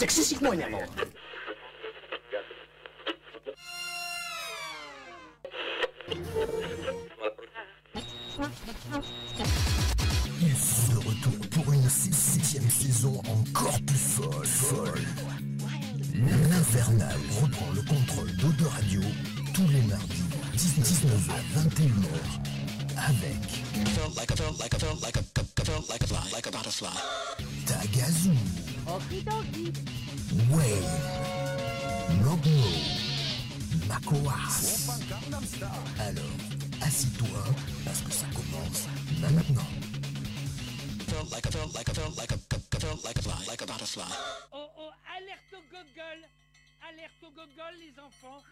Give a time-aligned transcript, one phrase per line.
[0.00, 0.78] C'est excessivement énervant.
[10.40, 14.46] Il faut le retour pour une sixième saison encore plus folle.
[14.46, 15.02] folle.
[16.14, 19.02] L'Infernal reprend le contrôle d'Ode Radio
[19.52, 20.24] tous les mardis,
[20.56, 22.08] 19h, 21h,
[22.96, 23.50] avec
[27.70, 28.30] Tagazu,
[30.48, 32.70] Wayne, Mogno,
[33.86, 34.88] Makoas.
[35.98, 36.24] Alors,
[36.80, 37.44] assis-toi,
[37.84, 38.86] parce que ça commence
[39.20, 39.66] maintenant.
[44.52, 46.20] Oh oh, alerte au gogol
[46.88, 48.42] Alerte au gogol les enfants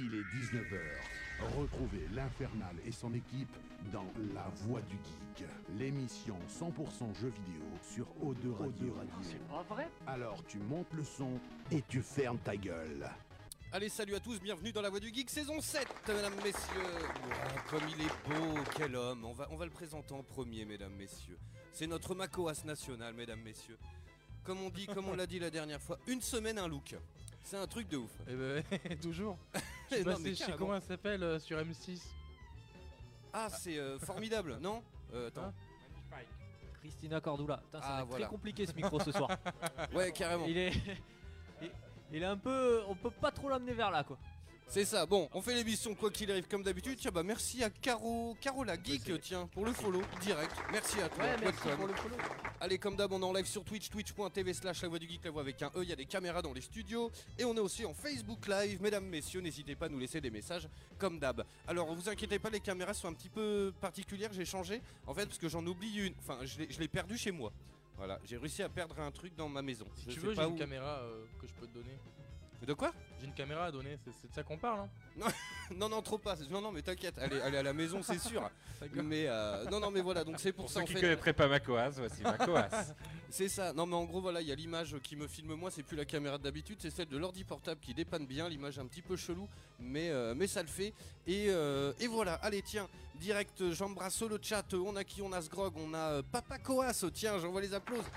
[0.00, 0.78] Il est 19h.
[1.58, 3.56] Retrouvez l'Infernal et son équipe
[3.92, 5.44] dans La Voix du Geek,
[5.76, 8.94] l'émission 100% jeux vidéo sur O2 Radio.
[9.68, 9.88] Vrai?
[10.06, 11.40] Alors tu montes le son
[11.72, 13.10] et tu fermes ta gueule.
[13.72, 16.92] Allez, salut à tous, bienvenue dans la Voix du Geek, saison 7, mesdames, messieurs.
[17.04, 19.24] Oh, comme il est beau, quel homme.
[19.24, 21.38] On va, on va le présenter en premier, mesdames, messieurs.
[21.72, 23.78] C'est notre Macoas national, mesdames, messieurs.
[24.44, 26.94] Comme on dit, comme on l'a dit la dernière fois, une semaine, un look.
[27.42, 28.10] C'est un truc de ouf.
[28.28, 28.62] Eh ben,
[29.02, 29.38] toujours.
[29.90, 30.58] Je non, mais carrément.
[30.58, 32.00] comment elle s'appelle euh, sur M6
[33.32, 34.82] Ah, c'est euh, formidable, non?
[35.14, 35.52] Euh, Attends.
[36.80, 37.56] Christina Cordula.
[37.58, 38.26] Putain, ça Ah, va être voilà.
[38.26, 39.30] très compliqué ce micro ce soir.
[39.94, 40.44] Ouais, carrément.
[40.46, 40.72] Il est.
[41.62, 41.70] il-
[42.12, 42.82] Il est un peu.
[42.88, 44.16] On peut pas trop l'amener vers là quoi.
[44.70, 45.06] C'est ça.
[45.06, 46.98] Bon, on fait l'émission quoi qu'il arrive comme d'habitude.
[46.98, 50.54] Tiens, bah merci à Caro, Caro la geek, tiens, pour le follow direct.
[50.70, 51.24] Merci à toi.
[51.24, 52.16] Ouais, merci pour le follow.
[52.60, 55.24] Allez, comme d'hab, on est en live sur Twitch, twitch.tv slash la voix du geek,
[55.24, 55.82] la voix avec un E.
[55.82, 57.10] Il y a des caméras dans les studios.
[57.38, 58.82] Et on est aussi en Facebook Live.
[58.82, 61.44] Mesdames, messieurs, n'hésitez pas à nous laisser des messages comme d'hab.
[61.66, 64.32] Alors, vous inquiétez pas, les caméras sont un petit peu particulières.
[64.34, 64.82] J'ai changé.
[65.06, 66.14] En fait, parce que j'en oublie une.
[66.18, 67.52] Enfin, je l'ai- je l'ai perdu chez moi.
[67.96, 69.86] Voilà, j'ai réussi à perdre un truc dans ma maison.
[69.96, 70.56] Si Je tu sais veux, j'ai une où.
[70.58, 71.96] caméra euh, que je peux te donner.
[72.66, 72.92] De quoi?
[73.20, 74.80] J'ai une caméra à donner, c'est de ça qu'on parle.
[75.22, 75.28] Hein
[75.76, 76.34] Non, non, trop pas.
[76.50, 77.16] Non, non, mais t'inquiète.
[77.18, 78.48] Elle est, elle est à la maison, c'est sûr.
[78.94, 80.22] Mais euh, non, non, mais voilà.
[80.22, 81.00] Donc c'est pour, Pour ça ceux en qui fait.
[81.00, 82.68] connaîtraient pas Macoas, voici Macoas.
[83.28, 83.72] C'est ça.
[83.74, 85.70] Non, mais en gros, voilà, il y a l'image qui me filme moi.
[85.70, 88.48] C'est plus la caméra d'habitude, c'est celle de l'ordi portable qui dépanne bien.
[88.48, 89.48] L'image un petit peu chelou,
[89.80, 90.94] mais euh, mais ça le fait.
[91.26, 92.34] Et, euh, et voilà.
[92.36, 93.60] Allez, tiens, direct.
[93.60, 94.64] euh, J'embrasse le chat.
[94.74, 95.74] On a qui On a Sgrog.
[95.76, 97.04] On a Papa Coas.
[97.12, 98.08] Tiens, j'envoie les applaudissements.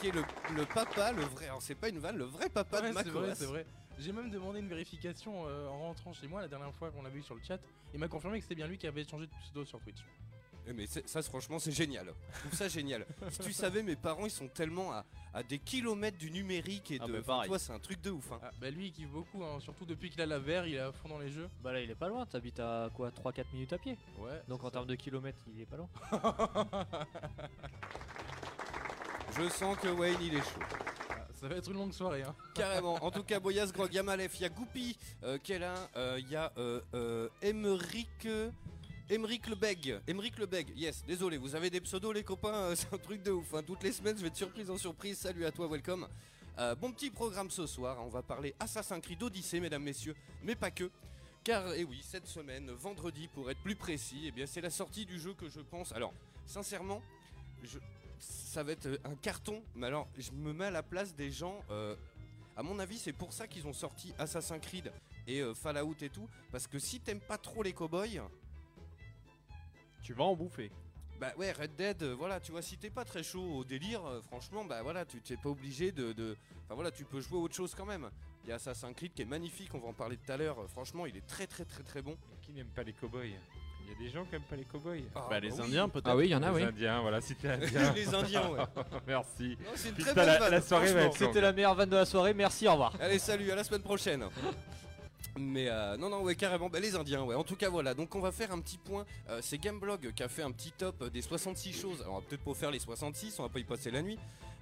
[0.00, 0.22] Qui est le,
[0.56, 1.46] le papa, le vrai.
[1.48, 3.34] Alors c'est pas une vanne, le vrai papa Ouais, de c'est vrai, Macoas.
[3.34, 3.66] c'est vrai.
[4.02, 7.10] J'ai même demandé une vérification euh, en rentrant chez moi la dernière fois qu'on l'a
[7.10, 7.58] vu sur le chat.
[7.94, 9.98] Il m'a confirmé que c'était bien lui qui avait changé de pseudo sur Twitch.
[10.66, 12.12] Eh, Mais ça, franchement, c'est génial.
[12.34, 13.04] Je trouve ça génial.
[13.30, 15.04] si tu savais, mes parents, ils sont tellement à,
[15.34, 17.12] à des kilomètres du numérique et Ah de.
[17.14, 17.48] bah, pareil.
[17.48, 18.30] toi, c'est un truc de ouf.
[18.32, 18.38] hein.
[18.42, 20.78] Ah, bah lui il kiffe beaucoup, hein, surtout depuis qu'il a la VR, il est
[20.78, 21.48] à fond dans les jeux.
[21.62, 22.24] Bah là il est pas loin.
[22.26, 23.96] T'habites à quoi 3-4 minutes à pied.
[24.18, 24.40] Ouais.
[24.48, 25.88] Donc en termes de kilomètres il est pas loin.
[29.36, 30.60] Je sens que Wayne, il est chaud.
[31.42, 32.22] Ça va être une longue soirée.
[32.22, 32.36] Hein.
[32.54, 32.94] Carrément.
[33.04, 35.74] En tout cas, Boyas, Grog, il y a Malef, il y a Goupy, euh, là,
[35.96, 38.52] euh, il y a euh, Lebeg,
[40.06, 43.32] Emeric Lebeg, yes, désolé, vous avez des pseudos les copains, euh, c'est un truc de
[43.32, 43.62] ouf, hein.
[43.66, 46.06] toutes les semaines je vais de surprise en surprise, salut à toi, welcome.
[46.60, 48.04] Euh, bon petit programme ce soir, hein.
[48.06, 50.14] on va parler Assassin's Creed Odyssey mesdames, messieurs,
[50.44, 50.92] mais pas que.
[51.42, 55.06] Car, et oui, cette semaine, vendredi pour être plus précis, eh bien c'est la sortie
[55.06, 55.90] du jeu que je pense.
[55.90, 56.14] Alors,
[56.46, 57.02] sincèrement,
[57.64, 57.80] je,
[58.22, 61.30] ça va être euh, un carton, mais alors je me mets à la place des
[61.30, 61.60] gens.
[61.70, 61.96] euh,
[62.56, 64.92] à mon avis, c'est pour ça qu'ils ont sorti Assassin's Creed
[65.26, 68.20] et euh, Fallout et tout, parce que si t'aimes pas trop les cowboys,
[70.02, 70.70] Tu vas en bouffer.
[71.20, 74.04] bah ouais, Red Dead, euh, voilà, tu vois, si t'es pas très chaud au délire,
[74.04, 77.38] euh, franchement, bah voilà, tu t'es pas obligé de, de- Enfin voilà, tu peux jouer
[77.38, 78.10] autre chose quand même.
[78.44, 80.58] Il y a Assassin's Creed qui est magnifique, on va en parler tout à l'heure,
[80.60, 82.16] euh, franchement, il est très très très très bon.
[82.42, 83.38] Qui n'aime pas les cowboys?
[83.92, 85.04] Y a des gens qui aiment pas les cowboys.
[85.14, 85.60] Ah, bah, les oui.
[85.60, 86.08] Indiens peut-être.
[86.08, 86.62] Ah oui il y en a les oui.
[86.62, 87.92] Indiens, voilà, si t'es indien.
[87.94, 88.60] les Indiens, ouais.
[89.06, 89.56] Merci.
[89.60, 91.16] Non, c'est une Putain, très bonne la- vanne, la soirée va être.
[91.16, 92.34] C'était la meilleure vanne de la soirée.
[92.34, 92.92] Merci au revoir.
[93.00, 94.24] Allez, salut, à la semaine prochaine.
[95.38, 97.34] Mais euh, non, non, ouais, carrément, bah, les Indiens, ouais.
[97.34, 99.06] En tout cas, voilà, donc on va faire un petit point.
[99.30, 102.02] Euh, c'est Gameblog qui a fait un petit top des 66 choses.
[102.02, 104.18] Alors, on va peut-être pas faire les 66, on va pas y passer la nuit.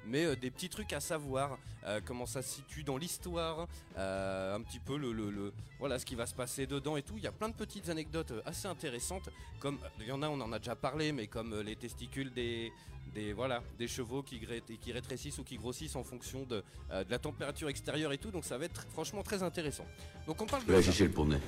[0.06, 4.56] Mais euh, des petits trucs à savoir, euh, comment ça se situe dans l'histoire, euh,
[4.56, 7.14] un petit peu le, voilà ce qui va se passer dedans et tout.
[7.16, 10.40] Il y a plein de petites anecdotes assez intéressantes, comme il y en a, on
[10.40, 12.72] en a déjà parlé, mais comme les testicules des,
[13.10, 14.40] des voilà des chevaux qui,
[14.92, 18.30] rétrécissent ou qui grossissent en fonction de, euh, de la température extérieure et tout.
[18.30, 19.86] Donc ça va être franchement très intéressant.
[20.26, 21.40] Donc on parle de le poney.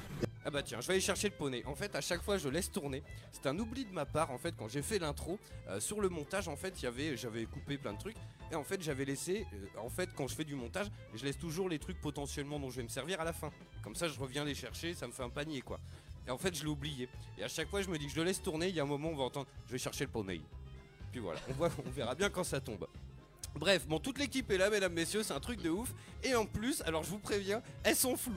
[0.45, 1.63] Ah bah tiens, je vais aller chercher le poney.
[1.67, 3.05] En fait, à chaque fois, je laisse tourner.
[3.31, 4.33] C'est un oubli de ma part.
[4.33, 5.39] En fait, quand j'ai fait l'intro,
[5.69, 8.17] euh, sur le montage, en fait, il y avait, j'avais coupé plein de trucs.
[8.51, 9.47] Et en fait, j'avais laissé.
[9.53, 12.71] euh, en fait, quand je fais du montage, je laisse toujours les trucs potentiellement dont
[12.71, 13.53] je vais me servir à la fin.
[13.85, 15.79] Comme ça, je reviens les chercher, ça me fait un panier, quoi.
[16.27, 17.09] Et en fait, je l'ai oublié.
[17.39, 18.69] Et à chaque fois, je me dis que je le laisse tourner.
[18.69, 19.47] Il y a un moment, on va entendre.
[19.69, 20.41] Je vais chercher le poney.
[21.13, 22.89] Puis voilà, on, verra bien quand ça tombe.
[23.55, 25.93] Bref, bon, toute l'équipe est là, mesdames, messieurs, c'est un truc de ouf.
[26.25, 28.33] Et en plus, alors je vous préviens, elles sont floues.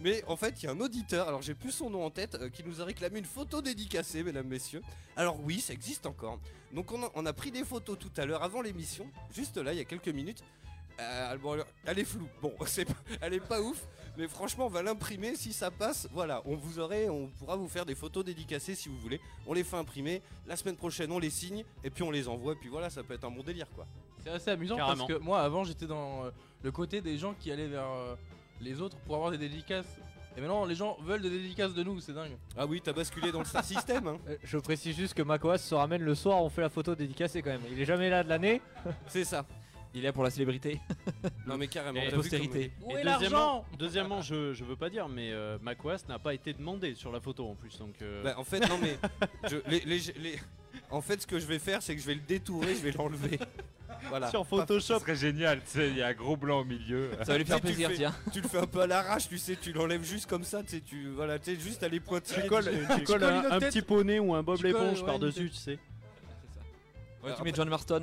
[0.00, 2.36] Mais en fait, il y a un auditeur, alors j'ai plus son nom en tête,
[2.36, 4.82] euh, qui nous a réclamé une photo dédicacée, mesdames, messieurs.
[5.16, 6.38] Alors oui, ça existe encore.
[6.72, 9.80] Donc on a pris des photos tout à l'heure avant l'émission, juste là, il y
[9.80, 10.44] a quelques minutes.
[11.00, 11.56] Euh, bon,
[11.86, 12.28] elle est floue.
[12.42, 13.86] Bon, c'est pas- elle est pas ouf,
[14.16, 16.08] mais franchement, on va l'imprimer si ça passe.
[16.12, 19.20] Voilà, on vous aurait, on pourra vous faire des photos dédicacées si vous voulez.
[19.46, 20.22] On les fait imprimer.
[20.46, 22.54] La semaine prochaine, on les signe et puis on les envoie.
[22.56, 23.86] Puis voilà, ça peut être un bon délire, quoi.
[24.24, 25.06] C'est assez amusant Carrément.
[25.06, 26.30] parce que moi avant j'étais dans euh,
[26.62, 28.16] le côté des gens qui allaient vers euh,
[28.60, 29.86] les autres pour avoir des dédicaces.
[30.36, 32.36] Et maintenant les gens veulent des dédicaces de nous, c'est dingue.
[32.56, 34.08] Ah oui, t'as basculé dans le star system.
[34.08, 34.18] Hein.
[34.42, 37.50] Je précise juste que Makoas se ramène le soir, on fait la photo dédicacée quand
[37.50, 37.62] même.
[37.70, 38.60] Il est jamais là de l'année.
[39.06, 39.46] C'est ça.
[39.94, 40.80] Il est là pour la célébrité.
[41.46, 42.00] Non mais carrément.
[42.00, 42.72] Et vu postérité.
[42.82, 46.34] Où est deuxièmement, l'argent deuxièmement je, je veux pas dire, mais euh, Makoas n'a pas
[46.34, 47.78] été demandé sur la photo en plus.
[47.78, 48.96] Donc, euh, Bah, en fait, non mais,
[49.48, 50.38] je- les- les- les-
[50.90, 52.92] en fait, ce que je vais faire, c'est que je vais le détourer, je vais
[52.92, 53.38] l'enlever.
[54.10, 54.30] Voilà.
[54.30, 57.10] sur Ça Photoshop, serait génial, tu sais, il y a un gros blanc au milieu.
[57.18, 58.14] Ça va lui faire tu plaisir, fais- tiens.
[58.32, 60.68] Tu le fais un peu à l'arrache, tu sais, tu l'enlèves juste comme ça, tu
[60.68, 62.42] sais, tu voilà, tu sais, juste à les pointiller.
[62.42, 64.62] tu colles, tu colles colles un, une un tête- petit poney ou un Bob tu
[64.70, 65.78] colles, l'éponge ouais, par-dessus, tu sais.
[67.24, 68.02] Ouais, Ah, tu mets John Marston.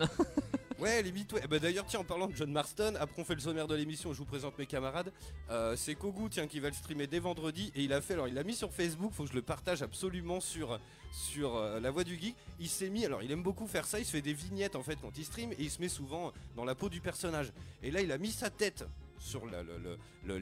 [0.77, 1.41] Ouais, limite, ouais.
[1.49, 4.11] Bah, D'ailleurs, tiens, en parlant de John Marston, après on fait le sommaire de l'émission,
[4.11, 5.11] je vous présente mes camarades.
[5.49, 7.71] Euh, c'est Kogu, tiens, qui va le streamer dès vendredi.
[7.75, 9.81] Et il a fait, alors il l'a mis sur Facebook, faut que je le partage
[9.81, 10.77] absolument sur,
[11.37, 12.35] euh, la voix du geek.
[12.59, 14.83] Il s'est mis, alors il aime beaucoup faire ça, il se fait des vignettes en
[14.83, 17.53] fait quand il stream et il se met souvent dans la peau du personnage.
[17.81, 18.85] Et là, il a mis sa tête
[19.25, 19.41] sur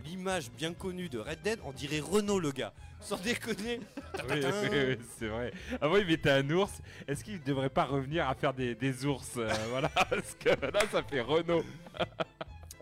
[0.06, 2.74] l'image bien connue de Red Dead, on dirait Renault le gars.
[3.00, 3.80] Sans déconner.
[4.30, 5.52] Oui, oui, oui, c'est vrai.
[5.82, 6.72] Avant, il mettait un ours.
[7.08, 10.82] Est-ce qu'il devrait pas revenir à faire des, des ours euh, Voilà, parce que là,
[10.92, 11.64] ça fait Renault.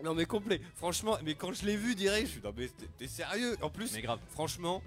[0.04, 2.66] Non mais complet, franchement, mais quand je l'ai vu direct, je suis non mais
[2.98, 3.56] t'es- sérieux?
[3.62, 4.18] En plus, Mais grave.
[4.30, 4.82] franchement,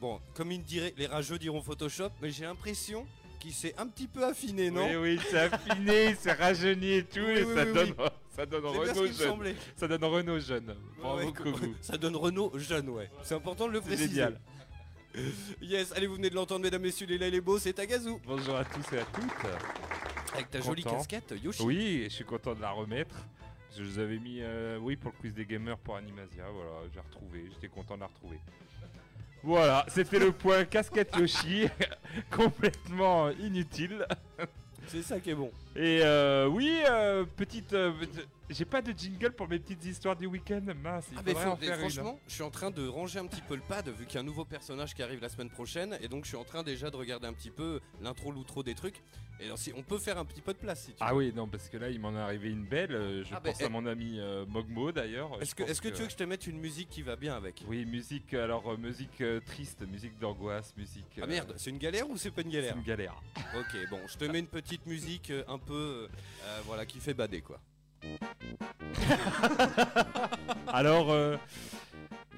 [0.00, 3.06] bon, comme il dirait, les rageux diront Photoshop, mais j'ai l'impression
[3.38, 4.88] qu'il s'est un petit peu affiné, non?
[4.88, 7.94] Oui, oui, c'est affiné, c'est rajeuni et tout, Oui, et oui, ça, oui, donne.
[8.36, 9.54] Ça donne Renault jeune.
[9.76, 10.76] Ça donne Renault jeune.
[11.00, 11.74] Bravo, Kogu.
[11.80, 13.10] Ça donne Renault jeune, ouais.
[13.22, 14.08] C'est important de le préciser.
[14.08, 14.40] génial.
[15.62, 18.10] Yes, allez, vous venez de l'entendre, mesdames, messieurs, les là, les beaux, c'est Tagazu.
[18.26, 19.50] Bonjour à tous et à toutes.
[20.34, 20.96] Avec ta jolie Content.
[20.98, 21.62] casquette, Yoshi.
[21.62, 23.16] Oui, je suis content de la remettre.
[23.74, 26.44] Je vous avais mis, euh, oui, pour le quiz des gamers pour Animasia.
[26.52, 27.46] Voilà, j'ai retrouvé.
[27.50, 28.38] J'étais content de la retrouver.
[29.42, 31.66] Voilà, c'était le point casquette Yoshi,
[32.30, 34.06] complètement inutile.
[34.86, 35.50] C'est ça qui est bon.
[35.74, 37.92] Et euh, oui, euh, petite, euh,
[38.48, 40.62] j'ai pas de jingle pour mes petites histoires du week-end.
[40.82, 41.78] Mince, il Ah, mais faut- en faire une.
[41.80, 44.18] franchement, je suis en train de ranger un petit peu le pad vu qu'il y
[44.18, 46.62] a un nouveau personnage qui arrive la semaine prochaine et donc je suis en train
[46.62, 49.02] déjà de regarder un petit peu l'intro l'outro des trucs
[49.38, 51.18] et alors, si on peut faire un petit peu de place si tu Ah veux.
[51.18, 52.92] oui, non, parce que là, il m'en est arrivé une belle.
[52.92, 55.30] euh, Je Ah, pense à mon ami euh, Mogmo d'ailleurs.
[55.42, 57.62] Est-ce que, tu veux que je te mette une musique qui va bien avec?
[57.68, 61.04] Oui, musique, alors euh, musique euh, triste, musique d'angoisse, musique.
[61.18, 63.20] Ah euh, merde, c'est une galère ou c'est pas une c'est galère une galère.
[63.58, 66.08] Ok, bon, je te mets une petite musique euh, un peu, euh,
[66.44, 67.60] euh, voilà, qui fait bader quoi.
[70.68, 71.36] Alors, euh,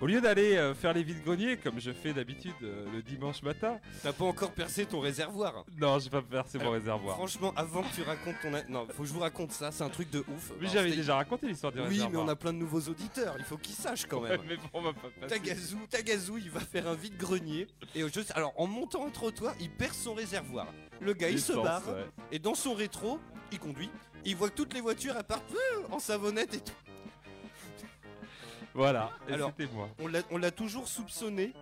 [0.00, 3.78] au lieu d'aller euh, faire les vides-greniers comme je fais d'habitude euh, le dimanche matin,
[4.02, 7.16] T'as pas encore percé ton réservoir non, je vais pas percer mon Alors, réservoir.
[7.16, 8.54] Franchement, avant que tu racontes ton...
[8.54, 10.50] a- Non, faut que je vous raconte ça, c'est un truc de ouf.
[10.60, 12.12] Mais Alors, j'avais c'était- déjà raconté l'histoire du Oui, réservoir.
[12.12, 14.40] mais on a plein de nouveaux auditeurs, il faut qu'ils sachent quand même.
[14.48, 15.34] mais bon, on va pas passer.
[15.40, 17.66] Tagazu, Tagazu, il va faire un vide-grenier.
[17.94, 18.04] Et
[18.34, 20.66] alors en montant un trottoir, il perd son réservoir.
[21.00, 21.88] Le gars, il se L'essence, barre.
[21.88, 22.04] ouais.
[22.32, 23.18] Et dans son rétro,
[23.52, 23.90] il conduit.
[24.24, 26.72] Il voit que toutes les voitures elles partent euh, en savonnette et tout.
[28.74, 29.88] Voilà, et Alors, c'était moi.
[30.30, 31.52] On l'a- toujours soupçonné.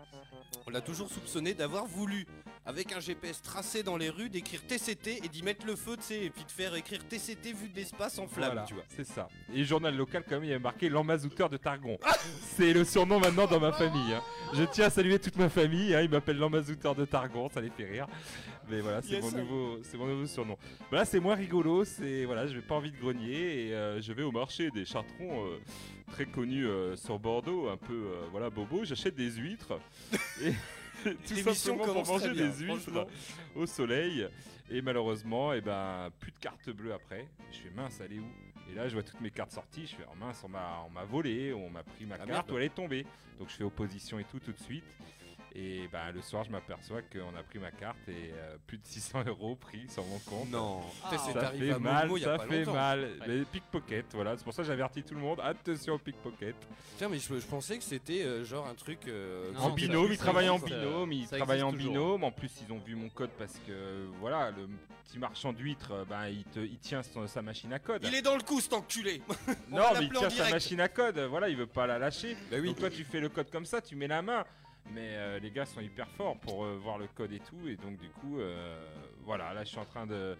[0.66, 2.26] On l'a toujours soupçonné d'avoir voulu,
[2.66, 6.02] avec un GPS tracé dans les rues, d'écrire TCT et d'y mettre le feu, tu
[6.02, 8.82] sais, et puis de faire écrire TCT vu de l'espace en flamme, Voilà, tu vois.
[8.88, 9.28] c'est ça.
[9.54, 11.98] Et le journal local, quand même, il y avait marqué l'emmazouteur de Targon.
[12.56, 14.12] c'est le surnom maintenant dans ma famille.
[14.12, 14.22] hein.
[14.54, 15.94] Je tiens à saluer toute ma famille.
[15.94, 18.08] hein, Ils m'appellent l'emmazouteur de Targon, ça les fait rire.
[18.68, 20.56] Mais voilà, c'est Yes, mon nouveau, c'est mon nouveau surnom.
[20.90, 21.84] Bah là, c'est moins rigolo.
[21.84, 24.84] C'est voilà, je vais pas envie de grenier et euh, je vais au marché des
[24.84, 25.46] chartrons.
[25.46, 25.58] euh,
[26.12, 29.78] Très connu euh, sur Bordeaux, un peu voilà bobo, j'achète des huîtres
[30.42, 30.52] et
[31.26, 33.06] tout simplement pour manger bien, des huîtres
[33.56, 34.26] au soleil.
[34.70, 37.26] Et malheureusement, et ben, plus de carte bleue après.
[37.52, 38.26] Je fais mince, elle est où?
[38.70, 39.86] Et là, je vois toutes mes cartes sorties.
[39.86, 42.28] Je fais oh, mince, on m'a, on m'a volé, on m'a pris ma Ah, carte
[42.30, 42.50] merde.
[42.52, 43.04] ou elle est tombée.
[43.38, 44.84] Donc je fais opposition et tout tout de suite.
[45.58, 48.84] Et ben, le soir, je m'aperçois qu'on a pris ma carte et euh, plus de
[48.84, 50.50] 600 euros pris sur mon compte.
[50.50, 52.74] Non, c'est ça fait à mal, Momo ça fait longtemps.
[52.74, 53.08] mal.
[53.26, 54.36] Mais pickpocket, voilà.
[54.36, 55.40] C'est pour ça que j'avertis tout le monde.
[55.42, 56.56] Attention au pickpocket.
[56.98, 58.98] Tiens, mais je, je pensais que c'était euh, genre un truc.
[59.08, 61.88] euh, Non, en binôme, ils travaillent en binôme, ils travaillent en toujours.
[61.92, 62.24] binôme.
[62.24, 64.68] En plus, ils ont vu mon code parce que voilà, le
[65.06, 68.04] petit marchand d'huîtres, ben, il, te, il tient son- sa machine à code.
[68.06, 69.22] Il est dans le coup, cet enculé
[69.72, 71.18] On non, mais il tient sa machine à code.
[71.30, 72.36] Voilà, il veut pas la lâcher.
[72.50, 72.66] Bah oui.
[72.68, 74.44] Donc toi, tu fais le code comme ça, tu mets la main.
[74.92, 77.68] Mais euh, les gars sont hyper forts pour euh, voir le code et tout.
[77.68, 78.84] Et donc, du coup, euh,
[79.24, 80.36] voilà, là, je suis en train de,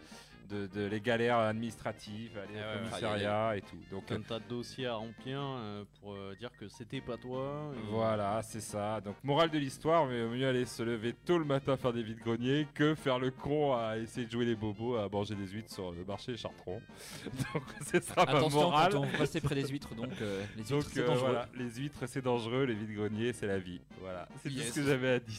[0.48, 2.88] de, de les galères administratives, aller Ah au ouais.
[2.88, 3.78] commissariat et tout.
[3.90, 7.72] Donc Quand t'as de dossier à remplir euh, pour euh, dire que c'était pas toi.
[7.76, 9.00] et- Voilà, c'est ça.
[9.00, 12.02] Donc, morale de l'histoire, mais au mieux aller se lever tôt le matin faire des
[12.02, 15.72] vides-greniers que faire le con à essayer de jouer les bobos, à manger des huîtres
[15.72, 16.80] sur le marché Chartron.
[17.54, 18.92] Donc, ce sera ma Attention morale.
[18.92, 21.20] quand on près des huîtres, donc euh, les huîtres c'est euh, dangereux.
[21.30, 23.80] voilà, les huîtres c'est dangereux, les vides-greniers c'est la vie.
[24.00, 24.66] Voilà, c'est Yes.
[24.66, 25.36] tout ce que j'avais à dire.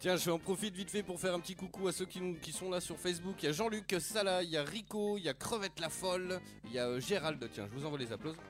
[0.00, 2.34] Tiens, je en profite vite fait pour faire un petit coucou à ceux qui, nous-
[2.36, 3.34] qui sont là sur Facebook.
[3.42, 3.92] Il y a Jean-Luc
[4.42, 7.46] Il y a Rico, il y a Crevette la Folle, il y a euh, Gérald.
[7.52, 8.44] Tiens, je vous envoie les applaudissements.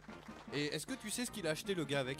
[0.52, 2.18] Et est-ce que tu sais ce qu'il a acheté le gars avec?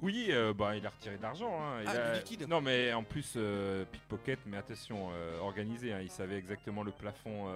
[0.00, 1.52] Oui, euh, bah, il a retiré de l'argent.
[1.62, 1.80] hein.
[1.82, 5.92] Il Ah, a- du liquide Non, mais en plus, euh, pickpocket, mais attention, euh, organisé.
[5.92, 6.00] hein.
[6.02, 7.46] Il savait exactement le plafond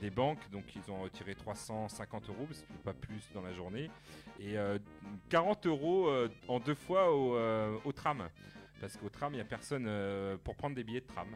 [0.00, 3.90] des banques, donc ils ont retiré 350 euros, parce que pas plus dans la journée,
[4.40, 4.78] et euh,
[5.30, 6.10] 40 euros
[6.48, 7.36] en deux fois au,
[7.84, 8.28] au tram.
[8.80, 9.90] Parce qu'au tram, il n'y a personne
[10.44, 11.28] pour prendre des billets de tram.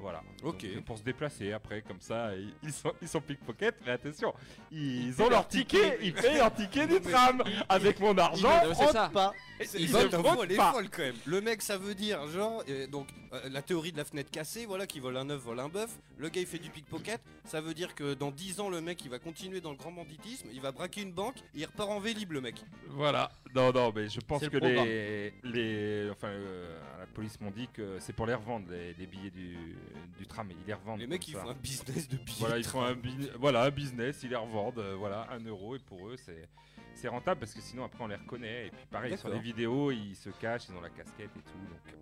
[0.00, 0.22] Voilà.
[0.42, 0.62] Ok.
[0.62, 3.92] Donc, euh, pour se déplacer après, comme ça, ils- ils sont, ils sont pickpocket, mais
[3.92, 4.32] attention,
[4.70, 7.42] ils ont leur ticket, ils payent leur ticket du tram.
[7.68, 9.10] Avec mon argent, on ça.
[9.12, 9.32] pas.
[9.74, 10.72] Ils info, votent elle est pas.
[10.72, 11.16] folle quand même.
[11.26, 14.66] Le mec, ça veut dire, genre, euh, donc euh, la théorie de la fenêtre cassée,
[14.66, 15.90] voilà, qui vole un œuf, vole un bœuf.
[16.16, 17.20] Le gars, il fait du pickpocket.
[17.44, 19.90] Ça veut dire que dans 10 ans, le mec, il va continuer dans le grand
[19.90, 20.48] banditisme.
[20.52, 21.38] Il va braquer une banque.
[21.56, 22.54] Et il repart en vélib, le mec.
[22.88, 23.30] Voilà.
[23.54, 27.68] Non, non, mais je pense que le les, les, enfin, euh, la police m'ont dit
[27.72, 29.56] que c'est pour les revendre les, les billets du,
[30.18, 30.48] du tram.
[30.50, 31.00] Ils les revendent.
[31.00, 31.42] Les mecs, ils ça.
[31.42, 32.36] font un business de billets.
[32.40, 35.40] Voilà, de ils font un, bi- voilà, un business, ils les revendent, euh, voilà, un
[35.44, 36.48] euro et pour eux c'est
[36.94, 39.92] c'est rentable parce que sinon après on les reconnaît et puis pareil sur les vidéos
[39.92, 41.96] ils se cachent, ils ont la casquette et tout donc euh,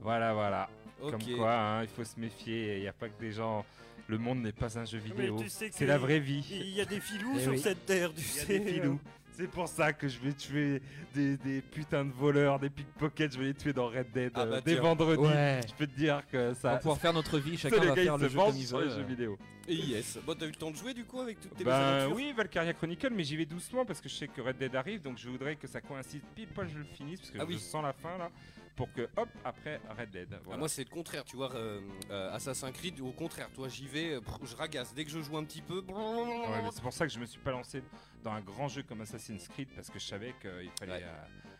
[0.00, 0.68] voilà voilà.
[1.00, 3.66] Comme quoi hein, il faut se méfier, il n'y a pas que des gens,
[4.08, 6.46] le monde n'est pas un jeu vidéo, tu sais que c'est la vraie vie.
[6.50, 7.58] Il y a des filous Eh sur oui.
[7.58, 8.58] cette terre, tu y a sais.
[8.60, 9.00] des filous.
[9.36, 10.80] C'est pour ça que je vais tuer
[11.12, 14.46] des, des putains de voleurs, des pickpockets, je vais les tuer dans Red Dead Ah
[14.46, 15.22] bah euh, dès vendredi.
[15.24, 15.60] Ouais.
[15.68, 16.70] Je peux te dire que On ça.
[16.72, 18.88] va pouvoir faire notre vie, chacun va gars, faire le jeu comme il veut.
[18.90, 19.36] jeux vidéo.
[19.66, 20.18] Et yes.
[20.24, 22.32] Bon, t'as eu le temps de jouer du coup avec toutes tes Ben aventures oui,
[22.36, 25.18] Valkyria Chronicle, mais j'y vais doucement parce que je sais que Red Dead arrive, donc
[25.18, 27.58] je voudrais que ça coïncide pile poil je le finisse parce que Ah je oui.
[27.58, 28.30] sens la fin là,
[28.76, 30.28] pour que hop après Red Dead.
[30.32, 30.58] Ah, Voilà.
[30.58, 34.14] moi c'est le contraire, tu vois, euh, euh, Assassin's Creed, au contraire, toi j'y vais,
[34.14, 37.06] euh, je ragasse, dès que je joue un petit peu, Ouais, mais c'est pour ça
[37.06, 37.82] que je me suis pas lancé
[38.22, 41.04] dans un grand jeu comme Assassin's Creed parce que je savais qu'il fallait Ouais.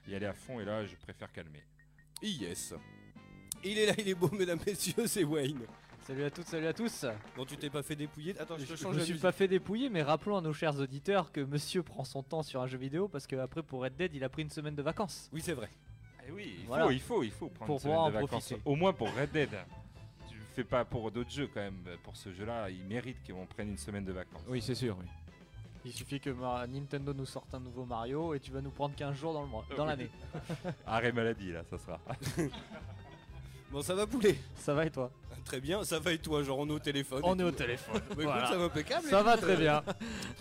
[0.09, 1.63] y aller à fond et là je préfère calmer.
[2.23, 2.75] yes.
[3.63, 5.61] Il est là, il est beau, mesdames, messieurs, c'est Wayne.
[6.07, 7.07] Salut à toutes, salut à tous.
[7.35, 9.33] Non, tu t'es pas fait dépouiller Attends, je te Je change me la suis pas
[9.33, 12.67] fait dépouiller, mais rappelons à nos chers auditeurs que monsieur prend son temps sur un
[12.67, 15.31] jeu vidéo parce que après pour Red Dead, il a pris une semaine de vacances.
[15.33, 15.71] Oui, c'est vrai.
[16.27, 16.85] Eh oui, il Voilà.
[16.85, 18.63] faut, il faut, il faut prendre Pour une semaine pouvoir de en vacances, profiter.
[18.65, 19.51] au moins pour Red Dead.
[20.29, 21.83] Tu le fais pas pour d'autres jeux quand même.
[22.03, 24.43] Pour ce jeu-là, il mérite qu'on prenne une semaine de vacances.
[24.49, 24.97] Oui, c'est sûr.
[24.99, 25.07] Oui.
[25.87, 28.95] Il suffit que ma- Nintendo nous sorte un nouveau Mario et tu vas nous prendre
[28.97, 30.09] 15 jours dans le mois, dans l'année.
[30.87, 32.01] Arrêt maladie là, ça sera.
[33.71, 34.37] Bon, ça va poulet?
[34.57, 35.11] Ça va et toi?
[35.45, 37.95] Très bien, ça va et toi, genre on est au téléphone On est au téléphone.
[38.01, 38.47] Bah, écoute, Voilà.
[38.47, 39.07] ça va impeccable.
[39.09, 39.83] Ça va écoute, très euh, bien.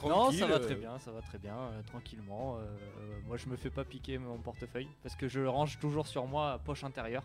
[0.04, 2.58] Non, tranquille, ça va euh, très bien, ça va très bien, euh, tranquillement.
[2.58, 5.78] euh, euh, moi, je me fais pas piquer mon portefeuille parce que je le range
[5.80, 7.24] toujours sur moi, poche intérieure.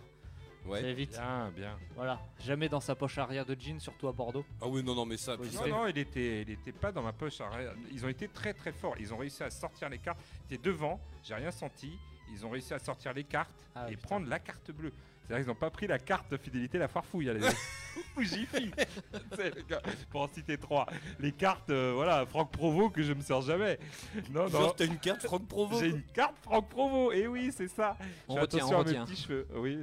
[0.66, 0.80] Ouais.
[0.82, 1.12] Ça évite.
[1.12, 1.78] Bien, bien.
[1.94, 4.44] Voilà, jamais dans sa poche arrière de jean, surtout à Bordeaux.
[4.60, 5.36] Ah oui, non, non, mais ça.
[5.36, 5.70] Non, sais.
[5.70, 7.72] non, il était, il était pas dans ma poche arrière.
[7.92, 8.96] Ils ont été très très forts.
[8.98, 10.18] Ils ont réussi à sortir les cartes.
[10.50, 11.92] J'étais devant, j'ai rien senti.
[12.30, 14.06] Ils ont réussi à sortir les cartes Ah, et putain.
[14.08, 14.92] prendre la carte bleue.
[15.28, 17.28] C'est-à-dire qu'ils n'ont pas pris la carte de fidélité, la farfouille.
[17.28, 17.40] allez.
[19.68, 20.86] Gars, Pour en citer trois.
[21.20, 23.78] Les cartes, euh, voilà, Franck Provo que je me sers jamais.
[24.30, 24.48] Non, non.
[24.48, 27.96] Genre, t'as une carte Franck Provo J'ai une carte Franck Provo, et oui, c'est ça.
[28.26, 29.04] On Fais retient, attention on à mes retient.
[29.04, 29.46] petits cheveux.
[29.54, 29.78] Oui,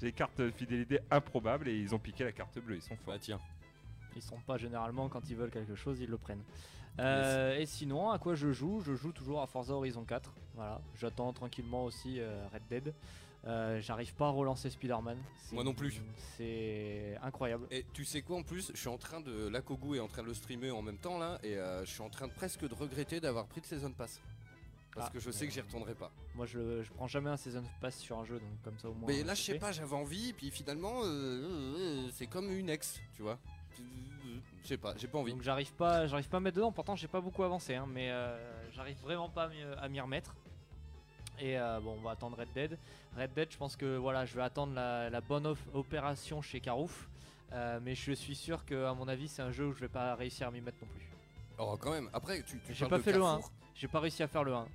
[0.00, 2.76] j'ai cartes de fidélité improbables et ils ont piqué la carte bleue.
[2.76, 3.14] Ils sont forts.
[3.14, 3.40] Bah tiens.
[4.14, 6.42] Ils sont pas généralement quand ils veulent quelque chose, ils le prennent.
[6.98, 8.82] Euh, Et sinon, à quoi je joue?
[8.84, 10.30] Je joue toujours à Forza Horizon 4.
[10.54, 12.94] Voilà, j'attends tranquillement aussi euh, Red Dead.
[13.44, 15.18] Euh, J'arrive pas à relancer Spider-Man.
[15.52, 16.00] Moi non plus.
[16.36, 17.66] C'est incroyable.
[17.70, 19.48] Et tu sais quoi en plus Je suis en train de.
[19.48, 21.90] La Kogu est en train de le streamer en même temps là, et euh, je
[21.90, 24.20] suis en train de presque de regretter d'avoir pris de Season Pass.
[24.94, 25.10] Parce Ah.
[25.12, 26.12] que je sais que j'y retournerai pas.
[26.34, 28.94] Moi, je, je prends jamais un Season Pass sur un jeu, donc comme ça au
[28.94, 29.08] moins.
[29.08, 33.22] Mais là, je sais pas, j'avais envie, puis finalement, euh, c'est comme une ex, tu
[33.22, 33.38] vois.
[34.62, 35.32] Je sais pas, j'ai pas envie.
[35.32, 36.70] Donc j'arrive pas, j'arrive pas à me mettre dedans.
[36.70, 40.36] Pourtant, j'ai pas beaucoup avancé, hein, mais euh, j'arrive vraiment pas à m'y remettre.
[41.42, 42.78] Et euh, bon, on va attendre Red Dead.
[43.18, 47.08] Red Dead, je pense que voilà, je vais attendre la, la bonne opération chez Carouf.
[47.52, 49.88] Euh, mais je suis sûr que, à mon avis, c'est un jeu où je vais
[49.88, 51.04] pas réussir à m'y mettre non plus.
[51.58, 53.26] Oh, quand même, après, tu, tu J'ai pas de fait le 1.
[53.32, 53.50] Carrefour.
[53.74, 54.66] J'ai pas réussi à faire le 1.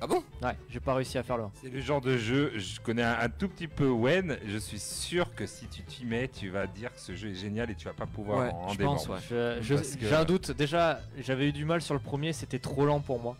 [0.00, 0.22] Ah bon?
[0.42, 1.50] Ouais, j'ai pas réussi à faire le 1.
[1.54, 4.78] C'est le genre de jeu, je connais un, un tout petit peu Wen, je suis
[4.78, 7.74] sûr que si tu t'y mets, tu vas dire que ce jeu est génial et
[7.74, 9.18] tu vas pas pouvoir Ouais, en, en je pense, ouais.
[9.28, 10.52] Que- J'ai un doute.
[10.52, 13.36] Déjà, j'avais eu du mal sur le premier, c'était trop lent pour moi.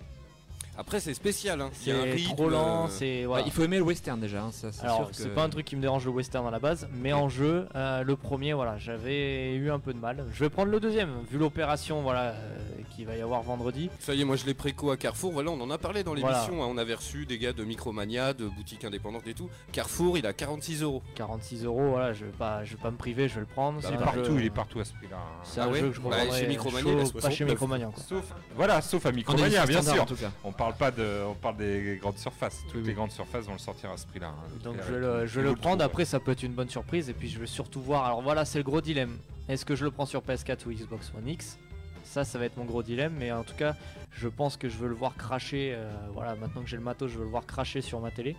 [0.81, 1.61] Après, c'est spécial.
[1.61, 1.71] Hein.
[1.83, 3.45] Il y a un C'est rythme, trop lent, euh, c'est Ouais, voilà.
[3.47, 4.43] il faut aimer le western déjà.
[4.45, 6.53] hein, ça, Alors, sûr c'est que- pas un truc qui me dérange le western à
[6.53, 10.25] la base, mais en jeu, euh, le premier, voilà, j'avais eu un peu de mal.
[10.33, 12.59] Je vais prendre le deuxième, vu l'opération, voilà, euh,
[12.95, 13.91] qu'il va y avoir vendredi.
[13.99, 15.33] Ça y est, moi je l'ai préco à Carrefour.
[15.33, 16.37] Voilà, on en a parlé dans Voilà.
[16.45, 16.63] l'émission.
[16.63, 16.69] hein.
[16.71, 19.51] On avait reçu des gars de Micromania, de boutiques indépendantes et tout.
[19.73, 21.03] Carrefour, il a 46 euros.
[21.17, 23.79] 46 euros, voilà, je vais pas, je vais pas me priver, je vais le prendre.
[23.81, 25.17] Il C'est est un partout, jeu- il est partout à ce prix-là.
[25.43, 27.49] C'est Ah un ouais jeu que je Bah, chez Micromania, il chaud, pas chez 69.
[27.51, 27.87] Micromania.
[27.87, 28.03] Quoi.
[28.09, 30.03] Sauf, voilà, sauf à Micromania, bien sûr.
[30.03, 30.31] en tout cas.
[30.45, 32.63] On parle pas de, on parle des grandes surfaces.
[32.69, 34.29] Toutes Oui, les grandes surfaces vont le sortir à ce prix-là.
[34.29, 34.49] hein.
[34.63, 37.15] Donc je vais le, je le prendre, après ça peut être une bonne surprise et
[37.15, 39.17] puis je vais surtout voir, alors voilà c'est le gros dilemme,
[39.49, 41.59] est-ce que je le prends sur PS4 ou Xbox One X?
[42.05, 43.75] Ça ça va être mon gros dilemme mais en tout cas
[44.13, 47.11] je pense que je veux le voir cracher, euh, voilà maintenant que j'ai le matos
[47.11, 48.37] je veux le voir cracher sur ma télé.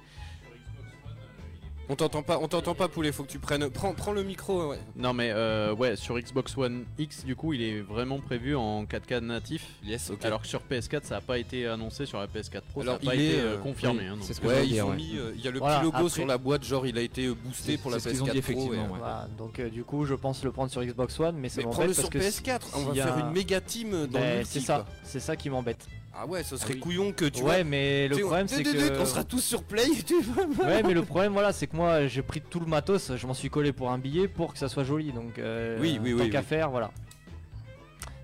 [1.92, 3.12] On t'entend pas, on t'entend pas, poulet.
[3.12, 3.68] Faut que tu prennes.
[3.70, 4.70] Prends, prends le micro.
[4.70, 4.80] Ouais.
[4.96, 8.84] Non mais euh, ouais, sur Xbox One X, du coup, il est vraiment prévu en
[8.86, 9.66] 4K natif.
[9.84, 10.24] Yes, ok.
[10.24, 13.02] Alors que sur PS4, ça a pas été annoncé sur la PS4 Pro, Alors, ça
[13.02, 14.02] a pas il été est, euh, euh, confirmé.
[14.04, 14.98] oui, hein, c'est ce que Ouais, ils dire, ont ouais.
[14.98, 15.18] mis.
[15.18, 17.02] euh, Il y a le Voilà, petit logo après- sur la boîte, genre il a
[17.02, 18.52] été boosté pour la c'est ce qu'ils ont PS4 dit, Pro.
[18.52, 18.98] effectivement, et- ouais.
[19.00, 21.76] Voilà, donc euh, du coup je pense le prendre sur Xbox One mais ça m'embête
[21.76, 22.60] prends-le sur que PS4.
[22.76, 25.20] On va s'il y a- faire une méga team dans Ben, le c'est ça, c'est
[25.20, 25.88] ça qui m'embête.
[26.22, 26.80] Ah ouais, ce serait oui.
[26.82, 27.64] couillon que tu ouais vois.
[27.64, 29.00] mais le problème c'est que...
[29.00, 29.86] On sera tous sur Play.
[30.06, 30.46] tu vois.
[30.68, 33.34] Ouais, mais le problème, voilà, c'est que moi, j'ai pris tout le matos, je m'en
[33.34, 35.14] suis collé pour un billet pour que ça soit joli.
[35.14, 36.46] Donc, euh, Oui, oui, tant oui, qu'à oui.
[36.46, 36.92] faire, voilà.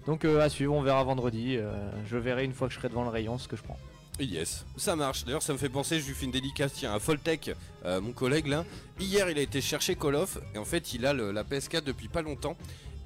[0.08, 1.56] Donc, euh, à suivre, on verra vendredi.
[1.58, 1.72] euh,
[2.06, 3.78] je verrai une fois que je serai devant le rayon ce que je prends.
[4.20, 5.24] Yes, ça marche.
[5.26, 7.52] D'ailleurs, ça me fait penser, je lui fais une dédicace tiens, à Foltech,
[7.86, 8.64] euh, mon collègue là.
[9.00, 11.84] Hier, il a été chercher Call of et en fait, il a le- la PS4
[11.84, 12.56] depuis pas longtemps.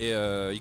[0.02, 0.56] Et euh,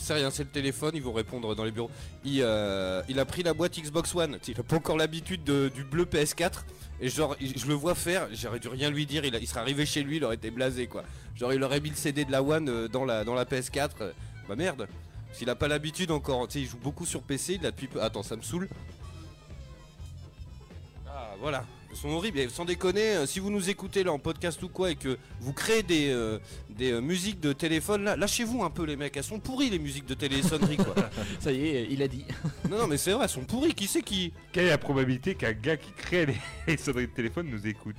[0.00, 1.90] c'est rien, c'est le téléphone, ils vont répondre dans les bureaux.
[2.24, 4.38] Il, euh, a pris la boîte Xbox One.
[4.48, 6.64] Il a pas encore l'habitude de- du bleu PS4.
[7.00, 9.60] Et genre, je le vois faire, j'aurais dû rien lui dire, il, a- il serait
[9.60, 11.04] arrivé chez lui, il aurait été blasé quoi.
[11.36, 13.90] Genre, il aurait mis le CD de la One euh, dans, la, dans la PS4.
[14.00, 14.12] euh,
[14.48, 14.86] bah merde,
[15.32, 17.86] s'il a pas l'habitude encore, tu sais, il joue beaucoup sur PC, il a depuis
[17.88, 18.02] peu.
[18.02, 18.68] Attends, ça me saoule.
[21.08, 22.50] Ah voilà, ils sont horribles.
[22.50, 25.82] Sans déconner, si vous nous écoutez là en podcast ou quoi et que vous créez
[25.82, 26.10] des,
[26.72, 29.16] des euh, musiques de téléphone, là, lâchez-vous un peu les mecs.
[29.16, 30.94] Elles sont pourries les musiques de télésonnerie quoi.
[31.40, 32.24] Ça y est, il a dit.
[32.70, 33.74] non non mais c'est vrai, elles sont pourries.
[33.74, 37.12] Qui c'est qui Quelle est la probabilité qu'un gars qui crée les, les sonneries de
[37.12, 37.96] téléphone nous écoute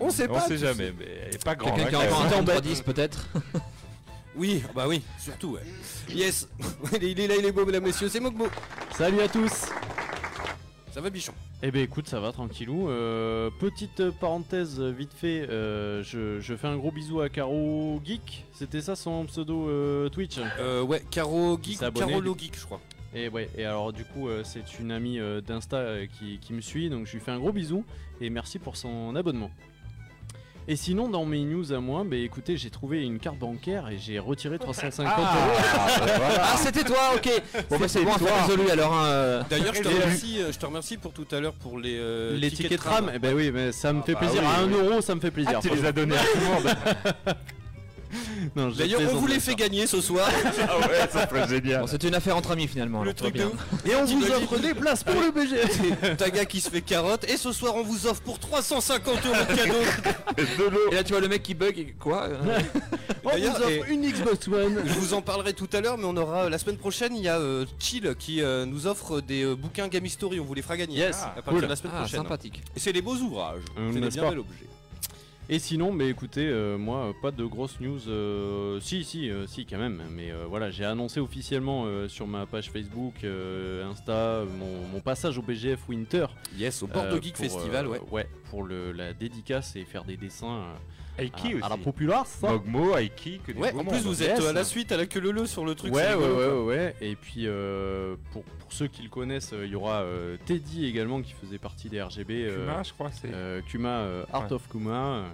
[0.00, 0.40] On sait On pas.
[0.40, 0.94] sait tu jamais, sais.
[0.98, 1.76] mais elle est pas grande.
[1.76, 3.28] Quelqu'un qui hein, a un 3310 peut-être.
[4.36, 5.62] Oui, bah oui, surtout ouais.
[6.08, 6.48] Yes,
[7.02, 8.46] il est- là, il est beau mesdames messieurs, c'est Mogbo.
[8.96, 9.50] Salut à tous
[11.00, 11.32] Ça va bichon?
[11.62, 12.90] Eh ben écoute, ça va tranquillou.
[12.90, 18.44] Euh, petite parenthèse vite fait, euh, je, je fais un gros bisou à Caro Geek.
[18.52, 20.38] C'était ça son pseudo euh, Twitch?
[20.58, 22.82] Euh ouais, Caro Geek ou abonné, Carolo Geek je crois.
[23.14, 27.06] Et ouais, et alors du coup, c'est une amie d'Insta qui, qui me suit, donc
[27.06, 27.82] je lui fais un gros bisou
[28.20, 29.50] et merci pour son abonnement.
[30.72, 33.98] Et sinon, dans mes news à moi, bah écoutez, j'ai trouvé une carte bancaire et
[33.98, 35.26] j'ai retiré 350 euros.
[36.38, 37.28] Ah, c'était toi, ok.
[37.68, 38.94] Bon, bah, c'est bon, affaire résolue alors.
[38.94, 39.42] hein, euh.
[39.50, 41.96] D'ailleurs je te Et- remercie, euh, je te remercie pour tout à l'heure pour les,
[41.98, 44.42] euh, Les tickets de tram, eh ben oui, mais ça me fait bah plaisir.
[44.42, 44.74] oui, à 1 oui.
[44.74, 45.54] euro, ça me fait plaisir.
[45.56, 46.76] Ah, tu les as donnés à tout le monde.
[48.56, 50.28] Non, je D'ailleurs on vous les fait gagner ce soir.
[50.68, 51.82] ah ouais, ça serait génial.
[51.82, 53.04] Bon, c'était une affaire entre amis finalement.
[53.04, 53.52] Le truc de ouf.
[53.86, 56.16] Et on vous offre des places pour le BG.
[56.16, 59.54] Taga qui se fait carotte et ce soir on vous offre pour 350 euros de
[59.56, 59.74] cadeau.
[60.58, 60.90] De l'eau.
[60.92, 61.78] Et là, tu vois le mec qui bug.
[61.78, 62.58] et Quoi euh,
[63.24, 64.80] On vous offre une Xbox One.
[64.84, 67.28] Je vous en parlerai tout à l'heure mais on aura la semaine prochaine il y
[67.28, 70.62] a euh, Chill qui euh, nous offre des euh, bouquins Game History, on vous les
[70.62, 70.96] fera gagner.
[70.96, 71.62] Yes, à partir cool.
[71.62, 72.22] de la semaine Ah, prochaine.
[72.22, 72.62] sympathique.
[72.76, 73.62] Et c'est des beaux ouvrages.
[73.78, 74.66] Euh, c'est des bien bel objet.
[75.52, 78.08] Et sinon, mais écoutez, euh, moi, pas de grosses news.
[78.08, 80.00] euh, si, si, euh, si, quand même.
[80.12, 85.38] Mais euh, voilà, j'ai annoncé officiellement euh, sur ma page Facebook, Insta, mon, mon passage
[85.38, 86.26] au BGF Winter.
[86.56, 88.00] Yes, au Bordeaux Geek pour, Festival, ouais.
[88.12, 90.62] Ouais, pour le, la dédicace et faire des dessins
[91.18, 91.64] Aiki à, aussi.
[91.64, 92.38] à la populace.
[92.40, 92.48] ça.
[92.50, 95.06] Mogmo, Aiki, que des Ouais, en plus vous êtes euh, à la suite à la
[95.06, 95.94] queue leu sur le truc.
[95.94, 96.96] Ouais, ouais, ouais, ouais, ouais.
[97.00, 100.86] Et puis, euh, pour, pour ceux qui le connaissent, euh, il y aura euh, Teddy
[100.86, 102.44] également qui faisait partie des RGB.
[102.46, 103.30] euh, Kuma, je crois, c'est.
[103.34, 104.52] euh, Kuma, euh, Art Ouais.
[104.54, 105.24] of Kuma, euh,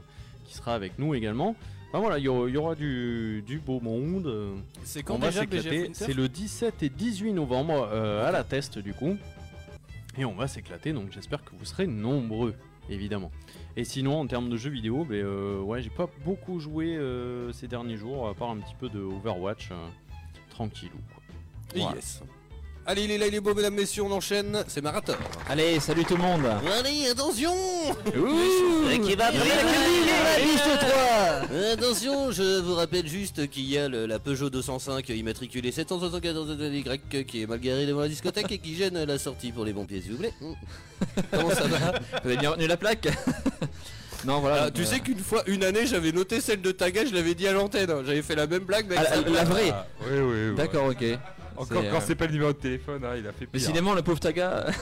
[0.44, 1.54] qui sera avec nous également.
[1.90, 4.56] Enfin voilà, il y, aura- il y aura du, du beau monde.
[4.82, 5.42] C'est on quand déjà.
[5.42, 9.16] Winter C'est le 17 et 18 novembre euh, à la test du coup.
[10.18, 12.54] Et on va s'éclater, donc j'espère que vous serez nombreux,
[12.90, 13.30] évidemment.
[13.76, 17.68] Et sinon, en termes de jeux vidéo, ben, euh, j'ai pas beaucoup joué euh, ces
[17.68, 19.88] derniers jours, à part un petit peu de Overwatch, euh,
[20.48, 20.98] tranquillou.
[21.14, 21.94] Quoi.
[21.94, 22.22] Yes.
[22.88, 24.62] Allez, il est là, il est beau, mesdames, messieurs, on enchaîne.
[24.68, 25.14] C'est Marathon.
[25.48, 26.42] Allez, salut tout le monde.
[26.78, 27.52] Allez, attention
[29.04, 29.30] Qui va
[31.52, 37.24] Euh, Attention, je vous rappelle juste qu'il y a le- la Peugeot 205 immatriculée 774Y
[37.24, 39.84] qui est mal garée devant la discothèque et qui gêne la sortie pour les bons
[39.84, 40.34] pieds, s'il vous plaît.
[40.40, 40.52] Mm.
[41.32, 41.92] Comment ça va?
[42.22, 43.08] Vous avez bien retenu la plaque?
[44.24, 44.64] Non, voilà.
[44.64, 47.34] Ah, Tu euh, sais qu'une fois, une année, j'avais noté celle de Taga, je l'avais
[47.34, 47.90] dit à l'antenne.
[48.06, 49.70] J'avais fait la même blague, mais ah, la, la vraie.
[49.72, 50.56] Ah, oui, oui, oui.
[50.56, 51.04] D'accord, ok.
[51.58, 53.50] Encore quand euh, c'est pas le numéro de téléphone, hein, il a fait pire.
[53.52, 54.66] Décidément, le pauvre Taga.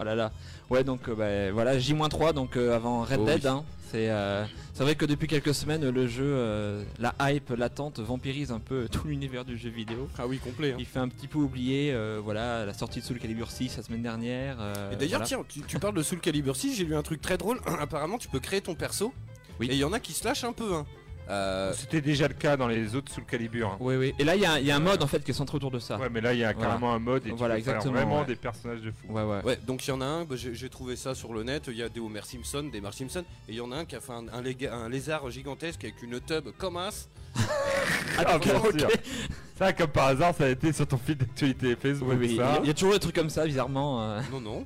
[0.00, 0.30] Oh là là.
[0.70, 3.40] Ouais, donc euh, bah, voilà, J-3 donc euh, avant Red Oh Dead.
[3.42, 3.48] oui.
[3.48, 3.64] hein.
[3.90, 8.52] C'est euh, c'est vrai que depuis quelques semaines, le jeu, euh, la hype latente vampirise
[8.52, 10.08] un peu tout l'univers du jeu vidéo.
[10.18, 10.72] Ah oui, complet.
[10.72, 10.76] hein.
[10.78, 13.82] Il fait un petit peu oublier euh, voilà, la sortie de Soul Calibur 6 la
[13.82, 14.58] semaine dernière.
[14.60, 15.24] euh, Et d'ailleurs, voilà.
[15.26, 17.58] tiens, tu, tu parles de Soul Calibur 6, j'ai lu un truc très drôle.
[17.80, 19.12] Apparemment, tu peux créer ton perso.
[19.58, 19.66] Oui.
[19.68, 20.74] Et il y en a qui se lâchent un peu.
[20.74, 20.86] Hein.
[21.30, 23.68] Euh, C'était déjà le cas dans les autres Soul Calibur.
[23.72, 23.76] hein.
[23.80, 24.14] Oui, oui.
[24.18, 25.56] Et là, il y, a- il y a un mode en fait qui est centré
[25.56, 25.98] autour de ça.
[25.98, 26.68] Ouais, mais là, il y a Voilà.
[26.70, 28.26] carrément un mode et tu Voilà, faire exactement, vraiment ouais.
[28.26, 29.12] des personnages de fou.
[29.12, 29.42] Ouais, ouais.
[29.44, 31.76] Ouais, donc il y en a un, bah, j'ai trouvé ça sur le net, il
[31.76, 33.94] y a des Homer Simpson, des Marge Simpson, et il y en a un qui
[33.96, 37.08] a fait un, un léga- un lézard gigantesque avec une tub comme as.
[38.18, 38.78] Ah, bien ok.
[38.80, 38.88] sûr.
[39.56, 42.08] Ça, comme par hasard, ça a été sur ton fil d'actualité Facebook.
[42.10, 42.40] Oui, oui.
[42.60, 44.02] Il y y a toujours des trucs comme ça, bizarrement.
[44.02, 44.20] euh.
[44.32, 44.64] Non, non.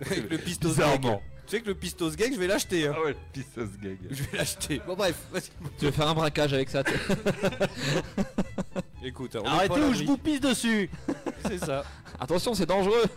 [0.06, 1.20] avec le pistos Bizarrement.
[1.46, 2.86] Tu sais que le pistos gag, je vais l'acheter.
[2.88, 2.94] Hein.
[2.96, 3.98] Ah ouais, le Pistos Gag.
[4.10, 4.80] Je vais l'acheter.
[4.86, 5.50] Bon, bref, vas-y.
[5.78, 6.82] Tu veux faire un braquage avec ça
[9.04, 10.88] Écoute, on Arrêtez ou je vous pisse dessus
[11.46, 11.84] C'est ça.
[12.18, 13.04] Attention, c'est dangereux.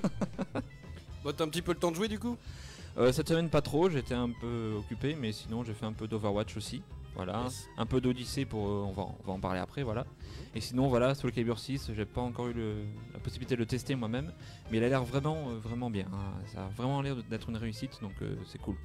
[1.24, 2.38] Bon, t'as un petit peu le temps de jouer du coup?
[2.98, 6.08] Euh, cette semaine pas trop, j'étais un peu occupé, mais sinon j'ai fait un peu
[6.08, 6.82] d'Overwatch aussi.
[7.16, 7.68] Voilà, Yes.
[7.78, 10.06] un peu d'Odyssey pour, euh, on va, on va en parler après, voilà.
[10.56, 12.84] Et sinon voilà, Soul Calibur 6, j'ai pas encore eu le-
[13.14, 14.32] la possibilité de le tester moi-même,
[14.72, 16.06] mais il a l'air vraiment, euh, vraiment bien.
[16.14, 16.34] hein.
[16.54, 18.76] Ça a vraiment l'air d'être une réussite, donc euh, c'est cool.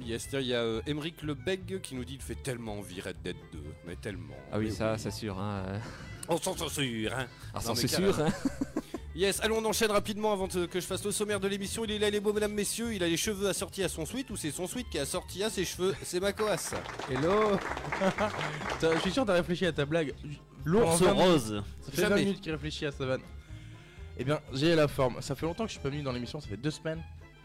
[0.00, 3.00] Yes, tiens, il y a euh, Emeric Lebeg qui nous dit il fait tellement envie
[3.00, 3.58] Red Dead 2.
[3.86, 4.34] Mais tellement.
[4.52, 5.38] Ah oui, mais ça, c'est sûr.
[5.38, 5.64] Hein.
[6.28, 7.26] On s'en sûr, hein.
[7.54, 8.20] Ah, c'est sûr.
[8.20, 8.28] hein.
[9.14, 11.84] Yes, allons on enchaîne rapidement avant que je fasse le sommaire de l'émission.
[11.84, 14.28] Il est là les beaux mesdames messieurs, il a les cheveux assortis à son suite
[14.28, 15.94] ou c'est son suite qui est assorti à ses cheveux?
[16.02, 16.74] C'est Macoas.
[17.10, 17.52] Hello
[18.68, 20.12] Putain, Je suis sûr que t'as réfléchi à ta blague.
[20.66, 21.62] L'ours Pendant 20 minutes- rose.
[21.80, 22.14] Ça fait Jamais.
[22.16, 23.22] 20 minutes qu'il réfléchit à sa vanne.
[24.18, 25.20] Eh bien, j'ai la forme.
[25.22, 27.02] Ça fait longtemps que je suis pas venu dans l'émission, ça fait deux semaines.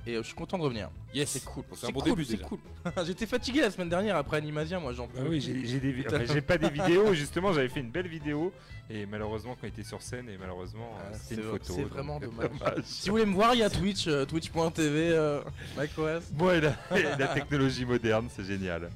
[0.08, 0.90] Et euh, je suis content de revenir.
[1.14, 1.64] Yes, C'est cool.
[1.76, 2.44] C'est un bon cool, début déjà.
[2.48, 2.58] cool.
[3.06, 6.26] J'étais fatigué la semaine dernière après Animasia, moi j'en peux Ah oui, j'ai des enfin,
[6.34, 8.52] j'ai pas des vidéos, justement, j'avais fait une belle vidéo
[8.90, 11.74] et malheureusement quand il était sur scène et malheureusement Ah, euh, c'est c'était une photo.
[11.76, 12.84] c'est vraiment euh, dommage.
[12.84, 15.42] Si vous voulez me voir, il y a Twitch, euh, twitch.tv, euh,
[15.78, 16.24] macOS.
[16.32, 18.90] Bon, et la, et la technologie moderne, c'est génial.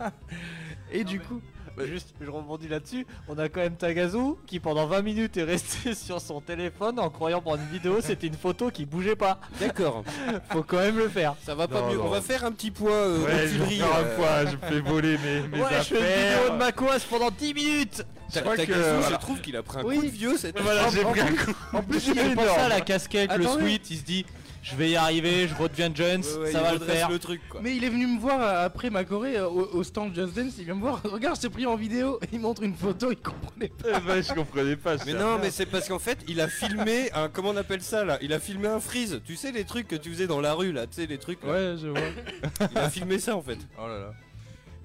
[0.93, 1.41] Et du coup,
[1.87, 3.07] Juste, je rebondis là-dessus.
[3.29, 7.11] On a quand même Tagazu qui pendant 20 minutes est resté sur son téléphone en
[7.11, 9.39] croyant pour une vidéo c'était une photo qui bougeait pas.
[9.61, 10.05] D'accord.
[10.51, 11.35] Faut quand même le faire.
[11.45, 11.97] Ça va pas Non, mieux.
[11.99, 12.05] non.
[12.07, 14.57] On va faire un petit point euh, Ouais, je vais Tuileries, faire un euh, je
[14.57, 16.53] me fais voler mes, mes ouais, je fais une vidéo affaires.
[16.53, 18.05] de Macoas pendant 10 minutes.
[18.33, 19.97] Ta- crois que, Tagazu, je trouve qu'il a pris un Oui.
[19.97, 21.53] coup de vieux cette Voilà, j'ai En pris un plus- coup.
[21.73, 24.25] En plus, il C'est pense ça la casquette, le sweat, il se dit
[24.63, 27.09] je vais y arriver, je redeviens Jones, Ouais, ouais, ça va le faire.
[27.11, 27.61] le truc quoi.
[27.63, 30.35] mais il est venu me voir euh, après ma Corée euh, au, au stand Just
[30.35, 33.11] Dance, il vient me voir, regarde, je t'ai pris en vidéo, il montre une photo,
[33.11, 33.89] il comprenait pas.
[33.97, 34.97] Eh ben, je comprenais pas.
[34.99, 37.29] je Mais non, mais c'est parce qu'en fait, il a filmé un.
[37.29, 38.19] Comment on appelle ça là?
[38.21, 39.21] Il a filmé un freeze.
[39.25, 41.43] Tu sais, les trucs que tu faisais dans la rue là, tu sais, les trucs.
[41.43, 41.53] là.
[41.53, 42.01] Ouais, je vois.
[42.73, 43.59] Il a filmé ça en fait.
[43.79, 44.13] Oh là là.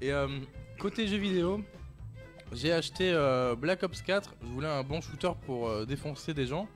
[0.01, 0.27] Et euh,
[0.79, 1.61] côté jeux vidéo,
[2.53, 4.35] j'ai acheté euh, Black Ops 4.
[4.41, 6.67] Je voulais un bon shooter pour euh, défoncer des gens.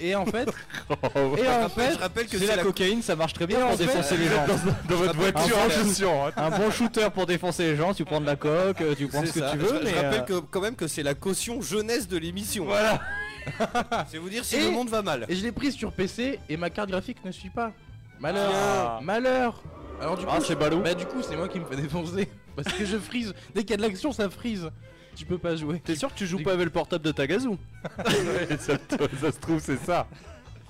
[0.00, 0.48] Et en fait,
[1.38, 3.78] et en fait, je rappelle que C'est la cocaïne, ça marche très bien en pour
[3.78, 4.46] défoncer les gens.
[4.88, 6.32] Dans votre voiture Un bon hein.
[6.36, 9.24] Un bon shooter pour défoncer les gens, tu prends de la coque, euh, tu prends
[9.24, 9.50] ce que ça.
[9.52, 12.18] tu veux, je, mais rappelle euh, que, quand même que c'est la caution jeunesse de
[12.18, 12.64] l'émission.
[12.64, 13.00] Voilà.
[14.10, 15.26] C'est vous dire si Et- le monde va mal.
[15.28, 17.72] et je l'ai prise sur PC et ma carte graphique ne suit pas.
[18.20, 19.00] Malheur, Ah.
[19.02, 19.62] malheur.
[20.00, 20.80] Alors du coup, Ah, c'est ballot.
[20.80, 23.34] bah du coup c'est moi qui me fais défoncer parce que je freeze.
[23.54, 24.68] Dès qu'il y a de l'action, ça freeze.
[25.14, 25.80] Tu peux pas jouer.
[25.84, 27.48] T'es sûr que tu joues pas avec le portable de Tagazu
[27.98, 28.76] Ouais, ça,
[29.20, 30.06] ça se trouve, c'est ça.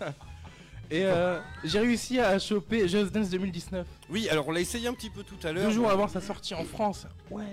[0.91, 3.87] Et euh, j'ai réussi à choper Just Dance 2019.
[4.11, 5.65] Oui, alors on l'a essayé un petit peu tout à l'heure.
[5.65, 7.07] Deux jours avant sa sortie en France.
[7.31, 7.45] Ouais.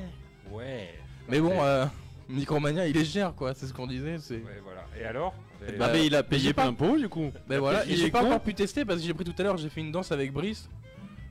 [0.51, 0.89] Ouais.
[1.29, 1.85] Mais bon, euh,
[2.27, 4.17] Micromania il est cher quoi, c'est ce qu'on disait.
[4.19, 4.35] C'est.
[4.35, 4.81] Ouais, voilà.
[4.99, 5.33] Et alors?
[5.65, 7.31] Et- Bah, Ah, mais il a payé pas- plein pot du coup.
[7.47, 9.57] Ben voilà, et j'ai pas encore pu tester parce que j'ai pris tout à l'heure,
[9.57, 10.67] j'ai fait une danse avec Brice.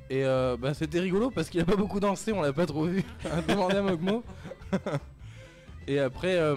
[0.08, 2.84] Et euh, bah c'était rigolo parce qu'il a pas beaucoup dansé, on l'a pas trop
[2.86, 3.04] vu.
[3.48, 4.22] Demandez à Mogmo.
[5.88, 6.54] Et après, euh,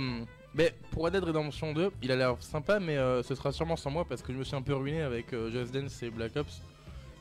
[0.91, 3.89] pour Red Dead Redemption 2, il a l'air sympa, mais euh, ce sera sûrement sans
[3.89, 6.35] moi parce que je me suis un peu ruiné avec euh, Just Dance et Black
[6.35, 6.61] Ops.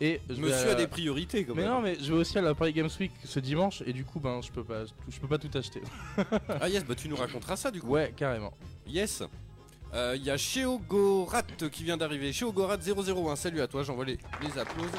[0.02, 1.70] Et je vais Monsieur à- a des priorités quand Mais même.
[1.72, 4.18] non, mais je vais aussi à la Paris Games Week ce dimanche et du coup,
[4.18, 5.82] ben je peux pas, je peux pas tout acheter.
[6.60, 7.88] Ah yes, bah tu nous raconteras ça du coup.
[7.88, 8.52] Ouais, carrément.
[8.86, 9.22] Yes.
[9.92, 12.32] Euh, Il y a Sheogorat qui vient d'arriver.
[12.32, 14.90] Sheogorat 001, salut à toi, j'envoie les, les applauses.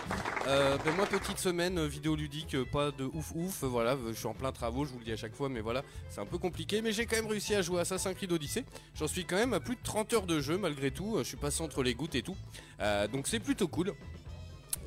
[0.47, 3.63] Euh, ben moi, petite semaine, euh, vidéo ludique, euh, pas de ouf ouf.
[3.63, 5.47] euh, Voilà, euh, je suis en plein travaux, je vous le dis à chaque fois,
[5.47, 6.81] mais voilà, c'est un peu compliqué.
[6.81, 8.65] Mais j'ai quand même réussi à jouer à Assassin's Creed Odyssey.
[8.95, 11.15] J'en suis quand même à plus de 30 heures de jeu malgré tout.
[11.15, 12.35] Euh, Je suis passé entre les gouttes et tout.
[12.81, 13.93] Euh, donc c'est plutôt cool.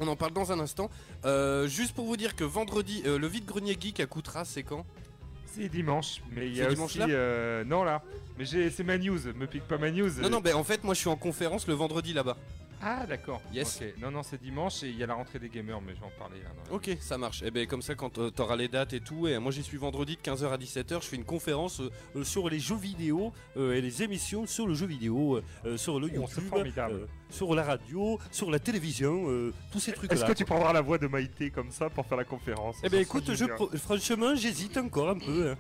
[0.01, 0.91] On en parle dans un instant.
[1.25, 4.85] Euh, juste pour vous dire que vendredi, euh, le vide-grenier geek à Coutras, c'est quand?
[5.55, 6.99] C'est dimanche, mais il y a dimanche aussi...
[6.99, 8.03] là euh, non, là.
[8.39, 10.11] Mais j'ai- c'est ma news, me pique pas ma news.
[10.21, 12.37] Non, non, ben en fait, moi je suis en conférence le vendredi là-bas.
[12.87, 13.41] Ah d'accord.
[13.53, 13.81] Yes.
[13.81, 13.95] Ok.
[14.03, 16.07] Non non c'est dimanche et il y a la rentrée des gamers mais je vais
[16.07, 16.51] en parler là.
[16.57, 17.43] dans la- Ok, ça marche.
[17.43, 19.79] Et ben comme ça, quand euh, t'auras les dates et tout, et moi j'y suis
[19.79, 23.33] vendredi de 15h à 17h, je fais une conférence euh, euh, sur les jeux vidéo
[23.57, 26.49] euh, et les émissions sur le jeu vidéo, euh, euh, sur le Oh, c'est YouTube,
[26.51, 27.09] formidable.
[27.31, 30.17] sur la radio, sur la télévision, euh, tous ces trucs-là.
[30.17, 32.77] Est-ce que tu prendras la voix de Maïté comme ça pour faire la conférence?
[32.83, 33.55] Eh ben Ça écoute, je génial.
[33.57, 35.51] pro- franchement, j'hésite encore un peu.
[35.51, 35.57] hein.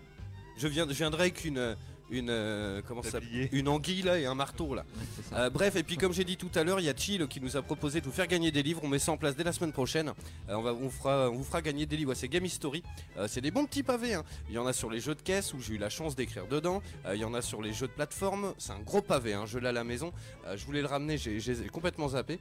[0.56, 1.76] Je, viens, je viendrai avec une,
[2.10, 3.18] une euh, comment ça.
[3.52, 4.84] Une anguille là et un marteau là.
[5.32, 7.40] Euh, bref, et puis comme j'ai dit tout à l'heure, il y a Chill qui
[7.40, 8.80] nous a proposé de vous faire gagner des livres.
[8.84, 10.08] On met ça en place dès la semaine prochaine.
[10.48, 12.10] Euh, on, va, on, fera, on vous fera gagner des livres.
[12.10, 12.82] Ouais, c'est Game History.
[13.16, 14.14] Euh, c'est des bons petits pavés.
[14.14, 14.24] hein.
[14.48, 16.46] Il y en a sur les jeux de caisse où j'ai eu la chance d'écrire
[16.46, 16.82] dedans.
[17.06, 18.52] Euh, il y en a sur les jeux de plateforme.
[18.58, 19.32] C'est un gros pavé.
[19.34, 19.44] Hein.
[19.46, 20.12] Je l'ai à la maison.
[20.46, 21.16] Euh, je voulais le ramener.
[21.18, 22.38] J'ai j'ai complètement zappé.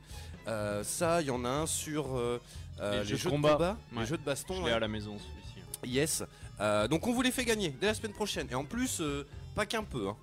[0.47, 2.39] Euh, ça, il y en a un sur euh,
[2.81, 3.51] euh, Les les, jeux de jeux de combat.
[3.53, 4.01] combat, Ouais.
[4.01, 4.55] les jeux de baston.
[4.61, 5.93] Je l'ai à la maison celui-ci.
[5.95, 6.23] Yes.
[6.61, 8.47] Euh, donc on vous les fait gagner dès la semaine prochaine.
[8.51, 10.09] Et en plus, euh, pas qu'un peu.
[10.09, 10.17] hein.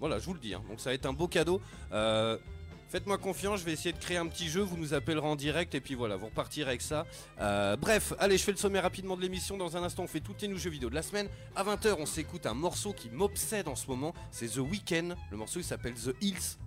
[0.00, 0.54] Voilà, je vous le dis.
[0.54, 0.62] hein.
[0.68, 1.60] Donc ça va être un beau cadeau.
[1.92, 2.36] Euh,
[2.88, 5.74] Faites-moi confiance, je vais essayer de créer un petit jeu, vous nous appellerez en direct
[5.74, 7.06] et puis voilà, vous repartirez avec ça.
[7.40, 9.56] Euh, bref, allez, je fais le sommet rapidement de l'émission.
[9.56, 11.26] Dans un instant, on fait toutes les nouveaux jeux vidéo de la semaine.
[11.56, 14.12] À 20h, on s'écoute un morceau qui m'obsède en ce moment.
[14.30, 15.14] C'est The Weeknd.
[15.30, 16.58] Le morceau, il s'appelle The Hills.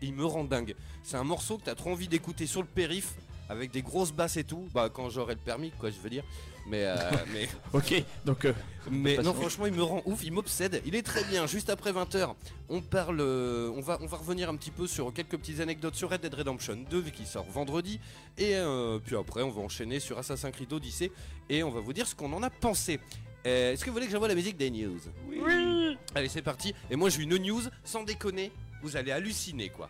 [0.00, 0.74] Et il me rend dingue.
[1.02, 3.12] C'est un morceau que t'as trop envie d'écouter sur le périph'
[3.48, 4.68] avec des grosses basses et tout.
[4.74, 6.24] Bah, quand j'aurai le permis, quoi, je veux dire.
[6.68, 6.96] Mais, euh,
[7.32, 8.52] mais Ok, donc euh,
[8.90, 10.82] mais non, franchement, il me rend ouf, il m'obsède.
[10.84, 11.46] Il est très bien.
[11.46, 12.34] Juste après 20h,
[12.68, 15.94] on parle, euh, on va, on va revenir un petit peu sur quelques petites anecdotes
[15.94, 18.00] sur Red Dead Redemption 2 qui sort vendredi.
[18.38, 21.10] Et euh, puis après, on va enchaîner sur Assassin's Creed Odyssey
[21.48, 23.00] et on va vous dire ce qu'on en a pensé.
[23.46, 24.98] Euh, Est-ce que vous voulez que j'envoie la musique des news?
[25.28, 25.96] Oui.
[26.14, 26.74] Allez, c'est parti.
[26.90, 28.50] Et moi, j'ai une news, sans déconner,
[28.82, 29.88] vous allez halluciner quoi.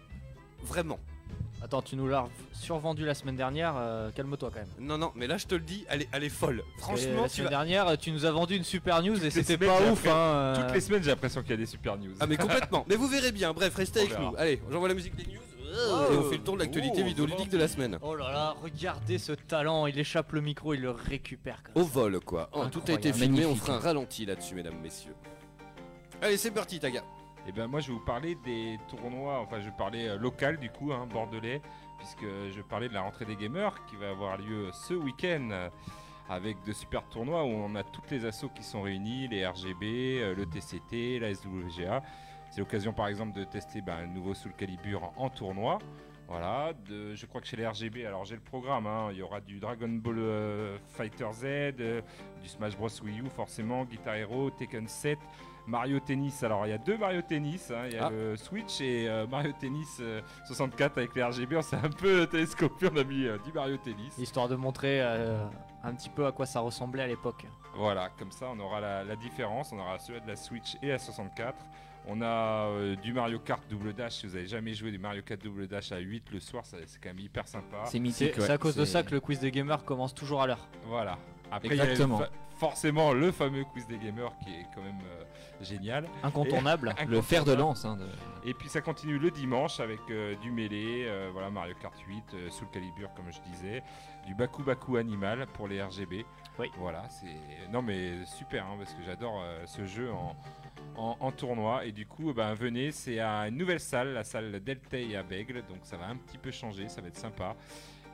[0.63, 0.99] Vraiment.
[1.67, 4.69] Attends, tu nous l'as survendu la semaine dernière, euh, calme-toi quand même.
[4.79, 6.63] Non, non, mais là, je te le dis, elle est, elle est folle.
[6.79, 7.51] Franchement, la tu semaine vas.
[7.51, 10.07] dernière, tu nous as vendu une super news et c'était pas ouf.
[10.07, 10.55] Hein, euh.
[10.63, 12.15] Toutes les semaines j'ai l'impression qu'il y a des super news.
[12.21, 14.31] Ah mais complètement, mais vous verrez bien, bref restez On avec verra.
[14.31, 14.37] nous.
[14.39, 15.41] Allez, j'envoie la musique des news
[15.79, 16.13] Oh.
[16.13, 17.99] et on fait le tour de l'actualité Oh, vidéoludique de la semaine.
[18.01, 21.61] Oh là là, regardez ce talent, il échappe le micro, il le récupère.
[21.65, 21.93] Comme Au ça.
[21.93, 22.49] vol quoi.
[22.53, 25.17] Oh, tout a été filmé, on fera un ralenti là-dessus mesdames, messieurs.
[26.23, 27.03] Allez c'est parti Taga.
[27.49, 30.59] Et ben moi je vais vous parler des tournois, enfin je vais parler euh, local
[30.59, 31.63] du coup, hein, bordelais,
[31.97, 35.69] puisque je parlais de la rentrée des gamers qui va avoir lieu ce week-end euh,
[36.29, 40.21] avec de super tournois où on a toutes les assos qui sont réunis, les RGB,
[40.21, 42.03] euh, le TCT, la SWGA.
[42.51, 45.79] C'est l'occasion par exemple de tester ben, un nouveau Soul Calibur en, tournoi.
[46.29, 49.41] Voilà, je crois que chez les RGB, alors j'ai le programme, hein, il y aura
[49.41, 51.77] du Dragon Ball Fighter Z,
[52.43, 55.21] du Smash Bros Wii U forcément, Guitar Hero, Tekken 7,
[55.67, 56.43] Mario Tennis.
[56.43, 58.11] Alors il y a deux Mario Tennis, hein, il y a Ah.
[58.11, 61.57] le Switch et euh, Mario Tennis euh, 64 avec les RGB.
[61.57, 64.17] On s'est un peu télescopé, on a mis euh, 10 Mario Tennis.
[64.19, 65.45] Histoire de montrer euh,
[65.85, 67.45] un petit peu à quoi ça ressemblait à l'époque.
[67.75, 69.73] Voilà, comme ça on aura la, la différence.
[69.73, 71.55] On aura celui de la Switch et la 64.
[72.09, 74.13] On a euh, du Mario Kart double dash.
[74.19, 76.79] Si vous avez jamais joué du Mario Kart double dash à 8 le soir, c'est
[77.03, 77.79] quand même hyper sympa.
[77.87, 78.35] c'est mythique.
[78.37, 80.69] c'est ouais, à cause de ça que le quiz des gamers commence toujours à l'heure.
[80.85, 81.19] Voilà.
[81.51, 82.19] Après, il y a Exactement.
[82.19, 85.25] fa- forcément le fameux quiz des gamers qui est quand même euh,
[85.61, 86.07] génial.
[86.23, 86.95] Incontournable.
[87.09, 87.85] Le fer de lance.
[87.85, 91.75] hein, de- Et puis ça continue le dimanche avec euh, du mêlée, euh, voilà Mario
[91.81, 93.83] Kart 8, euh, Soul Calibur comme je disais,
[94.27, 96.25] du Baku Baku Animal pour les RGB.
[96.59, 96.71] Oui.
[96.79, 100.37] Voilà, c'est non mais super hein, parce que j'adore euh, ce jeu en,
[100.97, 104.61] en, en tournoi et du coup ben venez, c'est à une nouvelle salle, la salle
[104.63, 107.57] Deltay à Bègle, donc ça va un petit peu changer, ça va être sympa.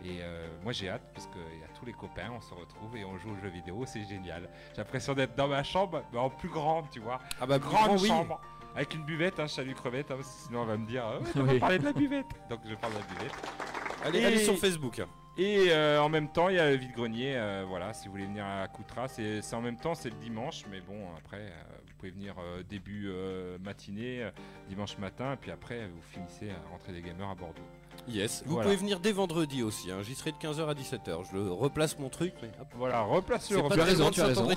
[0.05, 2.97] Et euh, moi j'ai hâte parce qu'il y a tous les copains, on se retrouve
[2.97, 4.49] et on joue aux jeux vidéo, c'est génial.
[4.73, 7.87] J'ai l'impression d'être dans ma chambre, mais en plus grande, tu vois Ah bah grande
[7.87, 8.09] grand, oui.
[8.09, 8.41] chambre
[8.75, 11.05] avec une buvette, hein, salut crevette, hein, sinon on va me dire
[11.37, 11.59] on va Oui.
[11.61, 12.27] parler de la buvette.
[12.51, 13.35] Donc je parle de la buvette.
[14.05, 15.01] Allez, Et- allez sur Facebook.
[15.39, 17.37] Et euh, en même temps, il y a le vide-grenier.
[17.37, 20.65] euh, voilà, si vous voulez venir à Coutras, c'est en même temps, c'est le dimanche,
[20.71, 22.35] mais bon, après, euh, vous pouvez venir
[22.69, 23.09] début
[23.63, 24.29] matinée,
[24.69, 27.63] dimanche matin, et puis après, vous finissez à rentrer des gamers à Bordeaux.
[28.09, 28.43] Yes.
[28.47, 28.65] Vous Voilà.
[28.65, 29.91] pouvez venir dès vendredi aussi.
[29.91, 30.03] hein.
[30.03, 31.25] J'y serai de 15h à 17h.
[31.31, 32.35] Je le replace mon truc.
[32.43, 32.67] Mais hop.
[32.77, 34.49] Voilà, replace C'est le pas Tu as très raison, tu as raison.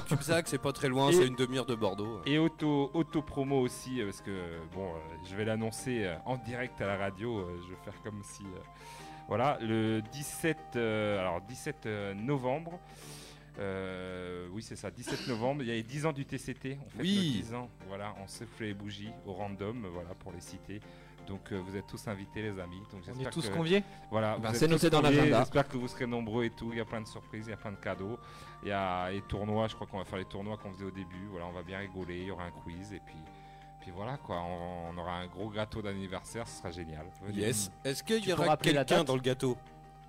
[0.46, 2.22] C'est pas très loin, c'est une demi-heure de Bordeaux.
[2.26, 4.32] Et auto, auto promo aussi, euh, parce que
[4.74, 4.98] bon, euh,
[5.30, 7.46] je vais l'annoncer euh, en direct à la radio.
[7.64, 8.44] je vais faire comme si.
[9.28, 12.80] voilà, le 17, euh, alors 17 euh, novembre.
[13.60, 15.62] euh, oui, c'est ça, 17 novembre.
[15.64, 16.78] Il y a les 10 ans du TCT.
[16.86, 17.42] On fait Oui.
[17.44, 17.70] 10 ans.
[17.88, 20.80] Voilà, on souffle les bougies au random, voilà, pour les citer.
[21.28, 22.80] Donc euh, vous êtes tous invités, les amis.
[22.92, 25.40] Donc On est j'espère tous que- conviés voilà, Bah, c'est noté dans l'agenda.
[25.40, 26.70] J'espère que vous serez nombreux et tout.
[26.72, 28.18] Il y a plein de surprises, il y a plein de cadeaux.
[28.64, 30.92] Il y a les tournois, je crois qu'on va faire les tournois qu'on faisait au
[30.92, 31.26] début.
[31.32, 33.18] Voilà, on va bien rigoler, il y aura un quiz et puis,
[33.82, 34.38] puis voilà quoi.
[34.42, 37.06] On, on aura un gros gâteau d'anniversaire, ce sera génial.
[37.24, 37.40] Venez.
[37.42, 37.72] Yes.
[37.84, 39.58] Est-ce qu'il y aura quelqu'un dans le gâteau?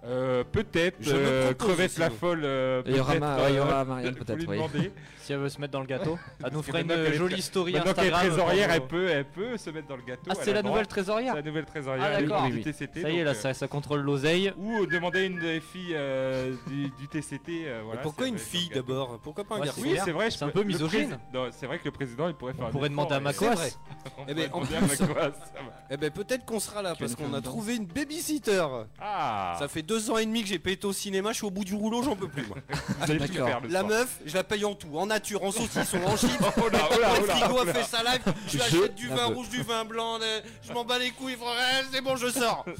[0.04, 2.42] Euh, peut-être Je me euh, propose crevette aussi, la folle.
[2.44, 4.56] euh, Il y aura peut-être, Ma- ouais, il y aura Marianne, faut peut-être, lui oui.
[4.56, 4.92] demander.
[5.20, 7.16] Si elle veut se mettre dans le gâteau, elle nous ferait une maintenant qu'elle est
[7.16, 8.36] jolie story Maintenant qu'elle est Instagram.
[8.36, 10.22] trésorière, pour- elle peut, elle peut se mettre dans le gâteau.
[10.28, 10.70] Ah, elle c'est a la le droit.
[10.76, 12.48] nouvelle trésorière C'est la nouvelle trésorière Ah, d'accord.
[12.62, 13.02] TCT.
[13.02, 14.52] Ça y est, donc, là, euh, ça, ça contrôle l'oseille.
[14.58, 17.64] Ou demander à une des filles euh, du, du TCT.
[17.66, 18.86] euh, voilà, pourquoi une dans fille le gâteau.
[18.86, 20.30] d'abord Pourquoi pas un Ouais, garçon Oui, c'est vrai.
[20.30, 21.08] je C'est un peux- peu le misogyne.
[21.08, 23.26] prési- non, C'est vrai que le président, il pourrait faire On un pourrait effort, demander
[23.26, 23.54] à et- C'est vrai.
[23.56, 23.70] Macoas.
[24.18, 25.72] On Eh ben, pourrait en demander à plus- Macoas, ça va.
[25.90, 28.64] Eh ben peut-être qu'on sera là parce qu'on a trouvé une babysitter.
[29.00, 31.50] Ah Ça fait deux ans et demi que j'ai pété au cinéma, je suis au
[31.50, 32.56] bout du rouleau, j'en peux plus moi.
[33.08, 36.30] Le La meuf, je la paye en tout, en nature, en saucisson, en chips.
[36.56, 38.58] Oh là, oh là, Le oh là, frigo oh a fait sa live, je lui
[38.58, 40.18] Je achète du la vin rouge, du vin blanc,
[40.62, 42.64] je m'en bats les couilles frère, c'est bon je sors.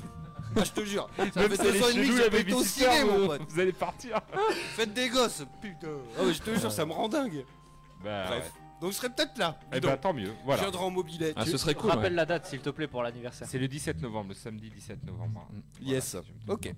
[0.59, 2.55] Ah, je te jure, ça Même fait deux ans et demi que la j'ai pété
[2.55, 3.43] au ciné mon vous- pote.
[3.47, 4.19] Vous allez partir.
[4.75, 5.89] Faites des gosses, putain.
[6.19, 7.45] Ouais, je te jure, ça me rend dingue.
[8.03, 8.61] Bah, Bref, ouais.
[8.81, 9.59] donc je serai peut-être là.
[9.71, 10.29] Eh ben tant mieux.
[10.29, 10.63] Je Voilà.
[10.63, 11.35] viendrai en mobilette.
[11.37, 11.91] Ah, ce serait cool.
[11.91, 12.17] Rappelle ouais.
[12.17, 13.47] la date, s'il te plaît, pour l'anniversaire.
[13.51, 15.47] C'est le 17 novembre, le samedi 17 novembre.
[15.83, 16.13] Yes.
[16.13, 16.73] Voilà, si je me Ok.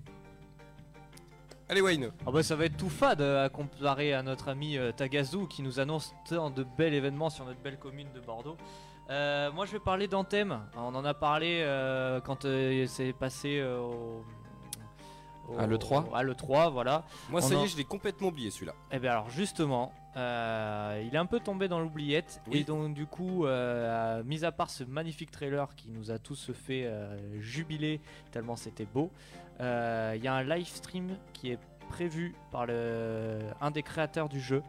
[1.69, 2.09] Allez Wayne.
[2.25, 5.47] Ah bah ça va être tout fade euh, à comparer à notre ami euh, Tagazu
[5.47, 8.57] qui nous annonce tant de bels événements sur notre belle commune de Bordeaux.
[9.11, 10.59] Euh, moi je vais parler d'Anthem.
[10.75, 14.23] On en a parlé euh, quand euh, c'est passé euh, au,
[15.47, 16.11] au- À l'E3.
[16.15, 17.03] À l'E3, voilà.
[17.29, 18.73] Moi On ça y en- est, je l'ai complètement oublié celui-là.
[18.91, 22.61] Et bien alors justement, euh, il est un peu tombé dans l'oubliette Oui.
[22.61, 26.51] et donc du coup, euh, mis à part ce magnifique trailer qui nous a tous
[26.51, 28.01] fait euh, jubiler
[28.31, 29.11] tellement c'était beau,
[29.61, 34.29] euh, il y a un live stream qui est prévu par le, un des créateurs
[34.29, 34.61] du jeu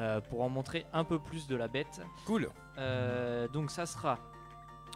[0.00, 2.00] euh, pour en montrer un peu plus de la bête.
[2.26, 2.48] Cool.
[2.78, 4.18] Euh, donc ça sera.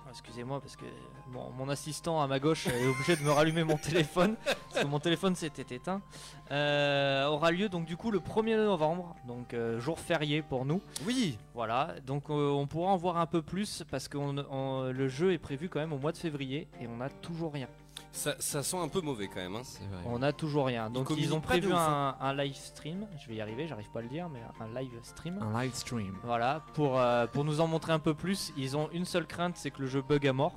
[0.04, 0.84] Oh, Excusez-moi parce que
[1.28, 4.86] mon, mon assistant à ma gauche est obligé de me rallumer mon téléphone parce que
[4.88, 6.02] mon téléphone s'était éteint.
[6.50, 10.80] Euh, aura lieu donc du coup le 1er novembre, donc jour férié pour nous.
[11.06, 11.38] Oui.
[11.54, 15.32] Voilà, donc on pourra en voir un peu plus parce que on- on- le jeu
[15.32, 17.68] est prévu quand même au mois de février et on n'a toujours rien.
[18.14, 19.56] Ça, ça sent un peu mauvais quand même.
[19.56, 19.62] Hein.
[19.64, 20.02] C'est vrai.
[20.04, 20.90] On n'a toujours rien.
[20.90, 23.06] Donc ils ont prévu ouf, un, un live stream.
[23.18, 25.38] Je vais y arriver, j'arrive pas à le dire, mais un live stream.
[25.40, 26.14] Un live stream.
[26.22, 29.56] Voilà, pour, euh, pour nous en montrer un peu plus, ils ont une seule crainte,
[29.56, 30.52] c'est que le jeu bug à mort.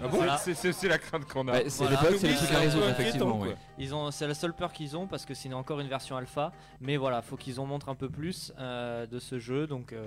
[0.00, 0.38] Ah bon Voilà.
[0.38, 1.52] C'est la crainte qu'on a.
[1.54, 2.00] Ouais, c'est Voilà.
[2.02, 3.38] les bugs, c'est trucs c'est à résoudre, effectivement.
[3.40, 3.56] ouais.
[3.78, 6.52] Ils ont, c'est la seule peur qu'ils ont parce que c'est encore une version alpha.
[6.80, 9.66] Mais voilà, faut qu'ils en montrent un peu plus euh, de ce jeu.
[9.66, 10.04] Donc euh,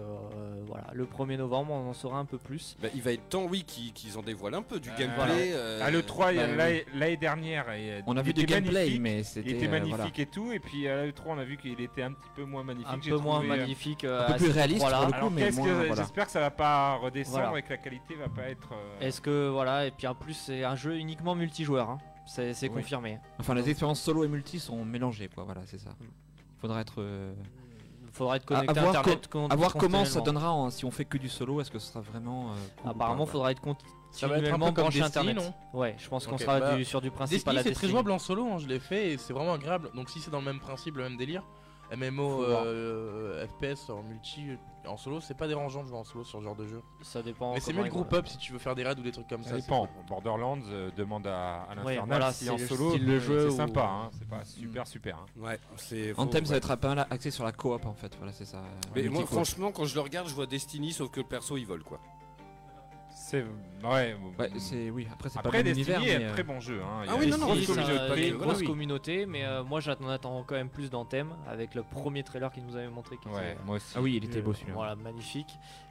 [0.67, 2.75] voilà, le 1er novembre, on en saura un peu plus.
[2.81, 5.51] Bah, il va être temps, oui, qu'ils qu'ils en dévoilent un peu du Euh, gameplay.
[5.53, 8.41] euh, À l'E3, il y a bah, l'année dernière, et, On a il vu du
[8.41, 9.51] était gameplay, mais Il c'était.
[9.51, 10.11] était euh, magnifique voilà.
[10.21, 12.63] et tout, et puis à l'E3, on a vu qu'il était un petit peu moins
[12.63, 12.89] magnifique.
[12.91, 14.03] Un peu moins trouvé, magnifique.
[14.03, 14.97] euh, Un peu plus réaliste, endroit-là.
[14.97, 15.17] pour le coup.
[15.17, 15.95] Alors mais qu'est-ce moins, que voilà.
[15.95, 17.59] j'espère que ça va pas redescendre Voilà.
[17.59, 18.69] et que la qualité va pas être.
[18.73, 21.89] euh, Est-ce que voilà, et puis en plus, c'est un jeu uniquement multijoueur.
[21.89, 21.97] hein.
[22.25, 22.69] C'est Oui.
[22.69, 23.19] confirmé.
[23.39, 25.43] Enfin, les expériences solo et multi sont mélangées, quoi.
[25.43, 25.89] Voilà, c'est ça.
[25.91, 26.05] Mm.
[26.59, 26.95] Faudra être.
[26.99, 27.33] euh,
[28.03, 29.29] Il faudra être À- à connecté à, voir internet.
[29.51, 31.61] À voir comment ça donnera en- si on fait que du solo.
[31.61, 32.51] Est-ce que ce sera vraiment.
[32.51, 33.61] euh, cool Apparemment, pas, faudra être
[34.11, 35.53] Ça va être un peu continuellement comme branché Destiny, internet.
[35.73, 37.71] non Ouais, je pense qu'on sera bah, du- sur du principe à Destiny, la c'est
[37.71, 39.89] très jouable en solo, hein, je l'ai fait et c'est vraiment agréable.
[39.95, 41.43] Donc si c'est dans le même principe, le même délire,
[41.95, 44.45] MMO, euh, FPS en multi,
[44.87, 46.81] en solo, c'est pas dérangeant de jouer en solo sur ce genre de jeu.
[47.01, 47.53] Ça dépend.
[47.53, 49.27] Mais c'est mieux le group up si tu veux faire des raids ou des trucs
[49.27, 49.51] comme ça.
[49.51, 49.87] Ça dépend.
[49.87, 50.05] cool.
[50.07, 53.57] Borderlands euh, demande à, à Ouais, l'Infernal voilà, si en le solo, de jeu c'est
[53.57, 55.17] sympa, hein, c'est pas super super.
[55.17, 55.25] hein.
[55.41, 56.13] Ouais, c'est.
[56.13, 58.15] faut- Anthem, ça va être un peu là, axé sur la coop en fait.
[58.17, 58.61] Voilà, c'est ça.
[58.95, 61.65] Mais moi, franchement, quand je le regarde, je vois Destiny, sauf que le perso il
[61.65, 61.99] vole quoi.
[63.31, 63.45] C'est
[63.87, 64.15] ouais.
[64.37, 64.89] Ouais, c'est.
[64.89, 66.01] Oui, après, c'est pas Destiny univers.
[66.03, 66.81] est mais, un euh, très bon jeu.
[66.83, 67.05] Hein.
[67.07, 68.27] Ah oui, non, non, grosse communauté.
[68.27, 71.83] une oui, grosse communauté, mais euh, moi j'en attends quand même plus d'Anthem avec le
[71.83, 73.15] premier trailer qu'il nous avait montré.
[73.17, 73.93] Qui Ouais, était, moi aussi.
[73.95, 74.73] Ah oui, il était euh, beau celui-là.
[74.73, 75.47] Voilà, magnifique.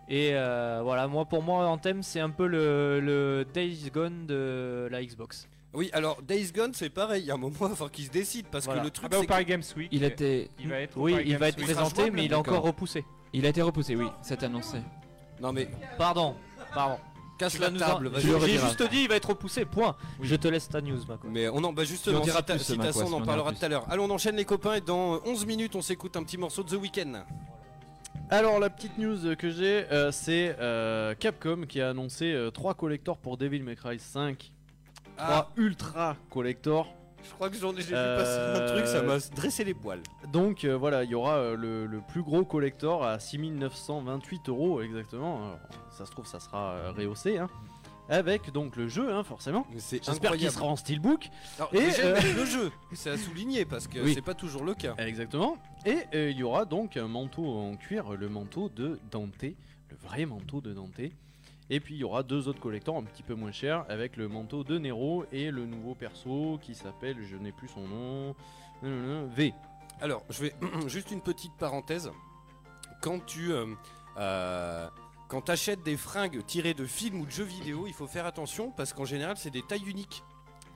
[0.09, 4.89] Et euh, voilà, moi pour moi Anthem c'est un peu le, le Days Gone de
[4.91, 5.49] la Xbox.
[5.73, 7.23] Oui, alors Days Gone, c'est pareil.
[7.23, 8.81] Il y a un moment, il va falloir qu'il se décide parce Voilà.
[8.81, 9.89] que le Ah truc, bah, au c'est Paris que- Games Week.
[9.93, 10.51] Il était.
[10.59, 10.99] Il va être.
[10.99, 11.65] Oui, il va être Week.
[11.65, 13.05] présenté, mais il est encore repoussé.
[13.33, 14.79] Il a été repoussé, oui, c'est annoncé.
[15.41, 16.35] Non mais Pardon,
[16.75, 16.99] pardon.
[17.41, 18.11] Casse la table.
[18.19, 19.65] J'ai juste dit, il va être repoussé.
[19.65, 19.97] Point.
[20.19, 20.29] Oui.
[20.29, 21.29] Je te laisse ta news, Mako.
[21.31, 23.87] Mais on en, bah justement, Mac, on en parlera tout à l'heure.
[23.89, 26.69] Allez, on enchaîne les copains et dans 11 minutes, on s'écoute un petit morceau de
[26.69, 27.25] The Weeknd.
[28.33, 33.19] Alors la petite news que j'ai, euh, c'est euh, Capcom qui a annoncé 3 collectors
[33.19, 34.53] pour Devil May Cry 5.
[35.17, 36.95] 3 Ah, ultra collectors.
[37.25, 39.75] Je crois que j'en ai j'ai vu Euh, passer un truc, ça m'a dressé les
[39.75, 40.03] poils.
[40.33, 44.81] Donc euh, voilà, il y aura euh, le, le plus gros collector à 6928 euros
[44.83, 45.39] exactement.
[45.39, 45.59] Alors,
[45.91, 47.39] ça se trouve, ça sera euh, rehaussé.
[47.39, 47.49] hein.
[48.09, 49.65] Avec donc le jeu, hein, forcément.
[49.73, 51.29] J'espère qu'il sera en steelbook.
[51.59, 54.15] Alors, Et, euh, le jeu, c'est à souligner parce que Oui.
[54.15, 54.95] c'est pas toujours le cas.
[54.99, 55.57] Exactement.
[55.87, 59.97] Et euh, il y aura donc un manteau en cuir, le manteau de Dante, le
[60.03, 61.01] vrai manteau de Dante.
[61.71, 64.29] Et puis il y aura deux autres collecteurs un petit peu moins chers avec le
[64.29, 68.35] manteau de Nero et le nouveau perso qui s'appelle, je n'ai plus son nom,
[68.83, 69.55] V.
[70.01, 70.55] Alors, je vais
[70.89, 72.11] juste une petite parenthèse.
[73.01, 73.67] Quand tu euh,
[74.17, 74.89] euh,
[75.29, 78.73] quand achètes des fringues tirées de films ou de jeux vidéo, il faut faire attention
[78.73, 80.25] parce qu'en général, c'est des tailles uniques.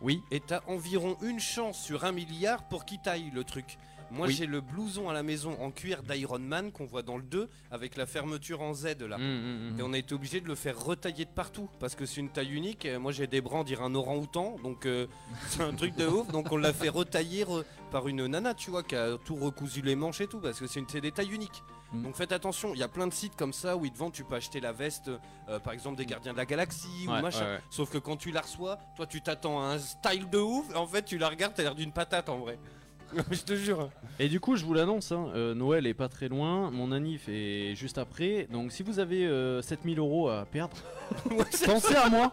[0.00, 0.22] Oui.
[0.30, 3.78] Et t'as environ une chance sur un milliard pour qu'il taille le truc.
[4.14, 4.32] Moi Oui.
[4.34, 7.48] j'ai le blouson à la maison en cuir d'Iron Man qu'on voit dans le 2
[7.70, 9.16] avec la fermeture en Z là.
[9.16, 9.76] Hum, hum, hum.
[9.78, 12.30] Et on a été obligé de le faire retailler de partout parce que c'est une
[12.30, 12.86] taille unique.
[13.00, 15.06] Moi j'ai des bras, on dirait un orang-outan, donc euh,
[15.48, 16.28] c'est un truc de ouf.
[16.28, 17.44] Donc on l'a fait retailler
[17.90, 20.66] par une nana, tu vois, qui a tout recousu les manches et tout parce que
[20.66, 21.62] c'est des tailles uniques.
[21.92, 24.12] Donc faites attention, il y a plein de sites comme ça où ils te vendent,
[24.12, 25.10] tu peux acheter la veste,
[25.48, 27.44] euh, par exemple des Gardiens de la Galaxie Ouais, ou machin.
[27.44, 27.60] ouais, ouais.
[27.70, 30.74] Sauf que quand tu la reçois, toi tu t'attends à un style de ouf.
[30.74, 32.58] En fait, tu la regardes, t'as l'air d'une patate en vrai.
[33.30, 33.90] Je te jure.
[34.18, 37.28] Et du coup, je vous l'annonce, hein, euh, Noël est pas très loin, mon anif
[37.28, 38.46] est juste après.
[38.50, 40.76] Donc, si vous avez euh, 7000 euros à perdre,
[41.66, 42.32] pensez à moi.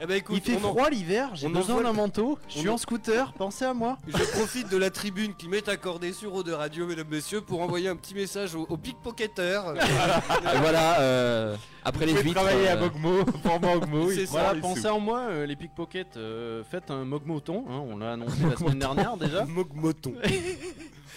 [0.00, 1.96] Eh ben écoute, Il fait on en- froid l'hiver, j'ai on besoin envoie d'un le-
[1.96, 3.98] manteau, je suis en- en scooter, pensez à moi.
[4.08, 7.60] Je profite de la tribune qui m'est accordée sur Eau de Radio, mesdames, messieurs, pour
[7.60, 9.74] envoyer un petit message aux, aux pickpocketeurs.
[10.54, 12.40] Et voilà, euh, après les Vous pouvez huîtres.
[12.42, 14.86] travailler à euh, Mogmo, pour Mogmo, C'est il prend Voilà, les pensez sous.
[14.88, 18.78] en moi, euh, les pickpockets, euh, faites un mogmoton, hein, on l'a annoncé la semaine
[18.80, 19.44] dernière déjà.
[19.46, 20.14] Mogmoton.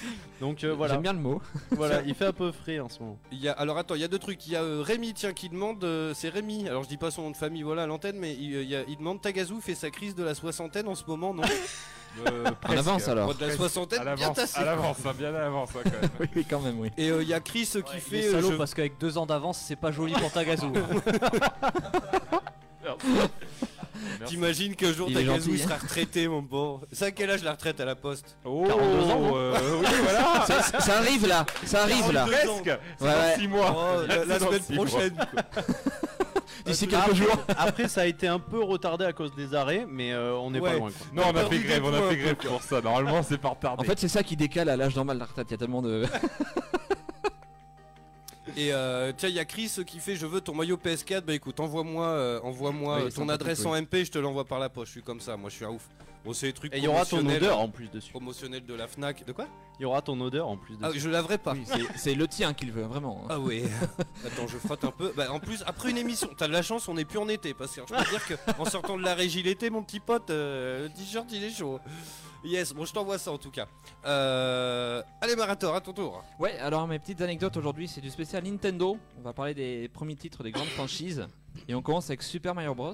[0.42, 1.42] Donc euh, voilà, J'aime bien le mot.
[1.72, 3.18] voilà, il fait un peu frais en ce moment.
[3.32, 4.46] Il y a, alors attends, il y a deux trucs.
[4.48, 5.84] Il y a euh, Rémi, tiens, qui demande.
[5.84, 6.68] euh, c'est Rémi.
[6.68, 8.70] Alors je dis pas son nom de famille, voilà, à l'antenne, mais il, euh, il
[8.70, 11.44] y a- il demande Tagazu fait sa crise de la soixantaine en ce moment, non?
[12.32, 13.36] Euh, En avance alors.
[13.36, 14.58] De la soixantaine, À bien l'avance, tassé.
[14.58, 16.30] à l'avance, hein, bien à l'avance hein, quand même.
[16.34, 16.90] Oui, quand même, oui.
[16.98, 18.32] Et euh, il y a Chris qui Il fait.
[18.32, 20.68] salaud je- parce qu'avec deux ans d'avance, c'est pas joli pour Tagazu.
[24.26, 26.82] T'imagines qu'un jour Il est Tagazu gentil, sera retraité, mon bon.
[26.92, 30.46] C'est à quel âge la retraite à la poste Oh, 42 ans, euh, oui, voilà.
[30.48, 32.26] Ça, ça- ça arrive là, ça arrive là.
[32.26, 32.66] Presque.
[32.66, 33.36] Ouais, dans ouais.
[33.38, 33.76] 6 mois.
[33.76, 35.16] Oh, la, la C'est dans semaine prochaine.
[36.66, 37.38] D'ici Après- quelques jours.
[37.58, 40.60] Après, ça a été un peu retardé à cause des arrêts, mais euh, on n'est
[40.60, 40.72] Ouais.
[40.72, 40.90] pas loin.
[40.90, 41.08] Quoi.
[41.14, 42.82] Non, on a fait grève, on a fait grève pour ça.
[42.82, 43.84] Normalement, c'est pas retardé.
[43.84, 45.48] En fait, c'est ça qui décale à l'âge normal de la retraite.
[45.50, 46.06] Il y a tellement de.
[48.58, 51.22] Et euh, tiens, il y a Chris qui fait Je veux ton maillot PS4.
[51.22, 53.68] Bah écoute, envoie-moi euh, envoie-moi Oui, euh, c'est ton adresse oui.
[53.68, 54.88] en MP, je te l'envoie par la poche.
[54.88, 55.88] Je suis comme ça, moi je suis un ouf.
[56.24, 58.10] Bon, c'est des trucs Et il y aura ton odeur en plus dessus.
[58.10, 59.24] promotionnels de la Fnac.
[59.26, 59.46] De quoi?
[59.80, 61.02] Il y aura ton odeur en plus Ah, dessus.
[61.02, 61.54] je laverai pas.
[61.54, 61.66] Oui,
[61.98, 63.22] c'est- le tien qu'il veut, vraiment.
[63.26, 63.28] hein.
[63.30, 63.62] Ah ouais.
[64.26, 65.14] Attends, je frotte un peu.
[65.16, 67.54] Bah, en plus, après une émission, t'as de la chance, on n'est plus en été.
[67.54, 70.30] Parce que je peux dire que en sortant de la régie l'été, mon petit pote,
[70.32, 71.80] euh, le t-shirt il est chaud.
[72.44, 73.68] Yes, bon, je t'envoie ça en tout cas.
[74.06, 75.02] Euh...
[75.22, 76.24] Allez, Marator, à ton tour.
[76.40, 78.98] Ouais, alors mes petites anecdotes aujourd'hui, c'est du spécial Nintendo.
[79.18, 81.26] On va parler des premiers titres des grandes franchises.
[81.68, 82.94] Et on commence avec Super Mario Bros.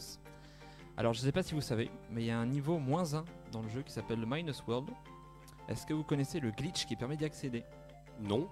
[0.98, 3.26] Alors je sais pas si vous savez, mais il y a un niveau moins 1
[3.52, 4.89] dans le jeu qui s'appelle le Minus World.
[5.68, 7.64] Est-ce que vous connaissez le glitch qui permet d'y accéder?
[8.20, 8.48] Non.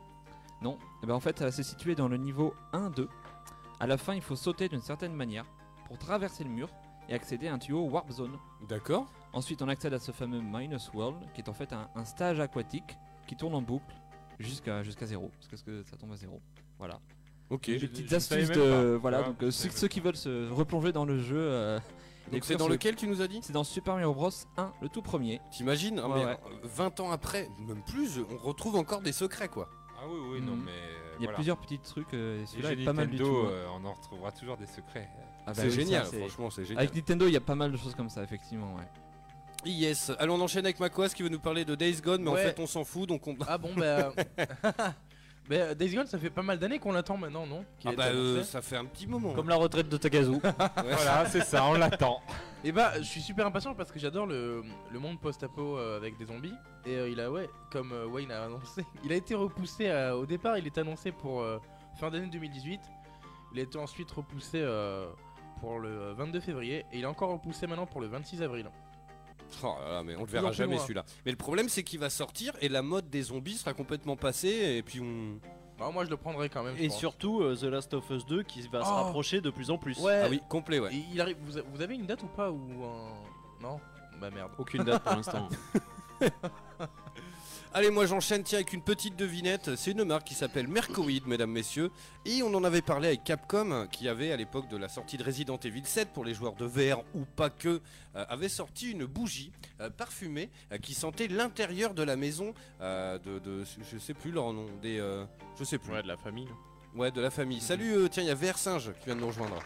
[0.61, 0.77] Non.
[1.03, 3.07] Eh ben, en fait, ça va se situer dans le niveau 1-2.
[3.79, 5.45] À la fin, il faut sauter d'une certaine manière
[5.87, 6.69] pour traverser le mur
[7.07, 8.37] et accéder à un tuyau Warp Zone.
[8.67, 9.05] D'accord.
[9.33, 12.39] Ensuite, on accède à ce fameux Minus World, qui est en fait un, un stage
[12.39, 13.93] aquatique qui tourne en boucle
[14.39, 16.41] jusqu'à jusqu'à zéro, parce que ça tombe à zéro.
[16.79, 16.99] Voilà.
[17.49, 17.65] Ok.
[17.67, 19.21] Des petites astuces de voilà.
[19.21, 21.37] Ouais, donc euh, ceux, ceux qui veulent se replonger dans le jeu.
[21.39, 21.79] euh,
[22.31, 23.39] Donc c'est dans ce- lequel tu nous as dit?
[23.41, 25.41] C'est dans Super Mario Bros 1, le tout premier.
[25.51, 25.99] T'imagines?
[25.99, 26.37] Ouais, mais, ouais.
[26.63, 29.67] euh, 20 ans après, même plus, on retrouve encore des secrets quoi.
[29.99, 30.63] Ah oui, oui, non, Mhm.
[30.65, 30.71] mais.
[31.19, 32.13] Il y a plusieurs petits trucs.
[32.13, 33.23] euh, et celui-là est pas mal du tout.
[33.25, 33.49] Nintendo, hein.
[33.51, 35.09] euh, on en retrouvera toujours des secrets.
[35.45, 36.83] Ah bah c'est ça, génial, franchement, c'est génial.
[36.83, 38.75] Avec Nintendo, il y a pas mal de choses comme ça, effectivement.
[38.75, 38.87] Ouais.
[39.65, 42.41] Yes, allons on enchaîne avec Makoas qui veut nous parler de Days Gone, mais Ouais.
[42.41, 43.35] en fait on s'en fout donc on.
[43.47, 44.13] Ah bon, bah.
[45.49, 47.65] bah, Days Gone, ça fait pas mal d'années qu'on l'attend maintenant, non?
[47.85, 49.33] Ah bah euh, ça fait un petit moment.
[49.33, 49.97] Comme la retraite de.
[50.09, 50.39] Ouais.
[50.75, 52.21] Voilà, c'est ça, on l'attend.
[52.63, 56.17] Et bah, je suis super impatient parce que j'adore le, le monde post-apo euh, avec
[56.17, 56.53] des zombies.
[56.85, 60.15] Et euh, il a, ouais, comme euh, Wayne a annoncé, il a été repoussé à-
[60.17, 61.57] au départ, il était annoncé pour euh,
[61.99, 62.79] fin d'année 2018.
[63.53, 65.07] Il a été ensuite repoussé euh,
[65.59, 68.69] pour le 22 février et il est encore repoussé maintenant pour le 26 avril.
[69.63, 71.03] Oh là là, mais on le verra jamais celui-là.
[71.25, 74.75] Mais le problème c'est qu'il va sortir et la mode des zombies sera complètement passée
[74.77, 75.39] et puis on.
[75.79, 76.75] Alors moi je le prendrai quand même.
[76.77, 76.97] je Et pense.
[76.97, 78.93] surtout euh, The Last of Us 2 qui va se Oh.
[78.95, 79.97] rapprocher de plus en plus.
[79.99, 80.21] Ouais.
[80.25, 80.93] Ah oui, complet ouais.
[80.93, 83.79] Et il arrive, vous, a- vous avez une date ou pas ou un- Non?
[84.19, 84.51] Bah merde.
[84.57, 85.47] Aucune date pour l'instant.
[87.71, 89.75] Allez, moi j'enchaîne tiens avec une petite devinette.
[89.75, 91.91] C'est une marque qui s'appelle Mercoid, mesdames, messieurs.
[92.25, 95.23] Et on en avait parlé avec Capcom, qui avait à l'époque de la sortie de
[95.23, 97.79] Resident Evil 7 pour les joueurs de VR ou pas que,
[98.15, 99.51] euh, avait sorti une bougie
[99.81, 104.51] euh, parfumée euh, qui sentait l'intérieur de la maison de, de- je sais plus leur
[104.51, 104.97] nom, des,
[105.59, 105.91] je sais plus.
[105.93, 106.47] Ouais, de la famille.
[106.95, 107.61] Ouais, de la famille.
[107.61, 109.59] Salut, euh, tiens, il y a VR Singe qui vient de nous rejoindre.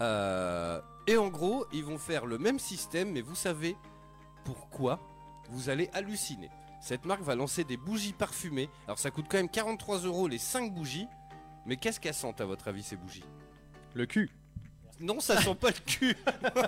[0.00, 3.76] Euh, et en gros, ils vont faire le même système, mais vous savez
[4.44, 5.00] pourquoi?
[5.50, 6.50] Vous allez halluciner.
[6.80, 8.68] Cette marque va lancer des bougies parfumées.
[8.86, 11.06] Alors ça coûte quand même 43 euros les 5 bougies.
[11.66, 13.24] Mais qu'est-ce qu'elles sentent à votre avis ces bougies?
[13.94, 14.30] Le cul.
[15.00, 16.16] Non, ça sent pas le cul.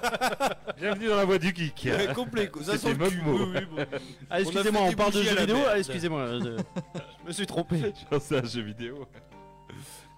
[0.78, 1.82] Bienvenue dans la voie du geek.
[1.86, 2.48] Ouais, complet.
[2.50, 2.62] quoi.
[2.64, 3.22] Ça sent le cul.
[3.22, 3.44] Mogmo.
[3.46, 3.86] Oui, oui, bon.
[4.30, 5.56] Ah, On a excusez-moi, on, parle de jeux vidéo.
[5.68, 6.58] Ah, excusez-moi, euh,
[7.22, 7.78] je me suis trompé.
[7.78, 9.06] Je pensais à un jeu vidéo.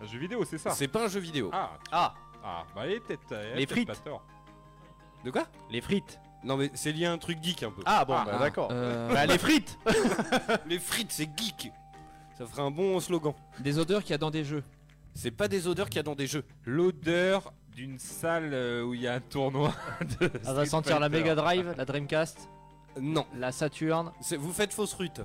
[0.00, 0.70] Un jeu vidéo, c'est ça?
[0.70, 1.50] C'est pas un jeu vidéo.
[1.52, 3.34] Ah, Ah, ah, bah il est peut-être.
[3.56, 3.88] Les frites.
[3.88, 4.24] pas tort.
[5.24, 5.46] De quoi?
[5.70, 6.18] Les frites.
[6.45, 7.82] Non mais c'est lié à un truc geek un peu.
[7.84, 8.68] Ah bon, Ah, bah ah, d'accord.
[8.70, 9.78] euh, Bah, les frites
[10.66, 11.72] Les frites, c'est geek.
[12.36, 13.34] Ça ferait un bon slogan.
[13.59, 14.62] Des odeurs qu'il y a dans des jeux.
[15.14, 16.45] C'est pas des odeurs qu'il y a dans des jeux.
[16.64, 19.72] L'odeur d'une salle euh, où il y a un tournoi
[20.20, 21.09] de Elle va sentir la.
[21.09, 22.49] Mega Drive, la Dreamcast,
[23.01, 24.12] Non, la Saturn.
[24.39, 25.20] vous faites fausse rute.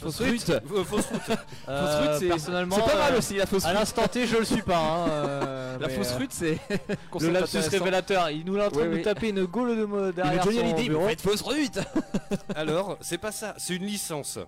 [0.00, 0.50] Fausse rute.
[0.50, 1.38] Euh, fausse route.
[1.68, 3.78] Euh, c'est- personnellement, C'est pas mal euh, aussi la fausse À rute.
[3.78, 4.76] l'instant T, je le suis pas.
[4.78, 6.58] hein, euh, La mais, fausse euh, rute, c'est.
[7.20, 9.02] Le lapsus révélateur, il nous est en train Oui, de nous oui.
[9.02, 11.02] taper une gaule de derrière son Hallyday, bureau.
[11.02, 11.78] vous faites fausse rute.
[12.56, 14.38] Alors, c'est pas ça, c'est une licence.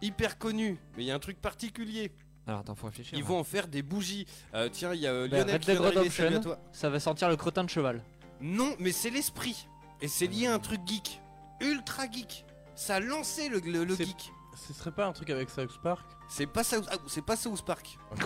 [0.00, 2.12] Hyper connue, mais il y a un truc particulier.
[2.46, 3.18] Alors attends, faut réfléchir.
[3.18, 4.26] Ils vont en faire des bougies.
[4.54, 6.30] Euh, tiens, il y a euh, Bah, Lionel Red qui vient Dead d'arriver, salut à
[6.30, 6.50] Redemption.
[6.52, 6.58] toi.
[6.72, 8.00] Ça va sentir le crottin de cheval.
[8.40, 9.66] Non, mais c'est l'esprit.
[10.00, 11.20] Et c'est lié à un truc geek.
[11.60, 12.44] Ultra geek.
[12.76, 14.32] Ça a lancé le, le- le C'est- geek.
[14.66, 17.62] Ce serait pas un truc avec South Park C'est pas South, ah, c'est pas South
[17.64, 17.98] Park.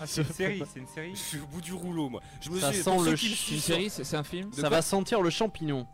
[0.00, 1.10] Ah, c'est une série, c'est une série.
[1.14, 2.20] Je suis au bout du rouleau, moi.
[2.42, 2.82] Je me Ça suis.
[2.82, 4.50] sent pour le ceux qui me ch- C'est une suivent, série, c'est c'est un film.
[4.50, 5.86] De Ça va sentir le champignon.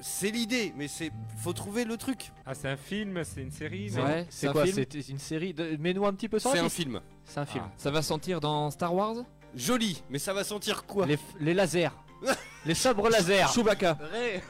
[0.00, 1.10] C'est l'idée, mais c'est.
[1.42, 2.32] Faut trouver le truc.
[2.46, 3.90] Ah, c'est un film, c'est une série.
[3.90, 4.76] non Ouais, C'est un quoi film.
[4.76, 5.76] C'était une série de...
[5.78, 6.76] Mets-nous un petit peu sur C'est la un piste.
[6.76, 7.00] film.
[7.24, 7.64] C'est un film.
[7.66, 7.72] Ah.
[7.76, 9.16] Ça va sentir dans Star Wars.
[9.54, 11.90] Joli, mais ça va sentir quoi Les, f- les lasers.
[12.66, 13.52] les sabres laser.
[13.52, 13.98] Chewbacca.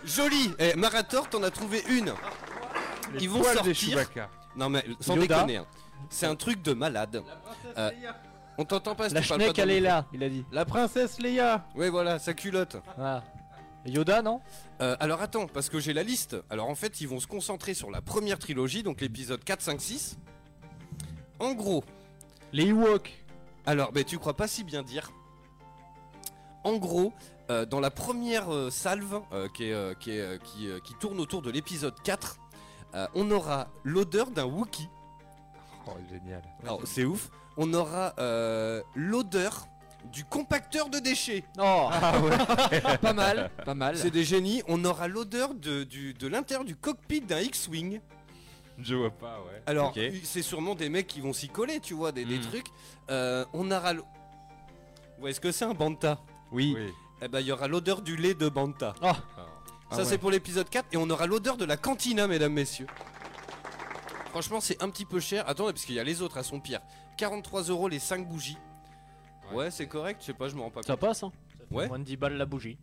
[0.05, 2.12] Joli Eh, Marator, t'en as trouvé une.
[3.14, 3.75] Les Ils vont poils sortir.
[3.75, 4.31] Chewbacca.
[4.57, 5.37] Non, mais sans Yoda.
[5.37, 5.57] déconner.
[5.59, 5.67] hein.
[6.11, 7.23] C'est un truc de malade.
[7.77, 7.91] Euh,
[8.57, 9.95] on t'entend pas si La tu parles pas schneck, dans elle le est micro.
[9.97, 10.45] là, il a dit.
[10.53, 12.77] La princesse Leia Ouais, voilà, sa culotte.
[12.97, 13.25] Voilà.
[13.87, 14.41] Yoda, non
[14.81, 16.37] Euh, alors attends, parce que j'ai la liste.
[16.51, 19.81] Alors en fait, ils vont se concentrer sur la première trilogie, donc l'épisode 4, 5,
[19.81, 20.19] 6.
[21.41, 21.85] En gros,
[22.53, 23.11] Les Ewoks.
[23.67, 25.11] alors, mais tu crois pas si bien dire.
[26.65, 27.13] En gros,
[27.51, 30.81] euh, dans la première euh, salve euh, qui, est, euh, qui, est, euh, qui, euh,
[30.81, 32.37] qui tourne autour de l'épisode 4,
[32.95, 34.89] euh, on aura l'odeur d'un Wookie.
[35.86, 36.43] Oh, génial.
[36.62, 37.30] Alors c'est ouf.
[37.57, 39.66] On aura euh, l'odeur
[40.12, 41.45] du compacteur de déchets.
[41.59, 41.89] Oh
[43.03, 43.97] pas mal, pas mal.
[43.97, 44.62] C'est des génies.
[44.68, 48.01] On aura l'odeur de, du- de l'intérieur du cockpit d'un X-Wing.
[48.80, 49.61] Je vois pas, ouais.
[49.66, 50.01] Alors, Ok.
[50.22, 52.43] c'est sûrement des mecs qui vont s'y coller, tu vois, des, des Mm.
[52.43, 52.66] trucs.
[53.11, 53.91] Euh, on aura.
[53.91, 54.03] l-
[55.20, 56.20] Ouais, est-ce que c'est un Banta?
[56.53, 56.76] Oui.
[56.78, 56.93] Oui.
[57.20, 58.95] Eh ben, il y aura l'odeur du lait de Banta.
[59.91, 59.95] Oh.
[59.95, 60.05] Ça, ouais.
[60.05, 60.86] c'est pour l'épisode 4.
[60.93, 62.86] Et on aura l'odeur de la cantina, mesdames, messieurs.
[64.30, 65.49] Franchement, c'est un petit peu cher.
[65.49, 66.80] Attendez, parce qu'il y a les autres, elles sont pires.
[67.16, 68.59] 43 euros les 5 bougies.
[69.51, 69.70] Ouais, Ouais.
[69.70, 71.01] c'est correct, je sais pas, je me rends pas Ça compte.
[71.01, 71.32] passe, hein
[71.70, 71.89] Ouais.
[71.89, 72.78] Moins de 10 balles la bougie.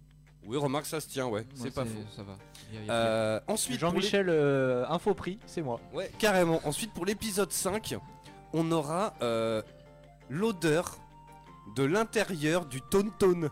[0.47, 1.91] Oui, remarque, ça se tient, ouais, Ouais, c'est pas faux.
[2.15, 2.33] Ça va.
[2.71, 5.61] Il y a- il y a Euh, ensuite, pour les- Jean-Michel, euh, info prix, c'est
[5.61, 5.79] moi.
[5.93, 6.59] Ouais, carrément.
[6.65, 7.95] Ensuite, pour l'épisode 5,
[8.53, 9.61] on aura euh,
[10.29, 10.97] l'odeur
[11.75, 13.49] de l'intérieur du Tonton.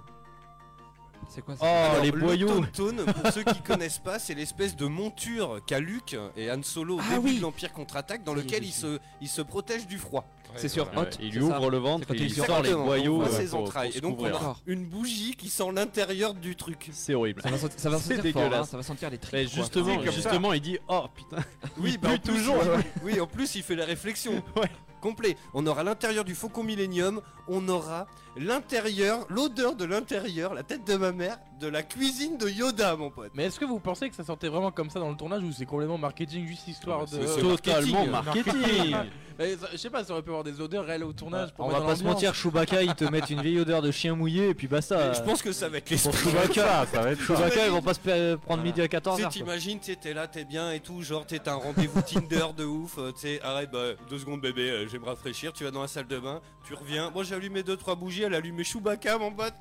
[1.34, 4.76] C'est quoi ça Oh, Alors, les le boyaux pour ceux qui connaissent pas, c'est l'espèce
[4.76, 7.38] de monture qu'a Luke et Han Solo au Ah début oui.
[7.38, 10.26] de l'Empire contre-attaque, dans lequel je il se, il se protège du froid.
[10.56, 10.84] C'est sur.
[10.96, 11.06] Hot.
[11.20, 13.16] Il c'est lui ça ouvre le ventre quand et il il sort les Exactement, boyaux
[13.16, 13.90] voit euh, ses pour- entrailles.
[13.90, 14.36] pour Et donc on couvrir.
[14.36, 16.90] aura une bougie qui sent l'intérieur du truc.
[16.94, 17.42] C'est horrible.
[17.42, 18.62] Ça va, sentir- ça va C'est sentir fort, dégueulasse.
[18.68, 19.34] hein, ça va sentir les tripes.
[19.34, 19.54] Mais quoi.
[19.56, 20.12] justement, C'est comme ça.
[20.12, 21.44] justement, il dit Oh putain.
[21.80, 22.58] Oui, bah, en plus, toujours.
[23.04, 24.34] Oui, en plus, il fait la réflexion.
[24.56, 24.70] Ouais.
[25.04, 25.36] Complet.
[25.54, 27.20] On aura l'intérieur du Faucon Millenium.
[27.50, 32.50] On aura l'intérieur, l'odeur de l'intérieur, la tête de ma mère, de la cuisine de
[32.50, 33.32] Yoda, mon pote.
[33.34, 35.52] Mais est-ce que vous pensez que ça sortait vraiment comme ça dans le tournage ou
[35.52, 37.42] c'est complètement marketing juste histoire Non, de.
[37.56, 38.54] Totalement marketing.
[38.54, 38.96] marketing.
[39.40, 41.66] Mais ça- Je sais pas, ça aurait pu avoir des odeurs réelles au tournage pour
[41.66, 44.50] on va pas se mentir, Chewbacca, ils te mettent une vieille odeur de chien mouillé
[44.50, 45.10] et puis basta.
[45.10, 46.30] Mais Je pense que ça va être Pour l'esprit.
[46.32, 47.26] Chewbacca, ça va être ça.
[47.36, 48.64] Chewbacca, ils vont pas se prendre Voilà.
[48.64, 51.02] midi à Tu 14 sais, h t'imagines, tu sais, t'es là, t'es bien et tout,
[51.02, 54.70] genre t'es un rendez-vous Tinder de ouf, euh, tu sais, arrête, bah, deux secondes bébé,
[54.70, 57.24] euh, je vais me rafraîchir, tu vas dans la salle de bain, tu reviens, moi
[57.24, 59.54] j'ai allumé deux trois bougies, elle a allumé Chewbacca mon pote,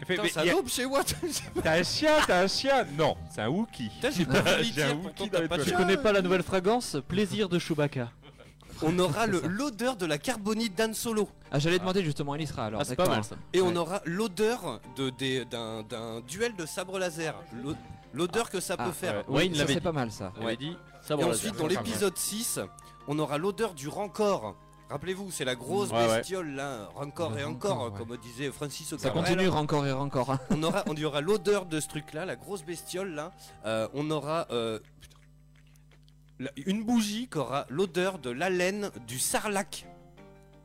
[0.00, 1.02] Fait, putain mais ça y a- dope chez moi,
[1.62, 3.90] T'as un chien, t'as un chien Non, c'est un Wookie.
[3.90, 5.70] Putain, j'ai pas voulu J'ai un dire, Wookie pourtant dans t'as les pas de Tu
[5.70, 5.76] chat.
[5.76, 8.10] connais pas la nouvelle fragrance Plaisir de Chewbacca?
[8.82, 11.28] On aura le- l'odeur de la carbonite d'Anne Solo.
[11.52, 12.80] Ah, j'allais demander justement, elle y sera alors.
[12.80, 13.16] Ah, c'est pas d'accord.
[13.16, 13.36] mal ça.
[13.52, 17.34] Et on aura l'odeur de- des- d'un d'un duel de sabre laser.
[17.62, 17.74] L'o-
[18.14, 19.16] L'odeur que ça Ah, peut faire.
[19.28, 19.36] ouais.
[19.36, 19.84] Wayne Ça, l'avait c'est dit.
[19.84, 20.32] pas mal ça.
[20.40, 21.26] Il avait dit Ça Et va.
[21.28, 22.58] ensuite, dans l'épisode 6,
[23.06, 24.56] on aura l'odeur du rancor.
[24.90, 26.16] Rappelez-vous, c'est la grosse Ouais, ouais.
[26.18, 27.98] bestiole là, rancor Le et encore, ouais.
[27.98, 29.22] comme disait Francis Ça Cabrel.
[29.24, 30.36] continue encore et encore.
[30.50, 33.30] On aura, on y aura l'odeur de ce truc-là, la grosse bestiole là.
[33.66, 34.80] Euh, on aura euh,
[36.66, 39.86] une bougie qui aura l'odeur de l'haleine du sarlac.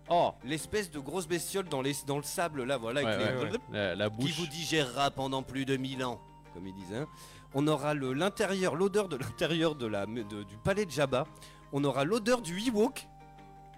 [0.09, 3.51] Oh L'espèce de grosse bestiole dans, les, dans le sable là, voilà, Ouais, avec les-
[3.51, 4.37] ouais, la, la qui bouche.
[4.39, 6.19] vous digérera pendant plus de 1000 ans,
[6.53, 6.93] comme ils disent.
[6.93, 7.07] hein.
[7.53, 11.25] On aura l'intérieur, l'odeur de l'intérieur de la, de- du palais de Jabba.
[11.73, 13.07] On aura l'odeur du Ewok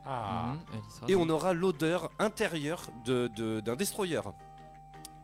[0.09, 0.53] Ah.
[0.73, 4.21] Mhm, et on aura l'odeur intérieure de- de- d'un destroyer.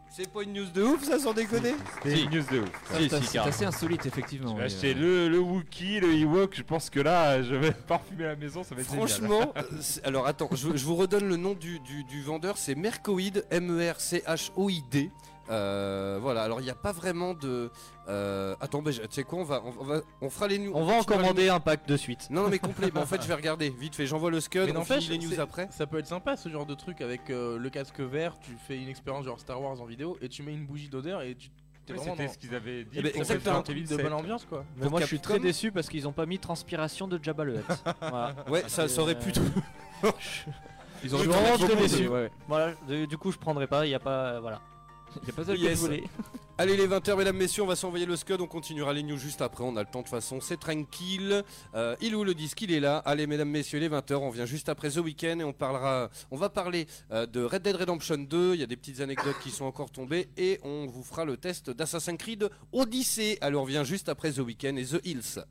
[0.10, 1.74] C'est pas une news de ouf, ça sans déconner?
[2.04, 2.24] C'est Si.
[2.26, 2.70] une news de ouf.
[2.86, 3.50] Ça, Si, c'est si, c'est carrément.
[3.56, 4.50] assez insolite effectivement.
[4.50, 6.54] Je vais mais, acheter euh, le, le Wookie, le Ewok.
[6.56, 8.62] Je pense que là, je vais parfumer la maison.
[8.64, 8.94] Ça va être.
[8.94, 9.64] Franchement, euh,
[10.04, 15.10] alors attends, je, je vous redonne le nom du, du- du vendeur, c'est Mercoid, M-E-R-C-H-O-I-D.
[15.50, 17.70] Euh, voilà, alors il n'y a pas vraiment de.
[18.08, 20.72] euh, Attends, bah, je- tu sais quoi, on va, on, va, on fera les news.
[20.74, 22.28] On va en commander un pack de suite.
[22.30, 22.90] Non, non, mais complet.
[22.94, 23.70] mais en fait, je vais regarder.
[23.70, 24.64] Vite fait, j'envoie le scud.
[24.66, 25.68] Mais on finit les news après.
[25.72, 28.78] Ça peut être sympa ce genre de truc avec euh, le casque vert, tu fais
[28.78, 31.50] une expérience genre Star Wars en vidéo et tu mets une bougie d'odeur et tu
[31.86, 32.34] t'es Ouais, vraiment C'était dans...
[32.34, 32.92] ce qu'ils avaient dit.
[32.94, 33.58] Eh ben, fait exactement.
[33.58, 34.12] un de bonne 7.
[34.14, 34.64] ambiance quoi.
[34.78, 37.56] Mais moi je suis très déçu parce qu'ils ont pas mis transpiration de Jabba le
[37.58, 37.66] Hutt.
[38.00, 38.34] voilà.
[38.50, 39.34] Ouais, ça, ça aurait pu.
[41.04, 42.08] Ils Je auraient suis pu vraiment très déçu.
[42.08, 42.32] ouais.
[42.48, 44.62] Voilà, du, coup je prendrai pas, il y a pas voilà.
[45.24, 45.86] Il a pas ça Yes.
[46.58, 49.42] Allez les 20h mesdames messieurs on va s'envoyer le scud, on continuera les news juste
[49.42, 51.44] après, on a le temps de toute façon, c'est tranquille.
[51.74, 52.98] Euh, il est où le disque Il est là.
[53.00, 56.38] Allez mesdames messieurs les 20h, on vient juste après The Weeknd et on parlera on
[56.38, 59.50] va parler euh, de Red Dead Redemption 2, il y a des petites anecdotes qui
[59.50, 63.40] sont encore tombées et on vous fera le test d'Assassin's Creed Odyssey.
[63.42, 65.44] Alors on vient juste après The Weeknd et The Hills.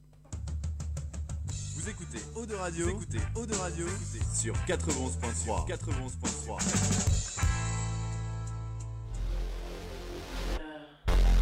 [1.75, 3.87] Vous écoutez Eau de Radio, vous écoutez Eau de Radio
[4.41, 5.69] sur 91.3.
[5.69, 7.72] 91.3.
[11.21, 11.42] Thank you.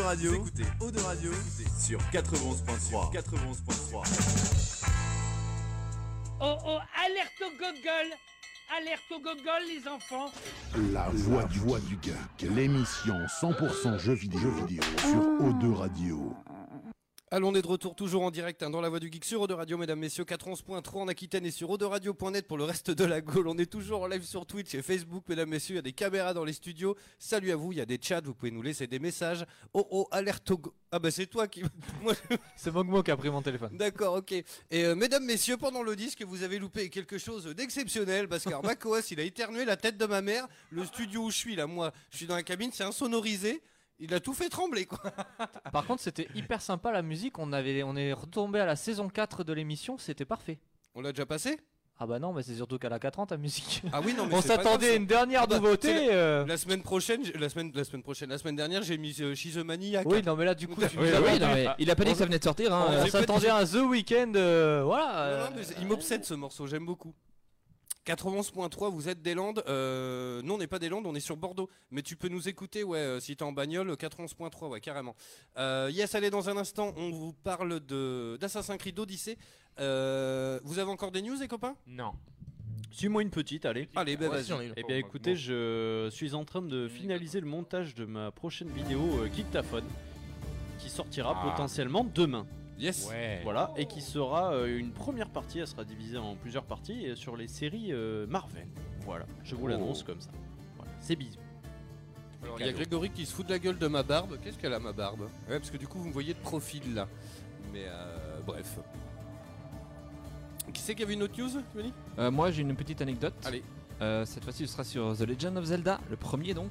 [0.00, 1.30] De Radio, vous écoutez Eau de Radio
[1.78, 3.12] sur 91.3.
[3.12, 4.84] 91.3.
[6.40, 8.16] Oh oh, alerte au gogol
[8.78, 10.30] alerte au gogol, les enfants.
[10.92, 16.36] La voix du, voix du geek, l'émission 100% jeux vidéo, jeux vidéo sur O2 Radio.
[17.32, 19.40] Allons, on est de retour toujours en direct hein, dans la voix du geek sur
[19.40, 23.20] Eau Radio, mesdames, messieurs, 411.3 en Aquitaine et sur Radio.net pour le reste de la
[23.20, 23.46] Gaule.
[23.46, 25.92] On est toujours en live sur Twitch et Facebook, mesdames, messieurs, il y a des
[25.92, 26.96] caméras dans les studios.
[27.20, 29.46] Salut à vous, il y a des chats, vous pouvez nous laisser des messages.
[29.74, 31.62] Oh oh, alerte au go- Ah bah c'est toi qui...
[32.56, 33.76] C'est Mogmo qui a pris mon téléphone.
[33.76, 34.32] D'accord, ok.
[34.32, 38.60] Et euh, mesdames, messieurs, pendant le disque, vous avez loupé quelque chose d'exceptionnel parce que
[38.66, 40.48] Macoas, il a éternué la tête de ma mère.
[40.72, 43.62] Le studio où je suis, là, moi, je suis dans la cabine, c'est insonorisé.
[44.00, 44.98] Il a tout fait trembler, quoi.
[45.72, 47.38] Par contre, c'était hyper sympa la musique.
[47.38, 50.58] On, avait, on est retombé à la saison 4 de l'émission, c'était parfait.
[50.94, 51.60] On l'a déjà passé?
[52.02, 53.82] Ah bah non, mais c'est surtout qu'à la 4 ans ta musique.
[53.92, 56.08] Ah oui, non, mais On s'attendait à une dernière Ah bah, nouveauté.
[56.10, 56.46] euh.
[56.46, 59.58] La semaine prochaine, la semaine, la semaine prochaine, la semaine dernière, j'ai mis euh, She's
[59.58, 60.06] a Maniac.
[60.08, 61.40] Oui, non, mais là, du coup, tu nous Oui, as oui, vendu.
[61.40, 62.72] non, mais il a pas dit que ça venait de sortir.
[62.74, 63.02] Hein.
[63.04, 65.04] On s'attendait à un The Weeknd, euh, voilà.
[65.04, 67.14] Non, euh, non, mais il m'obsède ce morceau, j'aime beaucoup.
[68.14, 69.62] 91.3, vous êtes des Landes.
[69.68, 71.68] Euh, non, on n'est pas des Landes, on est sur Bordeaux.
[71.90, 75.14] Mais tu peux nous écouter, ouais, euh, si t'es en bagnole, 91.3, ouais, carrément.
[75.58, 79.36] Euh, yes, allez, dans un instant, on vous parle de d'Assassin's Creed Odyssey.
[79.78, 81.76] Euh, vous avez encore des news, les copains?
[81.86, 82.12] Non.
[82.90, 83.88] Suis-moi une petite, allez.
[83.94, 84.72] Allez, bah, vas-y.
[84.76, 89.00] Eh bien écoutez, je suis en train de finaliser le montage de ma prochaine vidéo
[89.20, 89.84] euh, Geektaphone
[90.80, 91.50] qui sortira Ah.
[91.50, 92.46] potentiellement demain.
[92.80, 93.08] Yes.
[93.10, 93.40] Ouais.
[93.44, 97.14] Voilà, et qui sera euh, une première partie, elle sera divisée en plusieurs parties euh,
[97.14, 98.66] sur les séries euh, Marvel.
[99.04, 99.68] Voilà, je vous Oh.
[99.68, 100.30] l'annonce comme ça.
[100.76, 101.38] Voilà, c'est bisous.
[102.42, 104.38] Alors, il y a Grégory qui se fout de la gueule de ma barbe.
[104.42, 105.28] Qu'est-ce qu'elle a, ma barbe?
[105.48, 107.06] Ouais, parce que du coup, vous me voyez de profil là.
[107.70, 108.78] Mais euh, bref.
[110.72, 111.50] Qui c'est qui avait une autre news,
[112.18, 113.34] Euh, moi, j'ai une petite anecdote.
[113.44, 113.62] Allez.
[114.00, 116.70] Euh, cette fois-ci, ce sera sur The Legend of Zelda, le premier donc.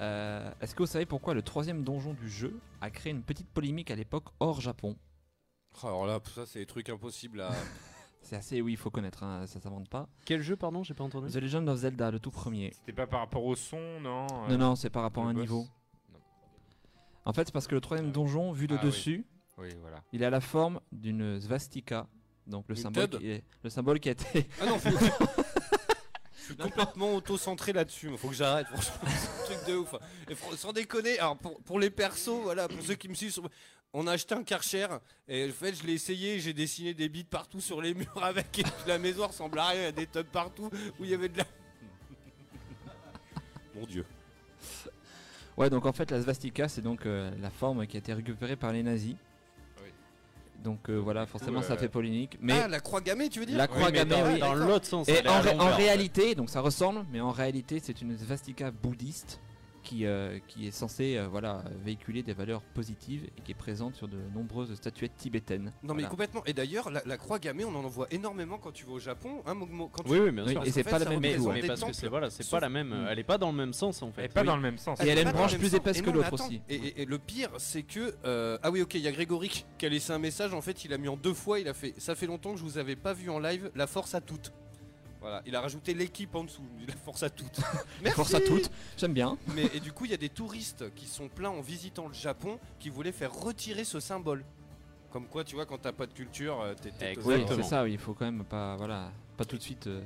[0.00, 3.48] Euh, Est-ce que vous savez pourquoi le troisième donjon du jeu a créé une petite
[3.48, 4.96] polémique à l'époque hors Japon
[5.82, 7.50] Oh, Alors là, ça, c'est des trucs impossibles à.
[8.22, 10.06] C'est assez, oui, il faut connaître, hein, ça s'invente pas.
[10.26, 12.70] Quel jeu, pardon, j'ai pas entendu The Legend of Zelda, le tout premier.
[12.74, 15.32] C'était pas par rapport au son, non euh, Non, non, c'est par rapport à un
[15.32, 15.66] boss niveau.
[16.12, 16.18] Non.
[17.24, 19.24] En fait, c'est parce que le troisième donjon, vu de Ah dessus,
[19.56, 20.02] Oui, voilà.
[20.12, 22.08] il a la forme d'une svastika.
[22.46, 24.46] Donc le Une symbole, qui est, le symbole qui a été.
[24.60, 24.76] Ah non.
[26.40, 29.94] Je suis complètement auto-centré là-dessus, faut que j'arrête, franchement, c'est un truc de ouf.
[30.56, 33.40] Sans déconner, alors pour, pour les persos, voilà, pour ceux qui me suivent,
[33.92, 34.86] on a acheté un Karcher,
[35.28, 38.58] et en fait je l'ai essayé, j'ai dessiné des bits partout sur les murs avec,
[38.58, 41.14] et la maison ressemble à rien, il y a des tubs partout où il y
[41.14, 41.44] avait de la...
[43.74, 44.04] Mon dieu.
[45.56, 48.56] Ouais, donc en fait, la svastika, c'est donc euh, la forme qui a été récupérée
[48.56, 49.14] par les nazis.
[50.62, 52.36] Donc euh, voilà, forcément, ça fait polémique.
[52.40, 54.38] Mais Ah, la croix gammée, tu veux dire la croix Oui, gammée, dans, oui.
[54.38, 55.08] dans l'autre sens.
[55.08, 59.40] Et en, en réalité, donc ça ressemble, mais en réalité, c'est une svastika bouddhiste
[59.82, 63.94] qui, euh, qui est censée euh, voilà, véhiculer des valeurs positives et qui est présente
[63.96, 65.72] sur de nombreuses statuettes tibétaines.
[65.82, 66.08] Non mais Voilà.
[66.08, 68.98] complètement, et d'ailleurs la, la croix gammée on en voit énormément quand tu vas au
[68.98, 69.54] Japon, hein
[69.92, 70.64] quand tu- Oui, oui, bien Oui, sûr.
[70.64, 73.06] et c'est pas la même Mais, parce que c'est voilà, c'est Sauf- pas la même.
[73.10, 74.22] Elle est pas dans le même sens en fait.
[74.22, 74.46] Elle est pas Oui.
[74.46, 75.00] dans le même sens.
[75.00, 75.74] Et elle a est une branche plus sens.
[75.78, 76.60] épaisse que l'autre aussi.
[76.68, 78.14] Et, et- et le pire, c'est que.
[78.24, 80.54] euh, ah oui, ok, il y a Grégory qui a laissé un message.
[80.54, 81.58] En fait, il a mis en deux fois.
[81.60, 81.94] Il a fait.
[81.98, 83.70] Ça fait longtemps que je vous avais pas vu en live.
[83.74, 84.52] La force à toutes.
[85.20, 86.62] Voilà, il a rajouté l'équipe en dessous.
[86.88, 87.60] La force à toutes.
[88.02, 88.16] Merci.
[88.16, 89.36] Force à toutes, j'aime bien.
[89.54, 92.14] Mais et du coup, il y a des touristes qui sont pleins en visitant le
[92.14, 94.44] Japon qui voulaient faire retirer ce symbole.
[95.10, 97.14] Comme quoi, tu vois, quand t'as pas de culture, euh, t'es- t'es.
[97.24, 97.62] Oui, Exactement.
[97.62, 99.88] c'est ça, oui, il faut quand même pas, voilà, pas tout de suite.
[99.88, 100.00] euh,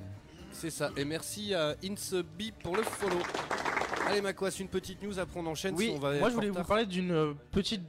[0.51, 0.91] C'est ça.
[0.97, 3.19] Et merci à Inseby pour le follow.
[4.09, 5.19] Allez, Macoas, une petite news.
[5.19, 5.75] Après, on enchaîne.
[5.77, 6.67] Oui, sinon on va moi être je voulais vous retard.
[6.67, 7.83] parler d'une euh, petite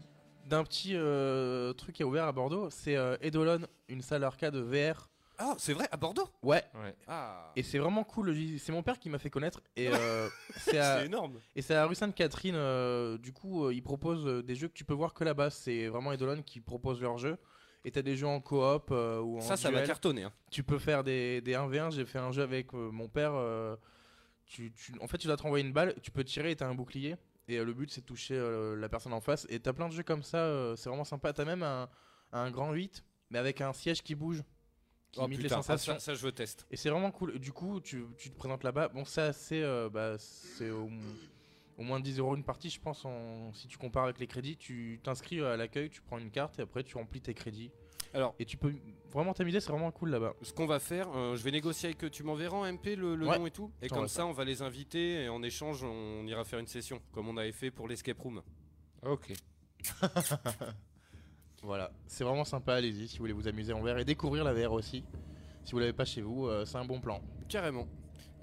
[0.47, 3.59] d'un petit euh, truc qui est ouvert à Bordeaux, c'est euh, Eidolon,
[3.89, 5.09] une salle arcade VR.
[5.37, 6.95] Ah, c'est vrai, à Bordeaux Ouais, Ouais.
[7.07, 7.51] Ah.
[7.55, 8.35] et c'est vraiment cool.
[8.59, 11.39] C'est mon père qui m'a fait connaître et euh, c'est à, C'est énorme.
[11.55, 12.55] et c'est à rue Sainte-Catherine.
[12.55, 15.49] euh, du coup, euh, ils proposent euh, des jeux que tu peux voir que là-bas.
[15.49, 17.37] C'est vraiment Eidolon qui propose leurs jeux.
[17.83, 19.87] Et t'as des jeux en coop euh, ou en Ça, ça va duel.
[19.87, 20.23] cartonner.
[20.23, 20.33] hein.
[20.49, 21.91] Tu peux faire des, des 1v1.
[21.91, 23.33] J'ai fait un jeu avec euh, mon père.
[23.35, 23.75] euh,
[24.47, 25.93] tu, tu- en fait, tu dois te renvoyer une balle.
[26.01, 27.15] Tu peux tirer et t'as un bouclier.
[27.47, 29.45] Et euh, le but, c'est de toucher euh, la personne en face.
[29.49, 30.37] Et t'as plein de jeux comme ça.
[30.39, 31.31] euh, c'est vraiment sympa.
[31.31, 31.87] T'as même un,
[32.31, 34.41] un grand 8, mais avec un siège qui bouge.
[35.15, 35.93] Qui Oh imite putain, les ça, sensations.
[35.93, 36.63] ça, ça, je veux tester.
[36.71, 37.39] Et c'est vraiment cool.
[37.39, 38.89] Du coup, tu, tu te présentes là-bas.
[38.89, 39.61] Bon, c'est assez.
[39.61, 40.89] euh, bah, c'est au,
[41.77, 43.05] au moins 10 euros une partie, je pense.
[43.05, 46.59] En, si tu compares avec les crédits, tu t'inscris à l'accueil, tu prends une carte
[46.59, 47.71] et après tu remplis tes crédits.
[48.13, 48.73] Alors, Et tu peux
[49.11, 50.35] vraiment t'amuser, c'est vraiment cool là-bas.
[50.41, 53.25] ce qu'on va faire, euh, je vais négocier avec tu m'enverras en MP le, le
[53.27, 53.71] Ouais, nom et tout.
[53.81, 54.17] Et comme ça.
[54.17, 57.35] ça, on va les inviter et en échange, on ira faire une session, comme on
[57.35, 58.41] avait fait pour l'escape room.
[59.03, 59.33] Ok.
[61.65, 64.53] Voilà, c'est vraiment sympa, allez-y si vous voulez vous amuser en VR et découvrir la
[64.53, 65.03] VR aussi.
[65.63, 67.19] Si vous l'avez pas chez vous, euh, c'est un bon plan.
[67.49, 67.87] Carrément.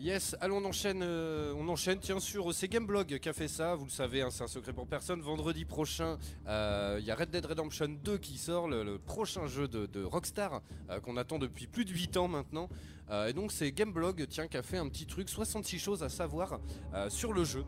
[0.01, 2.01] Yes, allons on enchaîne, euh, on enchaîne.
[2.01, 3.77] Tiens sur c'est Gameblog qui a fait ça.
[3.77, 5.21] Vous le savez, hein, c'est un secret pour personne.
[5.21, 6.19] Vendredi prochain,
[6.49, 10.61] euh, il y a Red Dead Redemption 2 qui sort, le, prochain jeu de, Rockstar
[10.91, 12.69] euh, qu'on attend depuis plus de 8 ans maintenant.
[13.11, 16.09] Euh, et donc c'est Gameblog, tiens, qui a fait un petit truc, 66 choses à
[16.09, 16.59] savoir
[16.95, 17.65] euh, sur le jeu.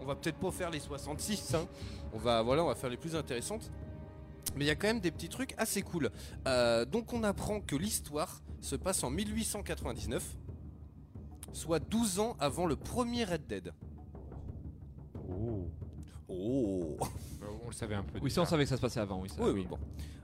[0.00, 1.66] On va peut-être pas faire les 66, hein.
[2.12, 3.70] On va, voilà, on va faire les plus intéressantes.
[4.56, 6.10] Mais il y a quand même des petits trucs assez cool.
[6.46, 10.36] Euh, donc on apprend que l'histoire se passe en 1899,
[11.52, 13.72] soit 12 ans avant le premier Red Dead.
[15.28, 15.68] Oh.
[16.28, 16.96] Oh
[17.64, 18.18] On le savait un peu.
[18.20, 19.20] Oui, ça, on savait que ça se passait avant.
[19.20, 19.78] Oui, ça, Oui, oui, bon.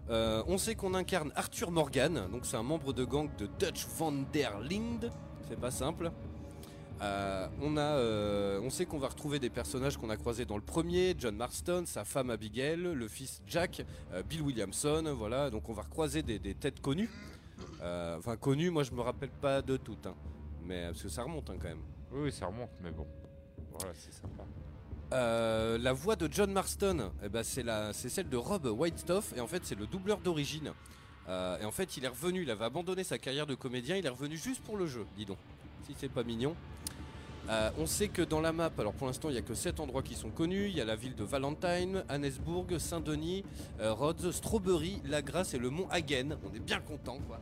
[0.08, 3.86] Euh, on sait qu'on incarne Arthur Morgan, donc c'est un membre de gang de Dutch
[3.98, 5.10] van der Linde.
[5.48, 6.12] C'est pas simple.
[7.02, 10.56] Euh, on, a, euh, on sait qu'on va retrouver des personnages qu'on a croisés dans
[10.56, 13.84] le premier, John Marston, sa femme Abigail, le fils Jack,
[14.14, 17.10] euh, Bill Williamson, voilà, donc on va recroiser des, des têtes connues.
[17.82, 20.14] Enfin connues, moi je me rappelle pas de toutes, hein.
[20.64, 21.82] mais parce que ça remonte hein, quand même.
[22.10, 23.06] Oui, oui, ça remonte, mais bon.
[23.78, 24.44] Voilà, c'est sympa.
[25.12, 29.34] Euh, la voix de John Marston, eh ben, c'est la- c'est celle de Rob Whitestuff,
[29.36, 30.72] et en fait c'est le doubleur d'origine.
[31.28, 34.06] Euh, et en fait il est revenu, il avait abandonné sa carrière de comédien, il
[34.06, 35.38] est revenu juste pour le jeu, dis donc.
[35.86, 36.56] Si c'est pas mignon.
[37.48, 39.78] Euh, on sait que dans la map, alors pour l'instant il n'y a que 7
[39.78, 43.44] endroits qui sont connus, il y a la ville de Valentine, Annesbourg, Saint-Denis,
[43.80, 46.36] euh, Rhodes, Strawberry, La Grasse et le mont Hagen.
[46.44, 47.38] On est bien content quoi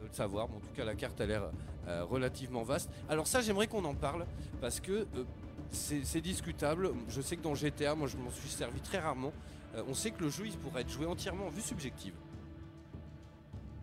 [0.00, 1.44] de le savoir, mais en tout cas la carte a l'air
[1.88, 2.90] euh, relativement vaste.
[3.08, 4.26] Alors ça j'aimerais qu'on en parle,
[4.60, 5.24] parce que euh,
[5.72, 6.90] c'est discutable.
[7.08, 9.32] Je sais que dans GTA, moi je m'en suis servi très rarement.
[9.74, 12.12] Euh, on sait que le jeu il pourrait être joué entièrement en vue subjective.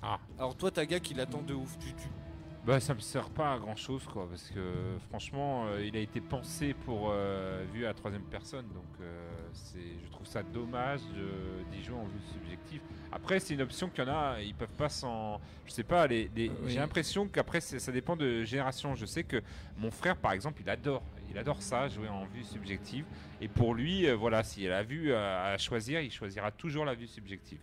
[0.03, 0.19] Ah.
[0.37, 2.09] Alors toi, ta gars qui l'attend de ouf, tu, tu-
[2.67, 4.59] Bah ça me sert pas à grand chose quoi parce que
[5.07, 9.79] franchement euh, il a été pensé pour euh, vue à troisième personne donc euh, c'est
[10.05, 12.81] je trouve ça dommage de- d'y jouer en vue subjective.
[13.09, 16.07] Après c'est une option qu'il y en a ils peuvent pas s'en je sais pas
[16.07, 16.55] les, les- oui.
[16.71, 18.95] j'ai l'impression qu'après ça dépend de génération.
[18.95, 19.41] Je sais que
[19.77, 23.05] mon frère par exemple il adore il adore ça jouer en vue subjective
[23.39, 27.07] et pour lui euh, voilà s'il a vue à, choisir il choisira toujours la vue
[27.07, 27.61] subjective.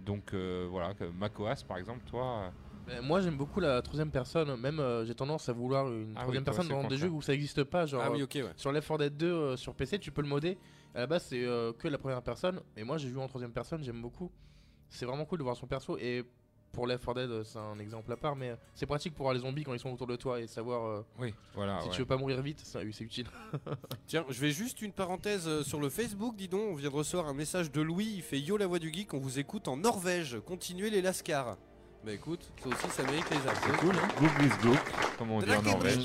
[0.00, 2.52] Donc voilà que Makoas par exemple toi
[3.02, 6.44] moi j'aime beaucoup la troisième personne, même euh, j'ai tendance à vouloir une Ah troisième
[6.44, 7.86] toi, personne c'est dans des jeux où ça n'existe pas.
[7.86, 8.52] Genre, Ah oui, ok, ouais.
[8.56, 10.56] Sur Left 4 Dead 2 euh, sur PC, tu peux le modder.
[10.94, 12.60] À la base, c'est euh, que la première personne.
[12.76, 14.30] Et moi j'ai joué en troisième personne, j'aime beaucoup.
[14.88, 15.98] C'est vraiment cool de voir son perso.
[15.98, 16.24] Et
[16.72, 19.24] pour Left 4 Dead, euh, c'est un exemple à part, mais euh, c'est pratique pour
[19.24, 21.80] voir les zombies quand ils sont autour de toi et savoir euh, Oui, voilà.
[21.80, 21.94] si ouais.
[21.94, 23.26] tu veux pas mourir vite, ça, oui, c'est utile.
[24.06, 26.94] Tiens, je vais juste une parenthèse euh, sur le Facebook, dis donc, on vient de
[26.94, 29.68] recevoir un message de Louis, il fait Yo la voix du geek, on vous écoute
[29.68, 31.56] en Norvège, continuez les lascars.
[32.06, 33.72] Bah écoute, ça aussi ça mérite les applaudissements.
[33.72, 34.78] C'est cool, hein Gluglis gluk,
[35.18, 36.04] comme on dit en Norvège.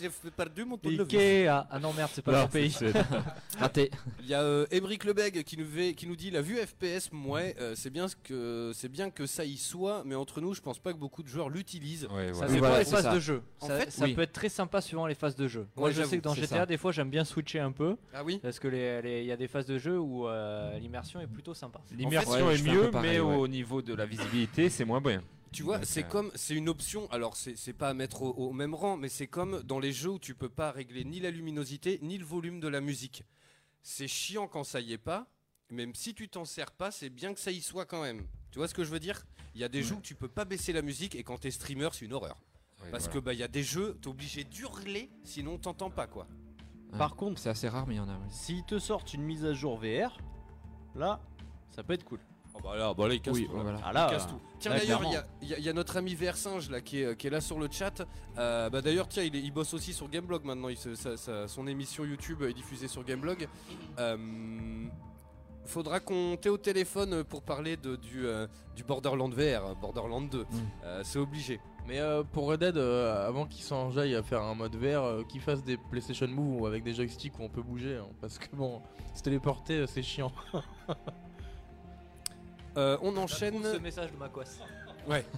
[0.00, 1.46] J'ai perdu mon tour de Ikea.
[1.70, 2.76] Ah non, merde, c'est pas leur pays.
[3.58, 3.90] Raté.
[4.20, 7.08] Il y a euh, Emric Lebeg qui nous, fait- qui nous dit la vue FPS,
[7.26, 10.54] ouais, euh, c'est bien, ce que, c'est bien que ça y soit, mais entre nous,
[10.54, 12.08] je pense pas que beaucoup de joueurs l'utilisent.
[12.10, 12.52] Ouais, Ça voilà.
[12.52, 13.14] dépend des phases ça.
[13.14, 13.42] de jeu.
[13.60, 14.14] En ça fait, ça oui.
[14.14, 15.68] peut être très sympa suivant les phases de jeu.
[15.76, 16.66] Moi, Ouais, je sais que dans c'est GTA, ça.
[16.66, 17.96] des fois, j'aime bien switcher un peu.
[18.12, 20.76] Ah oui Parce que les- les- il y a des phases de jeu où euh,
[20.78, 21.80] l'immersion est plutôt sympa.
[21.96, 23.36] L'immersion ouais, est je fais un peu mieux, pareil, mais ouais.
[23.36, 25.22] au niveau de la visibilité, c'est moins bien.
[25.52, 27.10] Tu vois, c'est comme, c'est une option.
[27.10, 30.10] Alors, c'est pas à mettre au, au même rang, mais c'est comme dans les jeux
[30.10, 33.24] où tu peux pas régler ni la luminosité ni le volume de la musique.
[33.82, 35.26] C'est chiant quand ça y est pas.
[35.70, 38.26] Même si tu t'en sers pas, c'est bien que ça y soit quand même.
[38.50, 39.24] Tu vois ce que je veux dire?
[39.54, 41.50] Il y a des jeux où tu peux pas baisser la musique et quand t'es
[41.50, 42.36] streamer, c'est une horreur.
[42.90, 43.12] Parce voilà.
[43.14, 46.26] que bah il y a des jeux, t'es obligé d'hurler, sinon t'entends pas quoi.
[46.98, 48.14] Par contre, C'est assez rare, mais il y en a.
[48.16, 48.26] oui.
[48.30, 50.18] s'ils te sortent une mise à jour VR,
[50.96, 51.20] là,
[51.70, 52.20] ça peut être cool.
[52.62, 53.56] Oh bah là, bah là il casse Oui, tout.
[53.56, 53.62] là.
[53.62, 53.78] voilà.
[53.84, 54.40] Ah Il casse tout.
[54.58, 55.02] Tiens d'ailleurs,
[55.40, 57.58] il y, a- y y notre ami Versinge là qui est, qui est là sur
[57.58, 58.02] le chat.
[58.38, 60.68] Euh, bah d'ailleurs, tiens, il, est- il bosse aussi sur Gameblog maintenant.
[60.68, 63.48] Il se- sa- sa- son émission YouTube est diffusée sur Gameblog.
[63.98, 64.16] Euh,
[65.64, 70.44] faudra qu'on t'ait au téléphone pour parler de, du, euh, du Borderland VR, Borderland 2.
[70.84, 71.60] Euh, C'est obligé.
[71.86, 75.22] Mais euh, pour Red Dead, euh, avant qu'ils s'enjaillent à faire un mode vert, euh,
[75.24, 77.96] qu'ils fassent des PlayStation Move ou avec des joysticks où on peut bouger.
[77.96, 78.82] hein, parce que bon,
[79.14, 80.30] se téléporter, c'est chiant.
[82.76, 83.62] Euh, on enchaîne.
[83.62, 84.58] Ce message de Maquas.
[85.08, 85.24] Ouais.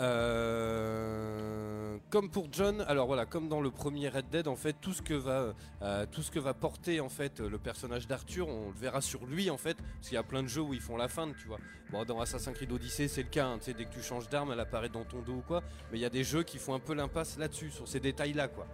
[0.00, 4.94] Euh, comme pour John, alors voilà, comme dans le premier Red Dead, en fait, tout
[4.94, 5.52] ce que va,
[5.82, 9.26] euh, tout ce que va porter en fait le personnage d'Arthur, on le verra sur
[9.26, 11.30] lui en fait, parce qu'il y a plein de jeux où ils font la fin,
[11.38, 11.58] tu vois.
[11.90, 14.30] Bon, dans Assassin's Creed Odyssey, c'est le cas, hein, tu sais, dès que tu changes
[14.30, 15.62] d'arme, elle apparaît dans ton dos ou quoi.
[15.92, 18.48] Mais il y a des jeux qui font un peu l'impasse là-dessus, sur ces détails-là,
[18.48, 18.66] quoi.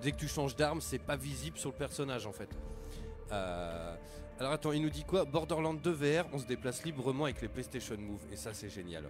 [0.00, 2.48] Dès que tu changes d'arme, c'est pas visible sur le personnage en fait.
[3.32, 3.96] Euh,
[4.42, 5.24] alors attends, il nous dit quoi?
[5.24, 9.04] Borderlands 2 VR, on se déplace librement avec les PlayStation Move, et ça c'est génial.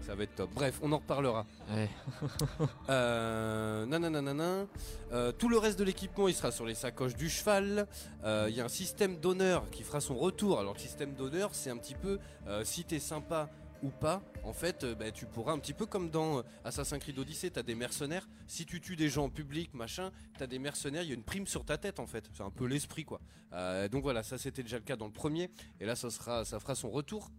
[0.00, 0.50] Ça va être top.
[0.54, 1.46] Bref, on en reparlera.
[1.70, 1.88] Ouais.
[2.88, 4.66] Euh, nananana.
[5.12, 7.86] Euh, tout le reste de l'équipement, il sera sur les sacoches du cheval.
[8.24, 10.58] Euh, Il y a un système d'honneur qui fera son retour.
[10.58, 13.48] Alors le système d'honneur, c'est un petit peu euh, si t'es sympa
[13.86, 17.00] ou pas, en fait, euh, bah, tu pourras un petit peu comme dans euh, Assassin's
[17.00, 18.28] Creed Odyssey, t'as des mercenaires.
[18.48, 21.22] Si tu tues des gens en public, machin, t'as des mercenaires, il y a une
[21.22, 22.28] prime sur ta tête en fait.
[22.32, 23.20] C'est un peu l'esprit quoi.
[23.52, 26.44] Euh, donc voilà, ça c'était déjà le cas dans le premier, et là ça sera,
[26.44, 27.30] ça fera son retour.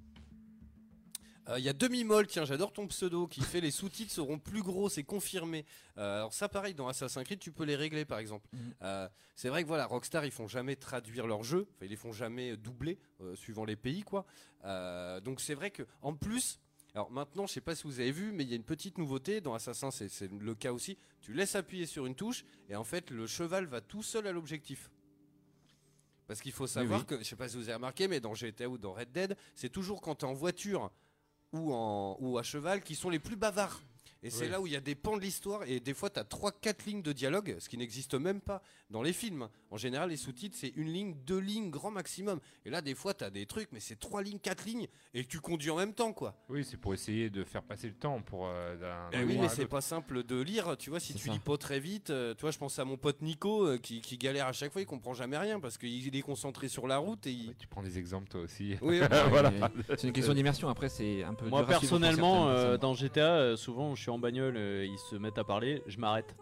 [1.50, 4.62] Euh, Il y a demi-molle, tiens, j'adore ton pseudo, qui fait les sous-titres seront plus
[4.62, 5.66] gros, c'est confirmé.
[5.98, 8.48] Euh, alors ça, pareil, dans Assassin's Creed, tu peux les régler, par exemple.
[8.54, 8.74] Mhm.
[8.84, 11.96] Euh, c'est vrai que voilà, Rockstar, ils font jamais traduire leurs jeux, enfin, ils les
[11.96, 13.00] font jamais doubler,
[13.36, 14.26] suivant les pays, quoi.
[15.24, 16.60] Donc c'est vrai que, en plus,
[16.96, 18.98] alors maintenant, je sais pas si vous avez vu, mais il y a une petite
[18.98, 20.98] nouveauté dans Assassin, c'est le cas aussi.
[21.22, 24.32] Tu laisses appuyer sur une touche, et en fait, le cheval va tout seul à
[24.32, 24.90] l'objectif.
[26.26, 27.06] Parce qu'il faut savoir oui.
[27.06, 29.38] que, je sais pas si vous avez remarqué, mais dans GTA ou dans Red Dead,
[29.56, 30.92] c'est toujours quand tu es en voiture
[31.54, 33.82] ou, en, ou à cheval qui sont les plus bavards.
[34.24, 34.50] Et c'est Oui.
[34.50, 36.86] là où il y a des pans de l'histoire et des fois tu as 3-4
[36.88, 39.48] lignes de dialogue, ce qui n'existe même pas dans les films.
[39.70, 42.40] En général, les sous-titres c'est une ligne, deux lignes, grand maximum.
[42.66, 45.26] Et là, des fois, tu as des trucs, mais c'est 3 lignes, 4 lignes et
[45.26, 46.36] tu conduis en même temps quoi.
[46.50, 48.48] Oui, c'est pour essayer de faire passer le temps pour.
[48.48, 50.76] euh, d'un- Eh d'un oui, mais c'est pas simple de lire.
[50.78, 51.34] Tu vois, si C'est tu ça.
[51.34, 54.02] lis pas très vite, euh, tu vois, je pense à mon pote Nico euh, qui,
[54.02, 56.98] qui galère à chaque fois, il comprend jamais rien parce qu'il est concentré sur la
[56.98, 57.56] route et il.
[57.58, 58.76] Tu prends des exemples toi aussi.
[58.82, 59.00] Oui,
[59.30, 59.52] voilà.
[59.52, 59.62] Mais
[59.98, 60.70] C'est une question d'immersion.
[60.70, 61.48] Après, c'est un peu.
[61.50, 65.38] Moi personnellement, euh, dans GTA, euh, souvent je suis en bagnole, euh, ils se mettent
[65.38, 66.36] à parler, je m'arrête.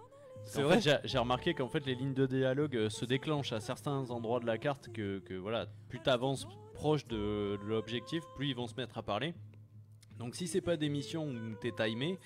[0.45, 3.51] C'est En vrai fait, j'ai- remarqué qu'en fait les lignes de dialogue euh, se déclenchent
[3.53, 8.23] à certains endroits de la carte que, que voilà, plus t'avances proche de, de l'objectif,
[8.35, 9.33] plus ils vont se mettre à parler.
[10.19, 12.19] Donc si c'est pas des missions où t'es timé,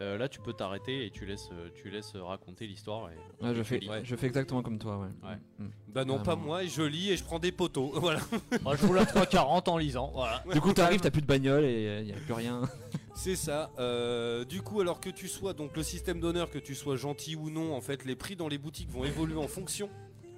[0.00, 3.10] euh, là tu peux t'arrêter et tu laisses, euh, tu laisses raconter l'histoire.
[3.10, 4.98] et- Ouais, et je fais, je fais exactement comme toi.
[4.98, 5.28] Ouais.
[5.28, 5.36] Ouais.
[5.58, 5.68] Mm.
[5.88, 7.92] Bah non, pas moi, et je lis et je prends des poteaux.
[8.00, 8.20] Voilà.
[8.62, 10.10] Moi, je roule à 3,40 en lisant.
[10.14, 10.42] Voilà.
[10.52, 12.62] Du coup, t'arrives, t'as plus de bagnole et il y a plus rien.
[13.14, 13.70] C'est ça.
[13.78, 17.36] Euh, du coup, alors que tu sois donc le système d'honneur, que tu sois gentil
[17.36, 19.88] ou non, en fait, les prix dans les boutiques vont évoluer en fonction.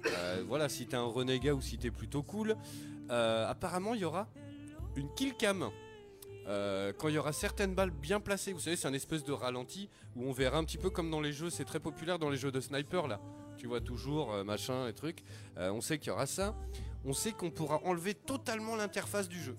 [0.05, 2.55] Euh, voilà, si t'es un renégat ou si t'es plutôt cool.
[3.09, 4.27] Euh, apparemment, il y aura
[4.95, 5.69] une kill cam.
[6.47, 9.33] Euh, quand il y aura certaines balles bien placées, vous savez, c'est un espèce de
[9.33, 12.29] ralenti où on verra un petit peu comme dans les jeux, c'est très populaire dans
[12.29, 13.19] les jeux de sniper là.
[13.57, 15.23] Tu vois toujours machin et trucs.
[15.57, 16.55] Euh, on sait qu'il y aura ça.
[17.03, 19.57] On sait qu'on pourra enlever totalement l'interface du jeu.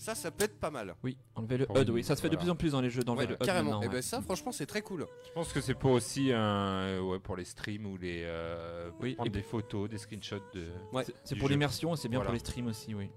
[0.00, 0.94] Ça, ça peut être pas mal.
[1.04, 2.02] Oui, enlever le HUD, oui.
[2.02, 3.42] Ça se fait de plus en plus dans les jeux d'enlever Ouais, le HUD.
[3.44, 3.82] carrément.
[3.82, 3.92] Et ouais.
[3.92, 5.06] ben ça, franchement, c'est très cool.
[5.26, 8.90] Je pense que c'est pour aussi un, euh, ouais, pour les streams ou les euh,
[9.00, 10.68] Oui, prendre et des photos, des screenshots de.
[10.92, 11.04] Ouais.
[11.24, 12.28] C'est- pour l'immersion et c'est bien Voilà.
[12.30, 13.10] pour les streams aussi, oui.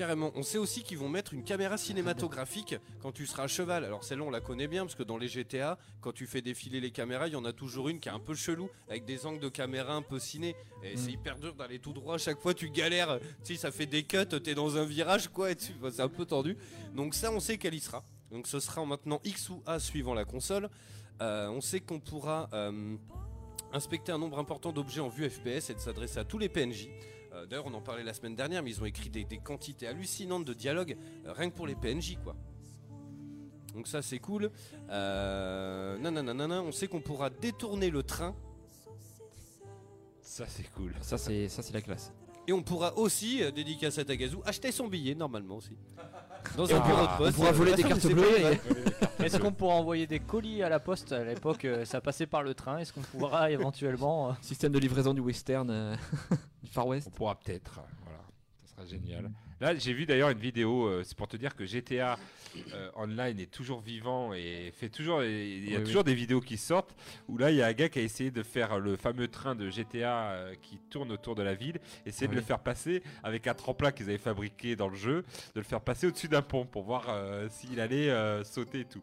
[0.00, 0.32] Carrément.
[0.34, 3.84] On sait aussi qu'ils vont mettre une caméra cinématographique quand tu seras à cheval.
[3.84, 6.80] Alors celle-là, on la connaît bien parce que dans les GTA, quand tu fais défiler
[6.80, 9.26] les caméras, il y en a toujours une qui est un peu chelou avec des
[9.26, 10.56] angles de caméra un peu ciné.
[10.82, 10.96] Et Mm.
[10.96, 12.14] c'est hyper dur d'aller tout droit.
[12.14, 13.18] À chaque fois, tu galères.
[13.44, 14.24] Tu sais, ça fait des cuts.
[14.42, 15.50] T'es dans un virage, quoi.
[15.50, 16.56] et tu- enfin, c'est un peu tendu.
[16.94, 18.02] Donc ça, on sait qu'elle y sera.
[18.30, 20.70] Donc ce sera en maintenant X ou A suivant la console.
[21.20, 22.96] Euh, on sait qu'on pourra euh,
[23.74, 26.88] inspecter un nombre important d'objets en vue FPS et de s'adresser à tous les PNJ.
[27.32, 29.86] Euh, D'ailleurs, on en parlait la semaine dernière, mais ils ont écrit des, des quantités
[29.86, 32.34] hallucinantes de dialogues euh, rien que pour les PNJ, quoi.
[33.74, 34.50] Donc ça, c'est cool.
[34.90, 38.34] Euh, nananana, on sait qu'on pourra détourner le train
[40.22, 40.92] Ça c'est cool.
[41.02, 42.12] Ça, c'est ça, c'est la classe.
[42.48, 45.76] et on pourra aussi, euh, dédicace à Tagazu, acheter son billet normalement aussi.
[46.56, 47.36] Dans Et un on bureau pourra- de poste.
[47.36, 48.60] on pourra voler des cartes bleues et-.
[49.24, 52.42] Est-ce qu'on pourra envoyer des colis à la poste à l'époque euh, Ça passait par
[52.42, 52.78] le train.
[52.78, 54.30] Est-ce qu'on pourra éventuellement.
[54.30, 55.94] euh, Système de livraison du western, euh,
[56.62, 57.08] du Far West.
[57.08, 57.80] On pourra peut-être.
[58.04, 58.18] Voilà,
[58.64, 59.30] ça sera génial.
[59.60, 60.86] Là, j'ai vu d'ailleurs une vidéo.
[60.86, 62.18] euh, c'est pour te dire que GTA
[62.72, 65.22] euh, Online est toujours vivant et fait toujours.
[65.22, 66.94] Il y a Oui, toujours des vidéos qui sortent
[67.28, 69.54] où là, il y a un gars qui a essayé de faire le fameux train
[69.54, 73.46] de GTA euh, qui tourne autour de la ville, essayer de le faire passer avec
[73.46, 76.64] un tremplin qu'ils avaient fabriqué dans le jeu, de le faire passer au-dessus d'un pont
[76.64, 77.14] pour voir
[77.50, 78.10] s'il allait
[78.44, 79.02] sauter et tout.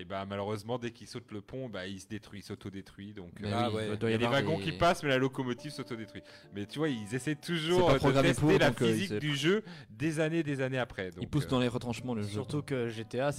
[0.00, 3.12] Et bah malheureusement, dès qu'il saute le pont, bah, il se détruit, il s'autodétruit.
[3.14, 3.98] Donc Mais euh, Ah oui, ouais.
[4.00, 6.22] il y y a des wagons des- qui passent, mais la locomotive s'autodétruit.
[6.54, 9.64] Mais tu vois, ils essaient toujours de tester pour, la euh, physique ils- du jeu
[9.90, 11.08] des années, des années après.
[11.08, 12.28] Il Donc, pousse euh, dans les retranchements le jeu.
[12.28, 13.30] Surtout que GTA,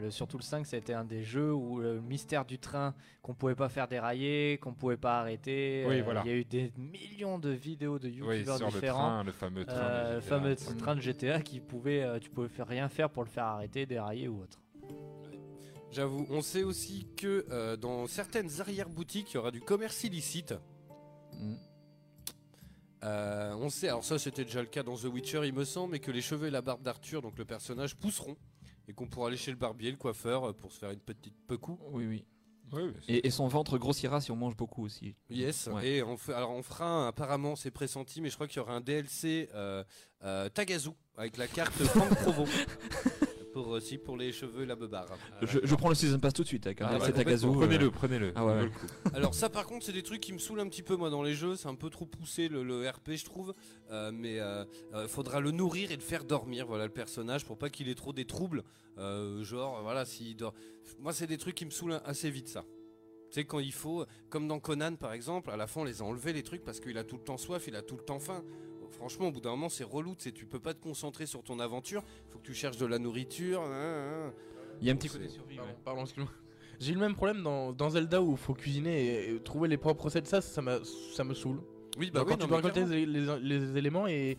[0.00, 2.94] le, surtout le 5, ça a été un des jeux où le mystère du train
[3.20, 5.84] qu'on pouvait pas faire dérailler, qu'on pouvait pas arrêter.
[5.86, 6.22] Oui, euh, voilà.
[6.24, 8.98] Il y a eu des millions de vidéos de oui, youtubeurs sur le différents.
[9.08, 9.74] train, le fameux train.
[9.74, 13.10] de euh, GTA, fameux train de GTA qui pouvait, euh, tu pouvais faire rien faire
[13.10, 14.60] pour le faire arrêter, dérailler ou autre.
[15.96, 20.52] J'avoue, on sait aussi que euh, dans certaines arrière-boutiques, il y aura du commerce illicite.
[21.32, 21.54] Mm.
[23.04, 25.92] Euh, on sait, alors ça c'était déjà le cas dans The Witcher, il me semble,
[25.92, 28.36] mais que les cheveux et la barbe d'Arthur, donc le personnage, pousseront.
[28.88, 31.34] Et qu'on pourra aller chez le barbier, le coiffeur, euh, pour se faire une petite
[31.46, 31.78] pecou.
[31.92, 32.24] Oui, oui.
[32.72, 35.14] Oui, Et, et son ventre grossira si on mange beaucoup aussi.
[35.30, 35.88] Yes, Ouais.
[35.88, 38.60] et on, fait, alors on fera, un- apparemment c'est pressenti, mais je crois qu'il y
[38.60, 39.82] aura un DLC euh,
[40.24, 42.44] euh, Tagazu, avec la carte Franck Provo.
[43.56, 45.06] pour aussi pour les cheveux et la beubare.
[45.40, 47.46] Je, je prends le season pass tout de suite avec un Ah, ouais, Tagazu.
[47.46, 47.54] complètement.
[47.54, 48.32] euh, Prenez-le, prenez-le.
[48.36, 48.70] Ah ouais, ouais.
[49.14, 51.22] Alors ça par contre c'est des trucs qui me saoulent un petit peu moi dans
[51.22, 53.54] les jeux, c'est un peu trop poussé le, le RP je trouve,
[53.90, 57.56] Euh, mais euh, euh, faudra le nourrir et le faire dormir voilà le personnage pour
[57.56, 58.62] pas qu'il ait trop des troubles,
[58.98, 60.52] Euh, genre voilà s'il dort,
[60.98, 62.62] moi c'est des trucs qui me saoulent assez vite ça.
[63.30, 66.02] Tu sais quand il faut, comme dans Conan par exemple, à la fin on les
[66.02, 68.04] a enlevés les trucs parce qu'il a tout le temps soif, il a tout le
[68.04, 68.44] temps faim.
[68.92, 70.14] Franchement, au bout d'un moment, c'est relou.
[70.14, 72.02] Tu sais, tu peux pas te concentrer sur ton aventure.
[72.30, 73.60] Faut que tu cherches de la nourriture.
[73.62, 74.32] hein, hein.
[74.80, 75.56] Il y a un petit côté survie.
[75.56, 75.78] Pardon, ouais.
[75.84, 76.32] pardon, excuse-moi.
[76.78, 79.68] J'ai eu le même problème dans, dans Zelda où il faut cuisiner et, et trouver
[79.68, 80.26] les propres recettes.
[80.26, 80.62] Ça, ça,
[81.14, 81.62] ça me saoule.
[81.98, 84.36] Oui, bah oui, quand non, tu dois récolter les, les- les éléments et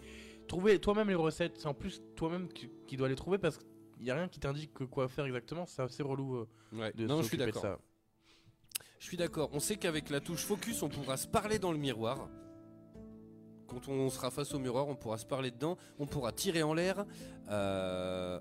[0.47, 4.03] trouver toi-même les recettes, c'est en plus toi-même qui, qui dois les trouver parce qu'il
[4.03, 5.65] n'y a rien qui t'indique que quoi faire exactement.
[5.65, 6.93] C'est assez relou euh, Ouais.
[6.93, 7.61] de Non, je suis d'accord.
[7.63, 7.79] ça.
[8.99, 9.49] Je suis d'accord.
[9.53, 12.29] On sait qu'avec la touche focus, on pourra se parler dans le miroir.
[13.67, 15.77] Quand on sera face au miroir, on pourra se parler dedans.
[15.99, 17.05] On pourra tirer en l'air.
[17.49, 18.39] Euh...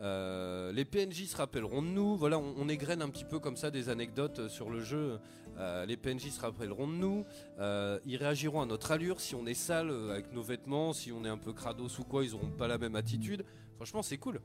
[0.00, 2.16] euh, les PNJ se rappelleront de nous.
[2.16, 5.20] Voilà, on, on égrène un petit peu comme ça des anecdotes euh, sur le jeu.
[5.58, 7.24] Euh, les PNJ se rappelleront de nous.
[7.58, 9.20] Euh, ils réagiront à notre allure.
[9.20, 12.24] Si on est sale avec nos vêtements, si on est un peu crados ou quoi,
[12.24, 13.44] ils auront pas la même attitude.
[13.76, 14.40] Franchement, c'est cool.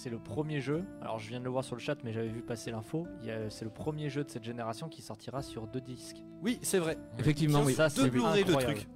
[0.00, 0.84] C'est le premier jeu.
[1.02, 3.08] Alors je viens de le voir sur le chat, mais j'avais vu passer l'info.
[3.48, 6.22] C'est le premier jeu de cette génération qui sortira sur deux disques.
[6.40, 6.96] Oui, c'est vrai.
[7.18, 7.74] Effectivement, oui.
[7.74, 8.74] Ça, Deux c'est Blu-ray, le incroyable.
[8.76, 8.88] truc.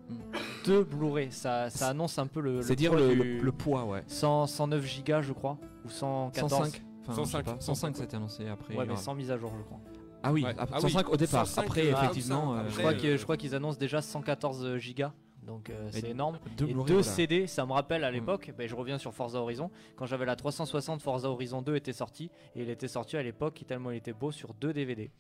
[0.65, 1.33] Deux Blu-ray.
[1.33, 2.63] Ça, ça annonce un peu le.
[2.63, 4.05] C'est dire le, du- le- le poids, ouais.
[4.07, 6.53] 100, 109 gigas, je crois, ou 114.
[6.71, 6.83] 105.
[7.09, 8.77] Enfin, 105, je sais pas, 105, 105, ça a été annoncé après.
[8.77, 9.81] Ouais, mais sans mise à jour, je crois.
[10.23, 10.55] Ah oui, Ouais.
[10.57, 11.47] ah, Ah 105 oui, au départ.
[11.49, 12.55] 105, après, euh, effectivement.
[12.55, 15.13] euh, après, euh, je crois qu'ils annoncent déjà 114 gigas.
[15.43, 16.39] Donc euh, c'est énorme.
[16.57, 17.03] deux et.
[17.03, 20.37] CD, ça me rappelle à l'époque, ben, je reviens sur Forza Horizon, quand j'avais la
[20.37, 24.13] 360 Forza Horizon 2 était sorti, et il était sorti à l'époque tellement il était
[24.13, 25.11] beau sur deux DVD.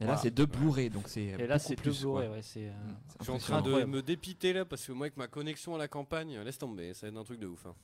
[0.00, 1.22] Et là, c'est deux Blu-ray, donc c'est.
[1.22, 1.90] Et là beaucoup c'est deux.
[1.90, 2.68] Blu-ray, ouais, c'est...
[2.68, 5.16] euh, Mm, c'est Je suis en train de me dépiter là parce que moi avec
[5.16, 7.66] ma connexion à la campagne, laisse tomber, ça va être un truc de ouf.
[7.66, 7.74] hein.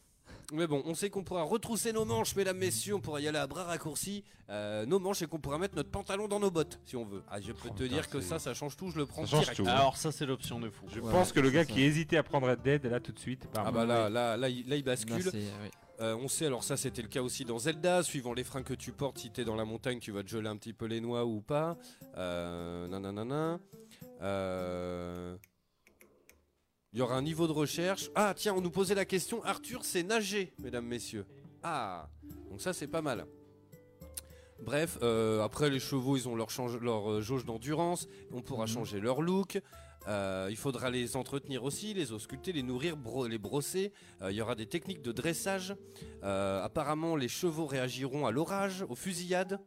[0.53, 3.39] Mais bon, on sait qu'on pourra retrousser nos manches, mesdames, messieurs, on pourra y aller
[3.39, 6.79] à bras raccourcis, euh, nos manches et qu'on pourra mettre notre pantalon dans nos bottes
[6.85, 7.23] si on veut.
[7.31, 9.25] Ah, je peux Oh, te putain, dire que ça, ça change tout, je le prends
[9.25, 9.57] Ça change direct.
[9.63, 9.67] tout.
[9.67, 10.87] Alors ça c'est l'option de fou.
[10.93, 11.73] Je Ouais, pense que le gars ça.
[11.73, 13.49] qui hésitait à prendre Red Dead, là tout de suite.
[13.55, 13.65] bam.
[13.67, 15.31] Ah bah là, là, là, il, là, il Là, bascule.
[15.35, 15.47] oui.
[16.01, 18.75] Euh, on sait, alors ça c'était le cas aussi dans Zelda, suivant les freins que
[18.75, 21.01] tu portes, si t'es dans la montagne, tu vas te geler un petit peu les
[21.01, 21.77] noix ou pas.
[22.17, 23.61] Euh, nananana.
[24.21, 25.37] Euh,
[26.95, 28.09] Il y aura un niveau de recherche.
[28.15, 31.27] Ah tiens, on nous posait la question, Arthur c'est nager, mesdames, messieurs.
[31.65, 32.09] Ah,
[32.49, 33.27] donc ça c'est pas mal.
[34.63, 38.65] Bref, euh, après les chevaux, ils ont leur, change- leur euh, jauge d'endurance, on pourra
[38.67, 38.71] Mhm.
[38.71, 39.61] changer leur look.
[40.07, 43.93] Euh, il faudra les entretenir aussi, les ausculter, les nourrir, bro- les brosser.
[44.23, 45.75] Il y aura des techniques de dressage.
[46.23, 49.59] Apparemment, les chevaux réagiront à l'orage, aux fusillades.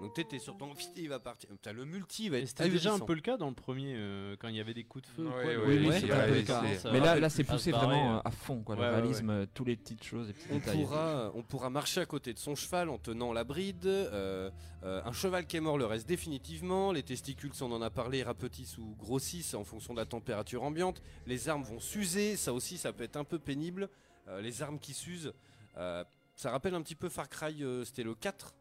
[0.00, 1.48] Donc t'es t'es sur ton il va partir.
[1.50, 3.94] Putain, le multi va Et être C'était déjà un peu le cas dans le premier
[3.96, 5.22] euh, quand il y avait des coups de feu.
[5.22, 6.62] ou Ouais, quoi, ouais, le- Oui, oui, ouais, un peu le cas.
[6.92, 8.20] Mais là, là, c'est poussé vraiment euh.
[8.24, 8.74] à fond, quoi.
[8.74, 10.82] Le Ouais, ouais, réalisme, tous les petites choses, les petits On détails.
[10.82, 13.86] pourra, on pourra marcher à côté de son cheval en tenant la bride.
[13.86, 14.50] euh,
[14.82, 16.92] euh, un cheval qui est mort le reste définitivement.
[16.92, 20.62] Les testicules, si on en a parlé, rapetissent ou grossissent en fonction de la température
[20.64, 21.00] ambiante.
[21.26, 22.36] Les armes vont s'user.
[22.36, 23.88] Ça aussi, ça peut être un peu pénible.
[24.28, 25.32] Euh, les armes qui s'usent.
[25.78, 26.04] euh,
[26.36, 28.54] ça rappelle un petit peu Far Cry, euh, c'était le 4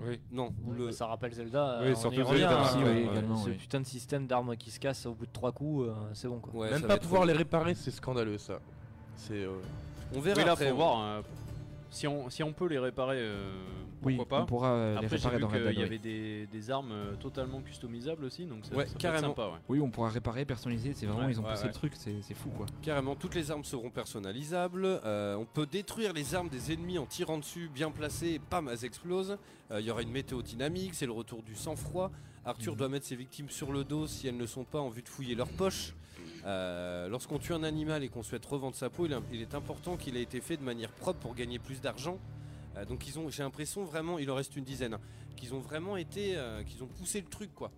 [0.00, 0.20] Oui.
[0.32, 0.86] Non, le...
[0.86, 1.78] mais Ça rappelle Zelda.
[1.80, 2.62] Oui, euh, on surtout Zelda, hein.
[2.64, 3.56] aussi, oui, également, Ce oui.
[3.56, 6.40] putain de système d'armes qui se cassent au bout de trois coups, euh, c'est bon
[6.40, 6.52] quoi.
[6.62, 8.58] Ouais, Même pas pouvoir les réparer, c'est scandaleux ça.
[9.16, 9.34] C'est.
[9.44, 9.60] euh,
[10.14, 10.66] On verra Oui, là, après.
[10.68, 10.98] faut on- voir.
[10.98, 11.22] hein,
[11.94, 13.52] si, on, si on peut les réparer, euh,
[14.02, 14.46] Oui, pourquoi on pas.
[14.46, 15.74] pourra euh, les Après, j'ai réparer vu dans Red qu'il Dead.
[15.74, 15.84] y oui.
[15.84, 19.28] avait des, des armes euh, totalement customisables aussi, donc ça, Ouais, ça peut être carrément.
[19.28, 19.46] sympa.
[19.48, 19.58] Ouais.
[19.68, 20.92] Oui, on pourra réparer, personnaliser.
[20.94, 21.68] C'est vraiment, Ouais, ils ont ouais, poussé ouais.
[21.68, 22.66] le truc, c'est c'est fou, quoi.
[22.82, 24.84] Carrément, toutes les armes seront personnalisables.
[24.84, 28.68] Euh, on peut détruire les armes des ennemis en tirant dessus, bien placées, et pam,
[28.70, 29.38] elles explosent.
[29.70, 32.10] Euh, Il y aura une météo dynamique, c'est le retour du sang-froid.
[32.44, 32.78] Arthur Mhm.
[32.78, 35.08] doit mettre ses victimes sur le dos si elles ne sont pas en vue de
[35.08, 35.94] fouiller leurs poches.
[36.46, 40.16] Euh, Lorsqu'on tue un animal et qu'on souhaite revendre sa peau, il, est- important qu'il
[40.16, 42.18] ait été fait de manière propre pour gagner plus d'argent.
[42.76, 45.00] Euh, donc j'ai l'impression vraiment, il en reste une dizaine, hein,
[45.36, 47.70] qu'ils ont vraiment été, euh, qu'ils ont poussé le truc quoi.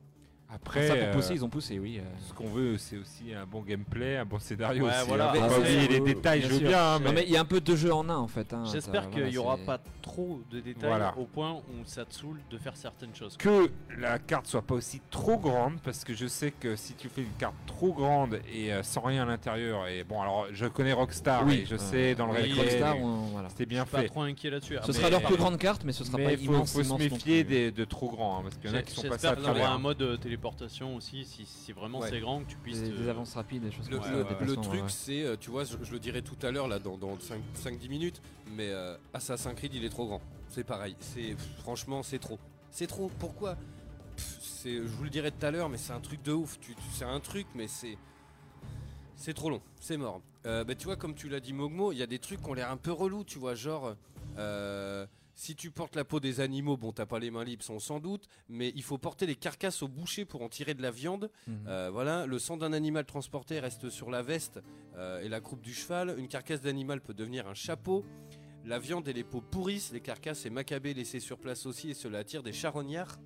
[0.48, 1.98] Après, ça, pour euh, pousser, ils ont poussé, oui.
[1.98, 2.02] euh.
[2.26, 4.84] ce qu'on veut, c'est aussi un bon gameplay, un bon scénario.
[4.84, 5.32] Ouais, aussi, voilà.
[5.32, 5.34] hein.
[5.36, 6.68] Ah, pas c'est- oublier les oui, détails, bien je veux sûr.
[6.68, 6.82] bien.
[6.94, 8.52] hein, Non, mais- il y a un peu de jeu en un, en fait.
[8.54, 11.14] hein, J'espère ça, qu'il voilà, n'y aura pas trop de détails Voilà.
[11.18, 13.36] au point où ça te saoule de faire certaines choses.
[13.36, 17.08] que la carte soit pas aussi trop grande parce que je sais que si tu
[17.08, 20.66] fais une carte trop grande et euh, sans rien à l'intérieur et bon alors je
[20.66, 23.48] connais Rockstar Oui, et je euh, sais dans le Dead, Rockstar, on- voilà.
[23.48, 24.06] c'était bien Pas fait.
[24.06, 24.74] trop inquiet là-dessus.
[24.84, 26.72] Ce Ah, sera leur plus grande carte, mais ce sera pas immense.
[26.72, 29.08] faut se méfier des, de trop grands hein, parce qu'il y en a qui sont
[29.08, 29.72] passés à travers.
[29.72, 32.10] un mode téléportation aussi, si, si vraiment Ouais.
[32.10, 32.82] c'est grand, que tu puisses.
[32.82, 34.44] Des, te- des avances rapides, des choses Le, comme ça.
[34.44, 34.88] le- truc, ouais.
[34.88, 37.88] c'est, euh, tu vois, je, je le dirai tout à l'heure, là, dans, dans 5-10
[37.88, 38.20] minutes,
[38.54, 40.20] mais euh, Assassin's Creed, il est trop grand.
[40.48, 40.94] C'est pareil.
[41.00, 42.38] C'est Franchement, c'est trop.
[42.70, 43.10] C'est trop.
[43.18, 43.56] Pourquoi?
[44.16, 46.58] Pff, c'est, Je vous le dirai tout à l'heure, mais c'est un truc de ouf.
[46.60, 47.96] Tu, tu- c'est un truc, mais c'est.
[49.16, 49.62] C'est trop long.
[49.80, 50.20] C'est mort.
[50.44, 52.50] Euh, bah, tu vois, comme tu l'as dit, Mogmo, il y a des trucs qui
[52.50, 53.94] ont l'air un peu relous, tu vois, genre.
[54.38, 55.06] euh,
[55.38, 58.00] si tu portes la peau des animaux, bon, t'as pas les mains libres, on s'en
[58.00, 61.30] doute, mais il faut porter les carcasses au boucher pour en tirer de la viande.
[61.46, 61.64] Mhm.
[61.68, 64.60] Euh, voilà, le sang d'un animal transporté reste sur la veste
[64.96, 66.14] euh, et la croupe du cheval.
[66.18, 68.02] Une carcasse d'animal peut devenir un chapeau.
[68.64, 71.94] La viande et les peaux pourrissent, les carcasses et macabées laissées sur place aussi, et
[71.94, 73.18] cela attire des charognards.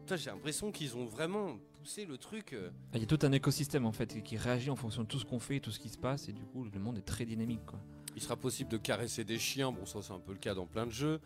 [0.00, 2.52] Putain, J'ai l'impression qu'ils ont vraiment poussé le truc.
[2.52, 5.18] euh, Il y a tout un écosystème en fait qui réagit en fonction de tout
[5.18, 7.24] ce qu'on fait, tout ce qui se passe, et du coup le monde est très
[7.24, 7.64] dynamique.
[7.66, 7.80] Quoi.
[8.16, 10.66] Il sera possible de caresser des chiens, bon ça c'est un peu le cas dans
[10.66, 11.20] plein de jeux.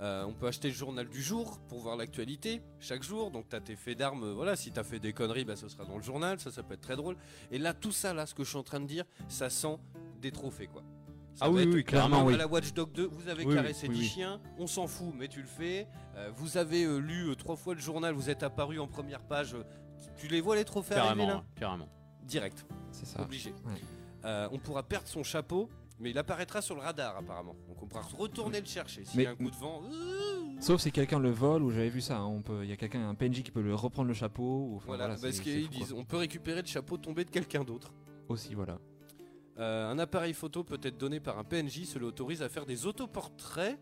[0.00, 3.30] Euh, on peut acheter le journal du jour pour voir l'actualité chaque jour.
[3.30, 5.54] Donc tu as tes faits d'armes, euh, voilà, si tu as fait des conneries, bah,
[5.54, 7.16] ce sera dans le journal, ça ça peut être très drôle.
[7.52, 9.76] Et là tout ça là, ce que je suis en train de dire, ça sent
[10.20, 10.82] des trophées quoi.
[11.36, 12.34] Ça Ah oui, oui, clairement clairement, oui.
[12.34, 14.06] à la Watch Dog 2, vous avez Oui, caressé oui, 10 oui.
[14.08, 15.86] chiens, on s'en fout, mais tu le fais.
[16.16, 19.20] Euh, vous avez euh, lu euh, trois fois le journal, vous êtes apparu en première
[19.22, 19.54] page.
[19.54, 19.62] euh,
[20.16, 21.88] tu les vois les trophées arriver Carrément, là ouais, carrément.
[22.22, 22.64] Direct.
[22.92, 23.20] C'est ça.
[23.22, 23.50] Obligé.
[23.64, 23.72] Ouais.
[24.24, 25.68] Euh, on pourra perdre son chapeau,
[26.04, 27.56] mais il apparaîtra sur le radar apparemment.
[27.66, 29.04] Donc on pourra retourner le chercher.
[29.06, 29.82] S'il y Mais- a un coup de vent,
[30.60, 32.76] Sauf si quelqu'un le vole, ou j'avais vu ça, hein, on peut, il y a
[32.76, 34.68] quelqu'un, un PNJ qui peut le reprendre le chapeau.
[34.70, 37.64] Ou, enfin, voilà, parce c'est- qu'ils disent, on peut récupérer le chapeau tombé de quelqu'un
[37.64, 37.92] d'autre.
[38.28, 38.78] Aussi, voilà.
[39.58, 42.86] Euh, un appareil photo peut être donné par un PNJ, cela autorise à faire des
[42.86, 43.78] autoportraits.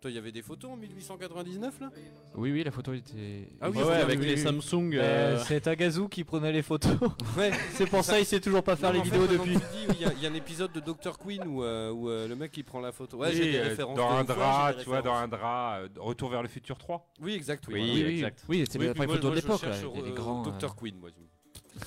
[0.00, 1.90] Toi, il y avait des photos en 1899 là?
[2.36, 3.48] Oui, oui, la photo était.
[3.60, 4.40] Ah oui, Ouais, avec oui, les oui.
[4.40, 4.94] Samsung.
[4.94, 6.92] Euh, euh, C'est Tagazu qui prenait les photos.
[7.36, 9.58] Ouais, c'est pour ça il sait toujours pas faire Non, les fait, vidéos depuis.
[9.90, 11.18] Il y, a- il y a un épisode de Dr.
[11.18, 13.16] Queen où, euh, où, euh, le mec il prend la photo.
[13.16, 13.96] Ouais, Oui, j'ai des références.
[13.96, 17.04] dans un drap, tu vois, dans un drap, euh, Retour vers le futur 3.
[17.20, 17.64] Oui, exact.
[17.66, 17.94] Oui, Oui, voilà.
[17.94, 18.44] Oui, oui, exact.
[18.48, 20.42] oui, puis moi, photo de l'époque, cherche, les, euh, grands.
[20.42, 20.76] Dr.
[20.76, 21.10] Queen, moi.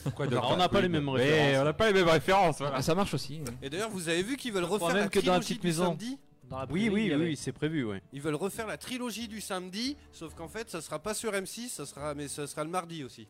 [0.51, 1.61] On n'a pas les mêmes Mais références.
[1.61, 2.57] on n'a pas les mêmes références.
[2.59, 2.75] voilà.
[2.77, 3.41] Ah, ça marche aussi.
[3.61, 5.85] Et d'ailleurs, vous avez vu qu'ils veulent refaire même la que dans la petite maison.
[5.85, 6.17] samedi?
[6.51, 8.01] Dans la Oui, oui, oui, avait- oui, c'est prévu, ouais.
[8.13, 11.69] Ils veulent refaire la trilogie du samedi, sauf qu'en fait, ça sera pas sur M6,
[11.69, 13.27] ça sera, mais ça sera le mardi aussi.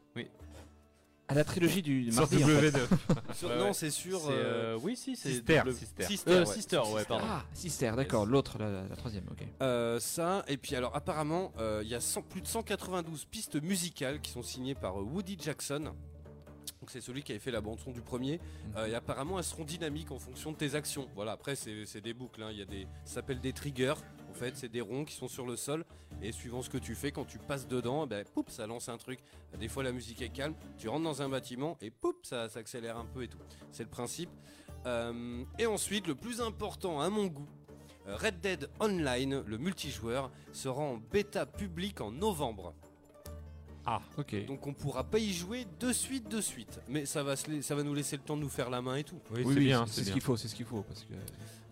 [1.28, 2.44] À la trilogie du Sur mardi.
[2.44, 2.72] en fait.
[2.72, 3.34] W9.
[3.36, 3.74] Sur- Ouais, non, ouais.
[3.74, 4.20] c'est sur.
[4.20, 5.30] C'est, euh, euh, Oui, si, c'est.
[5.30, 6.04] Sister, double- Sister.
[6.04, 6.46] Sister, Euh, ouais.
[6.54, 7.26] Sister, ouais, pardon.
[7.30, 8.26] Ah, Sister, d'accord.
[8.26, 9.46] L'autre, la, la- la troisième, ok.
[9.62, 13.62] Euh, ça, et puis alors apparemment, euh, il y a 100 plus de 192 pistes
[13.62, 15.94] musicales qui sont signées par euh, Woody Jackson.
[16.82, 18.40] Donc c'est celui qui avait fait la bande son du premier.
[18.76, 21.08] Euh, et apparemment, elles seront dynamiques en fonction de tes actions.
[21.16, 22.42] Voilà, après c'est des boucles.
[22.42, 22.50] hein.
[22.52, 23.94] Il y a des, ça s'appelle des triggers.
[24.30, 25.86] En fait, c'est des ronds qui sont sur le sol.
[26.24, 28.98] Et suivant ce que tu fais, quand tu passes dedans, ben, poup, ça lance un
[28.98, 29.20] truc.
[29.60, 30.56] Des fois, la musique est calme.
[30.78, 33.40] Tu rentres dans un bâtiment et poup, ça s'accélère un peu et tout.
[33.72, 34.30] C'est le principe.
[34.88, 37.48] Euh, et ensuite, le plus important à mon goût,
[38.08, 42.74] euh, Red Dead Online, le multijoueur, sera en bêta public en novembre.
[43.86, 44.46] Ah, Ok.
[44.46, 46.80] Donc on pourra pas y jouer de suite, de suite.
[46.88, 48.96] Mais ça va, se ça va nous laisser le temps de nous faire la main
[48.98, 49.20] et tout.
[49.32, 49.86] oui, Oui, c'est oui, bien.
[49.88, 50.82] c'est ce qu'il faut, c'est ce qu'il faut.
[50.84, 51.14] Parce que...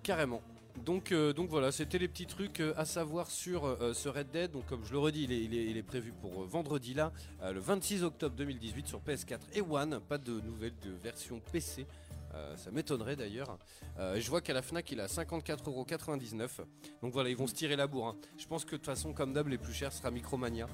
[0.03, 0.41] Carrément.
[0.85, 4.31] Donc, euh, donc voilà, c'était les petits trucs euh, à savoir sur euh, ce Red
[4.31, 4.51] Dead.
[4.51, 6.93] Donc comme je le redis, il est, il est- il est prévu pour euh, vendredi
[6.93, 7.11] là,
[7.43, 9.99] euh, le 26 octobre 2018 sur PS4 et One.
[10.07, 11.85] Pas de nouvelle de version PC.
[12.33, 13.57] Euh, ça m'étonnerait d'ailleurs.
[13.97, 16.47] Euh, je vois qu'à la Fnac il est à 54,99€.
[17.01, 18.07] Donc voilà, ils vont se tirer la bourre.
[18.09, 18.15] hein.
[18.37, 20.67] Je pense que de toute façon, comme d'hab, les plus chers sera Micromania.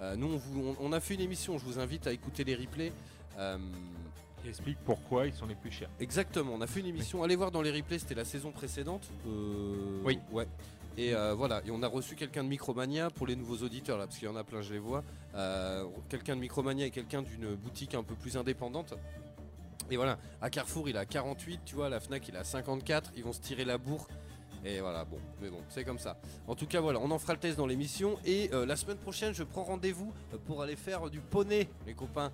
[0.00, 2.44] Euh, nous, on, vous- on- on a fait une émission, je vous invite à écouter
[2.44, 2.92] les replays.
[3.38, 3.56] Euh,
[4.42, 5.88] Qui explique pourquoi ils sont les plus chers.
[6.00, 7.22] Exactement, on a fait une émission.
[7.22, 9.08] Allez voir dans les replays, c'était la saison précédente.
[9.26, 10.18] Euh, Oui.
[10.30, 10.46] Ouais.
[10.98, 14.06] Et euh, voilà, et on a reçu quelqu'un de Micromania pour les nouveaux auditeurs là,
[14.06, 15.04] parce qu'il y en a plein, je les vois.
[15.34, 18.94] Euh, quelqu'un de Micromania et quelqu'un d'une boutique un peu plus indépendante.
[19.90, 23.12] Et voilà, à Carrefour il à 48, tu vois, à la Fnac il à 54,
[23.16, 24.08] ils vont se tirer la bourre.
[24.66, 26.16] Et voilà, bon, mais bon, c'est comme ça.
[26.48, 28.18] En tout cas, voilà, on en fera le test dans l'émission.
[28.24, 31.94] Et euh, la semaine prochaine, je prends rendez-vous euh, pour aller faire du poney, les
[31.94, 32.32] copains.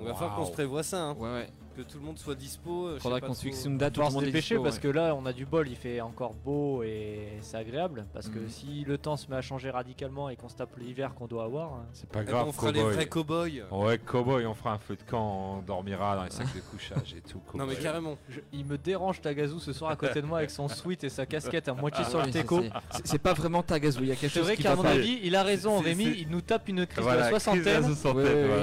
[0.00, 1.48] On va falloir qu'on se prévoit ça, hein, Ouais, ouais.
[1.76, 2.86] Que tout le monde soit dispo.
[2.86, 4.76] euh, je sais Faudra qu'on fixe une date le se monde est dépêcher dispo, parce
[4.76, 4.82] ouais.
[4.82, 8.38] que là on a du bol, il fait encore beau et c'est agréable parce que
[8.38, 8.48] Mhm.
[8.48, 11.44] si le temps se met à changer radicalement et qu'on se tape l'hiver qu'on doit
[11.44, 12.94] avoir, hein, C'est pas Eh ben, grave, on fera les cowboy.
[12.94, 13.84] vrais cow-boys.
[13.86, 17.14] Ouais, cowboy, on fera un feu de camp, on dormira dans les sacs de couchage
[17.16, 17.40] et tout.
[17.54, 18.16] Non mais carrément.
[18.28, 21.08] je- il me dérange Tagazu ce soir à côté de moi avec son sweat et
[21.08, 22.62] sa casquette à moitié Ah sur oui, le c'est- teco.
[22.62, 24.74] c'est- c'est- C'est pas vraiment Tagazu, il y a quelque C'est chose vrai qui qu'à
[24.76, 27.28] mon avis, il a raison c'est- Rémi, c'est- il nous tape une crise de la
[27.28, 27.82] soixantaine.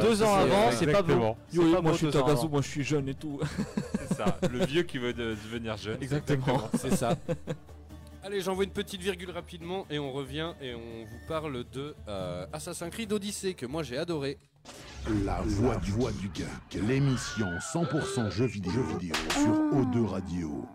[0.02, 1.35] deux ans C'est- avant, c'est pas beau.
[1.49, 3.40] C'est moi je suis Tagazu, moi je suis jeune et tout.
[4.08, 6.02] C'est ça, le vieux qui veut de- devenir jeune.
[6.02, 6.70] Exactement.
[6.80, 7.18] C'est ça.
[8.24, 12.46] Allez, j'envoie une petite virgule rapidement et on revient et on vous parle de euh,
[12.54, 14.38] Assassin's Creed Odyssey que moi j'ai adoré.
[15.26, 20.66] La voix du, voix du geek, l'émission 100% jeux vidéo, jeux vidéo sur O2 Radio.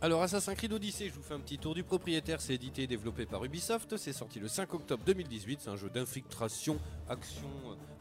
[0.00, 2.86] Alors Assassin's Creed Odyssey, je vous fais un petit tour du propriétaire, c'est édité et
[2.86, 6.78] développé par Ubisoft, c'est sorti le 5 octobre 2018, c'est un jeu d'infiltration,
[7.10, 7.48] action,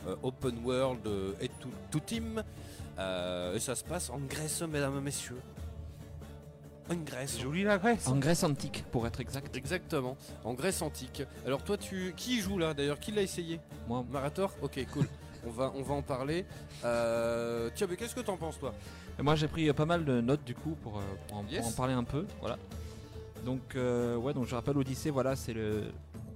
[0.08, 2.44] euh, open world euh, et tout, tout team.
[3.00, 5.40] Euh, et ça se passe en Grèce, mesdames et messieurs.
[6.90, 7.34] En Grèce.
[7.36, 8.08] C'est joli la Grèce.
[8.08, 9.54] En Grèce antique, pour être exact.
[15.46, 16.46] on va, on va en parler.
[16.84, 18.74] Euh, tiens, mais qu'est-ce que t'en penses toi?
[19.20, 21.44] Et moi j'ai pris euh, pas mal de notes du coup pour, euh, pour en,
[21.44, 22.26] pour en parler un peu.
[22.40, 22.58] Voilà.
[23.46, 25.86] Donc euh, ouais donc je rappelle Odyssey voilà c'est le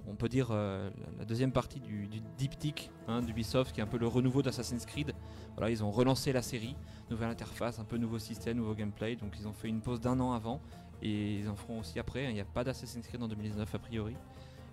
[0.08, 3.98] on peut dire euh, la- deuxième partie du, diptyque hein, d'Ubisoft qui est un peu
[3.98, 5.12] le renouveau d'Assassin's Creed.
[5.56, 6.76] Voilà ils ont relancé la série,
[7.10, 9.16] nouvelle interface, un peu nouveau système, nouveau gameplay.
[9.16, 10.60] Donc ils ont fait une pause d'un an avant
[11.02, 12.24] et ils en feront aussi après.
[12.24, 14.16] Il n'y a pas d'Assassin's Creed en 2019 a priori.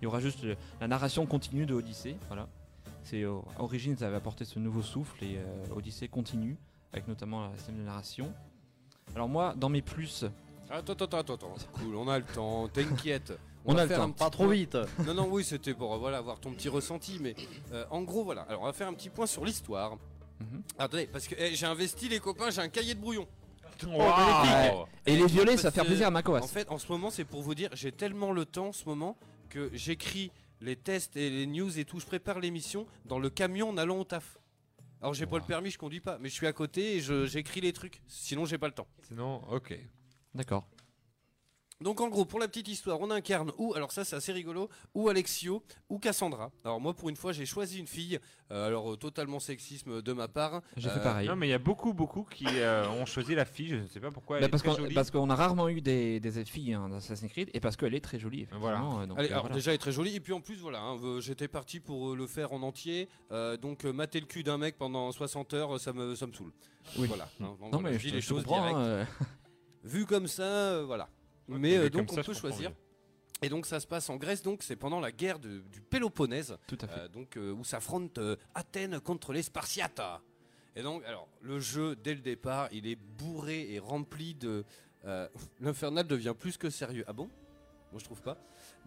[0.00, 0.46] Il y aura juste
[0.80, 2.16] la narration continue de Odyssey.
[2.28, 2.48] Voilà.
[3.02, 6.56] C'est euh, Origins avait apporté ce nouveau souffle et euh, Odyssey continue
[6.92, 8.32] avec notamment la système de narration.
[9.14, 10.24] Alors moi dans mes plus
[10.72, 11.54] Attends, attends, attends, attends.
[11.72, 13.36] Cool, on a le temps, t'inquiète.
[13.64, 14.04] On va a le faire temps.
[14.04, 14.54] un petit Pas trop point.
[14.54, 14.76] vite.
[15.06, 17.34] Non, non, oui, c'était pour euh, voilà, avoir ton petit ressenti, mais
[17.72, 18.42] euh, en gros, voilà.
[18.42, 19.96] Alors, on va faire un petit point sur l'histoire.
[20.40, 20.62] Mhm.
[20.78, 23.26] Attendez, parce que eh, j'ai investi, les copains, j'ai un cahier de brouillon.
[23.86, 26.42] Waouh Et les violets, ça que, plaisir à Macoas.
[26.42, 28.84] En fait, en ce moment, c'est pour vous dire, j'ai tellement le temps en ce
[28.86, 29.16] moment
[29.48, 30.30] que j'écris
[30.60, 32.00] les tests et les news et tout.
[32.00, 34.38] Je prépare l'émission dans le camion en allant au taf.
[35.00, 37.24] Alors, j'ai pas le permis, je conduis pas, mais je suis à côté et je-
[37.26, 38.02] j'écris les trucs.
[38.06, 38.86] Sinon, j'ai pas le temps.
[39.08, 39.74] Sinon, ok.
[40.34, 40.66] D'accord.
[41.82, 44.68] Donc en gros, pour la petite histoire, on incarne ou, alors ça c'est assez rigolo,
[44.94, 46.50] ou Alexio, ou Cassandra.
[46.62, 48.18] Alors moi pour une fois j'ai choisi une fille,
[48.52, 50.60] euh, alors euh, totalement sexisme de ma part.
[50.76, 51.26] J'ai fait Euh, pareil.
[51.28, 53.68] Non, mais il y a beaucoup, beaucoup qui euh, ont choisi la fille.
[53.70, 54.36] Je ne sais pas pourquoi.
[54.36, 54.94] Elle Bah, est parce très qu'on jolie.
[54.94, 57.94] parce qu'on a rarement eu des, des filles hein, dans Assassin's Creed et parce qu'elle
[57.94, 58.46] est très jolie.
[58.52, 58.76] Voilà.
[58.76, 59.54] effectivement, donc, Allez, alors voilà.
[59.54, 62.26] déjà elle est très jolie et puis en plus voilà, hein, j'étais parti pour le
[62.26, 66.14] faire en entier, euh, donc mater le cul d'un mec pendant 60 heures, ça me,
[66.14, 66.52] ça me saule.
[66.98, 67.06] Oui.
[67.08, 67.24] Voilà.
[67.40, 68.74] hein, donc, Non voilà, mais je je, les choses direct.
[68.76, 69.04] hein, euh,
[69.82, 71.08] Vu comme ça, euh, voilà.
[71.58, 72.72] Mais euh, donc on peut choisir.
[73.42, 76.58] Et donc ça se passe en Grèce, donc c'est pendant la guerre de- du Péloponnèse.
[76.66, 77.00] Tout à fait.
[77.00, 78.20] Euh, donc euh, où s'affrontent
[78.54, 80.02] Athènes contre les Spartiates.
[80.76, 84.64] Et donc, alors, le jeu, dès le départ, il est bourré et rempli de.
[85.60, 87.04] L'Infernal devient plus que sérieux.
[87.06, 87.28] Ah bon?
[87.90, 88.36] Moi, je trouve pas.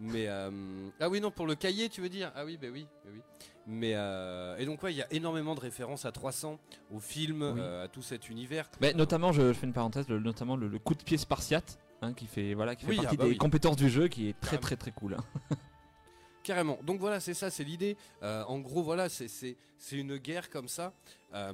[0.00, 0.28] Mais.
[0.28, 0.50] euh,
[1.00, 2.32] Ah oui, non, pour le cahier, tu veux dire?
[2.34, 3.20] Ah oui, bah oui, bah oui.
[3.66, 3.92] Mais.
[3.94, 6.58] euh, Et donc, ouais, il y a énormément de références à 300,
[6.90, 7.60] au film, Oui.
[7.60, 8.70] euh, à tout cet univers.
[8.80, 11.78] Mais notamment, je, je fais une parenthèse, le- notamment le, le coup de pied spartiate,
[12.04, 13.36] hein, qui fait voilà, qui fait Oui, partie ah bah des oui.
[13.36, 14.60] compétences du jeu, qui est très Carrément.
[14.62, 15.14] très très cool.
[15.14, 15.24] hein.
[16.42, 16.78] Carrément.
[16.82, 17.96] Donc voilà, c'est ça, c'est l'idée.
[18.22, 19.56] Euh, en gros, voilà, c'est-
[19.92, 20.92] une guerre comme ça.
[21.34, 21.52] Euh,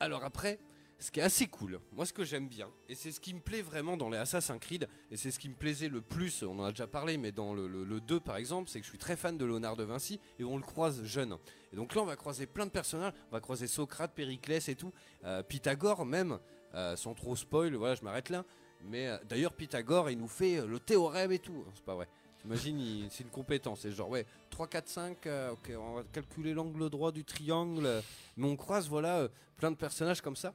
[0.00, 0.58] alors après,
[0.98, 3.40] ce qui est assez cool, moi ce que j'aime bien, et c'est ce qui me
[3.40, 6.58] plaît vraiment dans les Assassin's Creed, et c'est ce qui me plaisait le plus, on
[6.58, 8.90] en a déjà parlé, mais dans le, le- le 2 par exemple, c'est que je
[8.90, 11.36] suis très fan de Léonard de Vinci, et on le croise jeune.
[11.72, 14.74] Et donc là, on va croiser plein de personnages, on va croiser Socrate, Périclès et
[14.74, 14.92] tout,
[15.24, 16.38] euh, Pythagore même,
[16.74, 18.44] euh, sans trop spoil, voilà, je m'arrête là.
[18.88, 21.64] Mais euh, d'ailleurs, Pythagore, il nous fait euh, le théorème et tout.
[21.74, 22.08] C'est pas vrai.
[22.40, 23.80] T'imagines, c'est une compétence.
[23.80, 27.84] C'est genre, ouais, 3, 4, 5, euh, ok, on va calculer l'angle droit du triangle.
[27.86, 28.00] euh,
[28.36, 30.52] Mais on croise, voilà, euh, plein de personnages comme ça.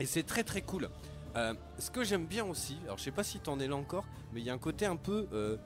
[0.00, 0.88] Et c'est très très cool.
[1.36, 4.04] Euh, ce que j'aime bien aussi, alors je sais pas si t'en es là encore,
[4.32, 5.26] mais il y a un côté un peu.
[5.32, 5.56] euh,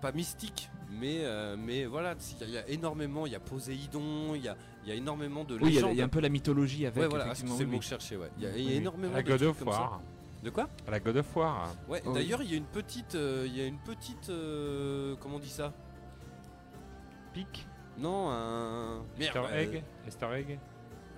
[0.00, 3.34] pas mystique, mais, euh, mais voilà, il y, a- il y a énormément, il y
[3.34, 5.92] a Poséidon, il y a, il y a énormément de Oui, il y, a- légendes.
[5.92, 7.02] il y a un peu la mythologie avec.
[7.02, 7.78] Ouais, voilà, c'est effectivement, le mot oui.
[7.78, 8.30] que je cherchais, ouais.
[8.36, 8.72] Il y a, a Oui, oui.
[8.74, 9.80] énormément La de God trucs of comme ça.
[9.80, 10.02] War.
[10.44, 11.74] De quoi À la God of War.
[11.88, 13.14] Ouais, Oh, d'ailleurs, il y a une petite.
[13.14, 14.28] euh, il y a une petite.
[14.28, 15.72] euh, comment on dit ça?
[17.32, 17.66] Pic?
[17.98, 18.96] Non, un.
[19.18, 19.84] Merde, Easter euh, egg?
[20.06, 20.58] Easter egg?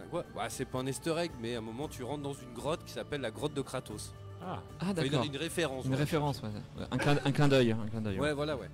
[0.03, 0.24] un quoi?
[0.36, 2.85] Ouais, c'est pas un easter egg, mais à un moment, tu rentres dans une grotte
[2.85, 4.15] qui s'appelle la grotte de Kratos.
[4.43, 5.24] Ah, Ah Enfin, d'accord.
[5.24, 5.85] une référence.
[5.86, 5.97] Une ouais.
[5.97, 6.48] référence, ouais.
[6.78, 8.20] Ouais, un clin, un clin d'œil, un clin d'œil.
[8.20, 8.69] Ouais, voilà, ouais.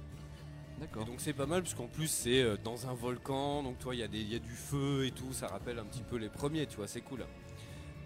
[0.81, 1.05] D'accord.
[1.05, 4.01] Donc c'est pas mal, parce qu'en plus, c'est euh, dans un volcan, donc toi, il
[4.01, 6.17] y, a des- il y a du feu et tout, ça rappelle un petit peu
[6.17, 7.25] les premiers, tu vois, c'est cool.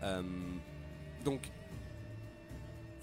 [0.02, 0.23] Euh,
[1.24, 1.51] donc,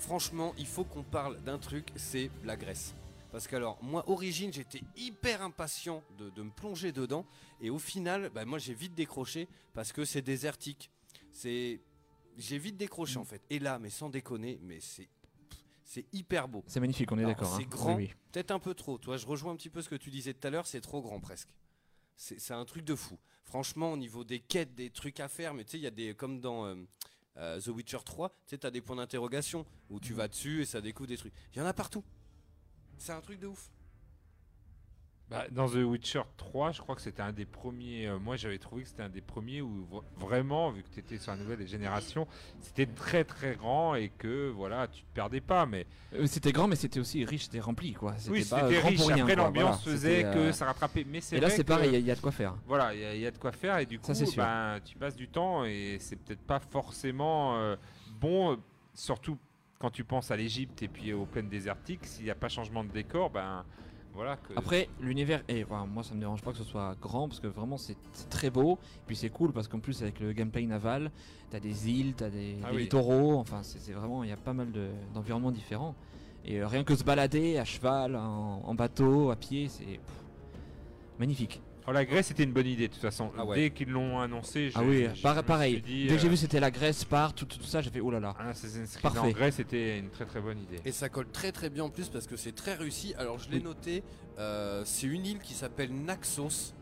[0.03, 2.93] franchement, il faut qu'on parle d'un truc, c'est la Grèce.
[3.31, 7.25] Parce que alors, moi, origine, j'étais hyper impatient de, de me plonger dedans.
[7.61, 10.91] Et au final, bah, moi, j'ai vite décroché parce que c'est désertique.
[11.31, 11.79] C'est,
[12.37, 13.41] j'ai vite décroché en fait.
[13.49, 15.07] Et là, mais sans déconner, mais c'est,
[15.83, 16.63] c'est hyper beau.
[16.67, 17.55] C'est magnifique, on est d'accord.
[17.55, 17.67] C'est hein.
[17.69, 18.13] grand, Oui, oui.
[18.31, 18.97] peut-être un peu trop.
[18.97, 20.67] Toi, je rejoins un petit peu ce que tu disais tout à l'heure.
[20.67, 21.49] C'est trop grand presque.
[22.17, 23.17] C'est c'est un truc de fou.
[23.45, 25.91] Franchement, au niveau des quêtes, des trucs à faire, mais tu sais, il y a
[25.91, 26.75] des comme dans euh,
[27.37, 30.65] euh, The Witcher 3, tu sais, t'as des points d'interrogation où tu vas dessus et
[30.65, 31.33] ça découvre des trucs.
[31.53, 32.03] Il y en a partout.
[32.97, 33.69] C'est un truc de ouf.
[35.33, 38.05] Bah, dans The Witcher 3, je crois que c'était un des premiers.
[38.07, 40.99] euh, moi, j'avais trouvé que c'était un des premiers où vra- vraiment, vu que tu
[40.99, 42.27] étais sur la nouvelle génération,
[42.61, 45.65] c'était très très grand et que voilà, tu te perdais pas.
[45.65, 48.13] Mais Euh, C'était grand, mais c'était aussi riche, c'était rempli, quoi.
[48.29, 48.99] oui, pas c'était riche.
[48.99, 51.03] pour rien, Après, l'ambiance Voilà, faisait que euh, ça rattrapait.
[51.09, 52.53] Mais c'est Et là, c'est pareil, il y a- il y, a de quoi faire.
[52.67, 54.79] Voilà, il y, a- il y a de quoi faire et du coup, Ça, ben,
[54.85, 57.75] tu passes du temps et c'est peut-être pas forcément euh,
[58.21, 58.55] bon, euh,
[58.93, 59.39] surtout
[59.79, 62.05] quand tu penses à l'Égypte et puis aux plaines désertiques.
[62.05, 63.65] S'il n'y a pas changement de décor, ben
[64.13, 64.37] voilà.
[64.37, 64.53] Que...
[64.55, 67.47] Après, l'univers, et voilà, moi ça me dérange pas que ce soit grand parce que
[67.47, 67.97] vraiment c'est
[68.29, 68.73] très beau.
[68.97, 71.11] Et puis c'est cool parce qu'en plus, avec le gameplay naval,
[71.49, 72.81] t'as des îles, t'as des, Ah des oui.
[72.83, 75.95] littoraux, enfin c'est vraiment, il y a pas mal de- d'environnements différents.
[76.45, 79.99] Et euh, rien que se balader à cheval, en, en bateau, à pied, c'est
[81.19, 81.61] magnifique.
[81.87, 83.31] Oh, la Grèce c'était une bonne idée de toute façon.
[83.37, 83.55] Ah ouais.
[83.57, 85.81] Dès qu'ils l'ont annoncé, Ah je- oui, je par- pareil.
[85.81, 87.99] dit, Dès que j'ai euh, vu c'était la Grèce, part, tout, tout ça, j'ai fait
[87.99, 88.35] oh là là.
[88.39, 89.19] un Assassin's Creed Parfait.
[89.19, 90.79] en Grèce c'était une très très bonne idée.
[90.85, 93.13] Et ça colle très très bien en plus parce que c'est très réussi.
[93.17, 93.63] Alors je l'ai Oui.
[93.63, 94.03] noté,
[94.39, 96.73] euh, c'est une île qui s'appelle Naxos.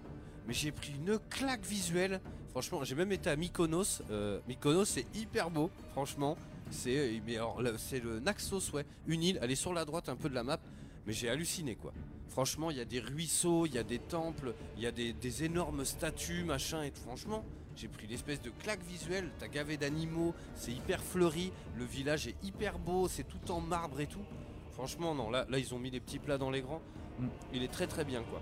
[0.48, 2.20] Mais j'ai pris une claque visuelle.
[2.50, 4.02] Franchement, j'ai même été à Mykonos.
[4.10, 6.36] Euh, Mykonos, c'est hyper beau, franchement.
[6.72, 8.84] C'est euh, mais alors, là, c'est le Naxos, ouais.
[9.08, 10.60] Une île, elle est sur la droite un peu de la map.
[11.06, 11.94] Mais j'ai halluciné, quoi.
[12.32, 15.12] Franchement, il y a des ruisseaux, il y a des temples, il y a des,
[15.14, 16.82] des énormes statues, machin.
[16.84, 17.02] Et tout.
[17.02, 17.44] franchement,
[17.76, 19.30] j'ai pris l'espèce de claque visuelle.
[19.38, 21.52] T'as gavé d'animaux, c'est hyper fleuri.
[21.76, 24.24] Le village est hyper beau, c'est tout en marbre et tout.
[24.72, 26.82] Franchement, non, là, là, ils ont mis les petits plats dans les grands.
[27.20, 27.28] Mm.
[27.54, 28.42] Il est très très bien, quoi.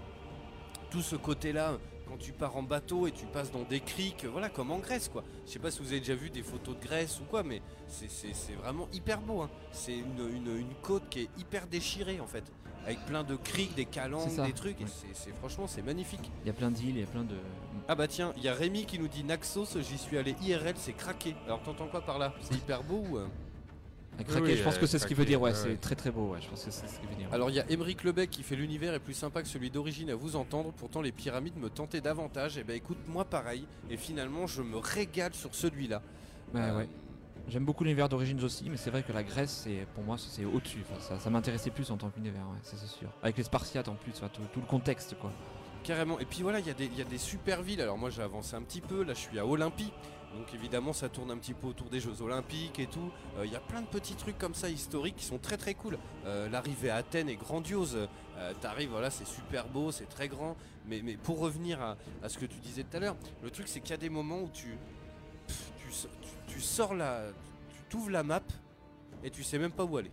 [0.91, 4.49] Tout ce côté-là, quand tu pars en bateau et tu passes dans des criques, voilà,
[4.49, 5.23] comme en Grèce, quoi.
[5.47, 7.61] Je sais pas si vous avez déjà vu des photos de Grèce ou quoi, mais
[7.87, 9.41] c'est- vraiment hyper beau.
[9.41, 9.49] hein.
[9.71, 12.43] C'est une, une- une côte qui est hyper déchirée, en fait.
[12.89, 14.79] Avec plein de criques, des calanques, des trucs.
[14.81, 14.89] et ouais.
[14.89, 16.31] c'est- c'est franchement, c'est magnifique.
[16.43, 17.35] Il y a plein d'îles, il y a plein de.
[17.87, 20.73] Ah bah tiens, il y a Rémi qui nous dit Naxos, j'y suis allé IRL,
[20.77, 21.35] c'est craqué.
[21.45, 22.33] Alors t'entends quoi par là?
[22.41, 23.17] C'est hyper beau ou...
[23.17, 23.27] euh?
[24.19, 25.79] À craquer, Oui, je pense euh, que c'est ce qu'il veut dire, ouais, ouais, c'est
[25.79, 27.29] très très beau, ouais, je pense que c'est ce qu'il veut dire.
[27.31, 30.09] Alors il y a Émeric Lebec qui fait l'univers est plus sympa que celui d'origine
[30.09, 32.57] à vous entendre, pourtant les pyramides me tentaient davantage.
[32.57, 36.01] Et bah écoute, moi pareil, et finalement je me régale sur celui-là.
[36.53, 36.89] Ouais, Euh, ouais.
[37.49, 40.45] J'aime beaucoup l'univers d'Origins aussi, mais c'est vrai que la Grèce, c'est pour moi, c'est
[40.45, 40.83] au-dessus.
[41.19, 43.09] Ça m'intéressait plus en tant qu'univers, ça c'est sûr.
[43.23, 45.31] Avec les Spartiates en plus, tout, le contexte, quoi.
[45.83, 46.19] Carrément.
[46.19, 47.81] Et puis voilà, il y, a des- super villes.
[47.81, 49.91] Alors moi j'ai avancé un petit peu, là je suis à Olympie.
[50.37, 53.09] Donc évidemment ça tourne un petit peu autour des Jeux Olympiques et tout.
[53.37, 55.73] Euh, Il y a plein de petits trucs comme ça historiques qui sont très très
[55.73, 55.97] cool.
[56.25, 57.97] Euh, L'arrivée à Athènes est grandiose.
[58.37, 60.55] Euh, T'arrives, voilà, c'est super beau, c'est très grand.
[60.85, 63.79] Mais, pour revenir à, à ce que tu disais tout à l'heure, le truc c'est
[63.79, 64.77] qu'il y a des moments où tu,
[65.47, 66.07] tu,
[66.49, 67.31] tu- sors la...
[67.73, 68.43] Tu t'ouvres la map
[69.23, 70.11] et tu sais même pas où aller.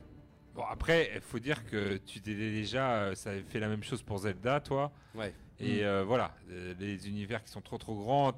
[0.54, 3.82] Bon après, il faut dire que tu t'es déjà, euh, ça avait fait la même
[3.82, 4.90] chose pour Zelda, toi.
[5.14, 5.34] Ouais.
[5.58, 5.84] Et Mm.
[5.84, 8.32] euh, voilà, euh, les univers qui sont trop trop grands,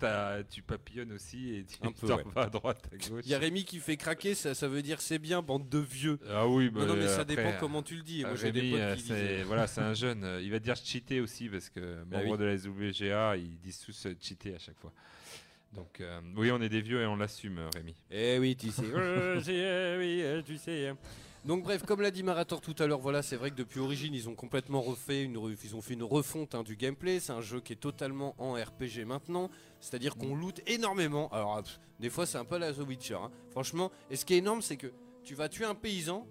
[0.50, 2.24] tu papillonnes aussi et tu t'en ouais.
[2.34, 3.22] vas à droite, à gauche.
[3.24, 5.78] Il y a Rémi qui fait craquer, ça, ça veut dire c'est bien, bande de
[5.78, 6.18] vieux.
[6.28, 8.22] Ah oui, bah, non, non, mais ça après, dépend comment tu le dis.
[8.22, 10.38] Moi, des Rémi, potes qui voilà, c'est un jeune.
[10.42, 12.38] Il va dire cheater aussi parce que Bah membre oui.
[12.38, 14.92] de la SWGA, ils disent tous cheater à chaque fois.
[15.74, 17.94] Donc euh, oui, on est des vieux et on l'assume, euh, Rémi.
[18.10, 18.82] Eh oui, tu sais.
[18.94, 20.88] Euh, oui, euh, tu sais.
[20.88, 20.98] hein.
[21.44, 24.12] Donc bref, comme l'a dit Marator tout à l'heure, voilà, c'est vrai que depuis Origin,
[24.12, 27.20] ils ont complètement refait, une, ils ont fait une refonte hein, du gameplay.
[27.20, 29.48] C'est un jeu qui est totalement en RPG maintenant,
[29.80, 31.28] c'est-à-dire qu'on loot énormément.
[31.32, 33.14] Alors pff, des fois, c'est un peu la The Witcher.
[33.14, 33.30] hein.
[33.50, 34.92] Franchement, et ce qui est énorme, c'est que
[35.22, 36.26] tu vas tuer un paysan.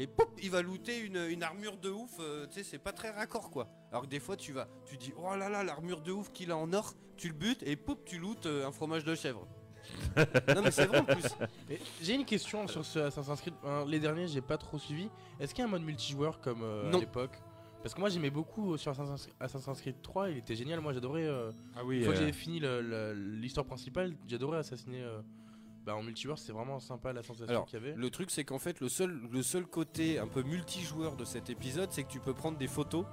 [0.00, 2.92] Et pop, il va looter une, une armure de ouf, euh, tu sais, c'est pas
[2.92, 3.68] très raccord quoi.
[3.92, 6.50] Alors que des fois tu vas, tu dis, oh là là, l'armure de ouf qu'il
[6.50, 9.46] a en or, tu le butes et pop, tu lootes euh, un fromage de chèvre.
[10.16, 11.24] non mais c'est vrai en plus.
[11.68, 13.54] Et J'ai une question sur ce Assassin's Creed.
[13.64, 15.08] Hein, les derniers, j'ai pas trop suivi.
[15.38, 16.98] Est-ce qu'il y a un mode multijoueur comme euh, à Non.
[17.00, 17.38] l'époque?
[17.82, 20.80] Parce que moi j'aimais beaucoup sur Assassin's Assassin's Creed 3, il était génial.
[20.80, 21.26] Moi j'adorais.
[21.26, 25.02] euh, Ah oui, une fois que euh, j'avais fini le- le- l'histoire principale, j'adorais assassiner.
[25.02, 25.20] euh,
[25.84, 27.94] bah, en multijoueur, c'est vraiment sympa la sensation qu'il y avait.
[27.96, 31.50] le truc c'est qu'en fait le seul, le seul côté un peu multijoueur de cet
[31.50, 33.04] épisode, c'est que tu peux prendre des photos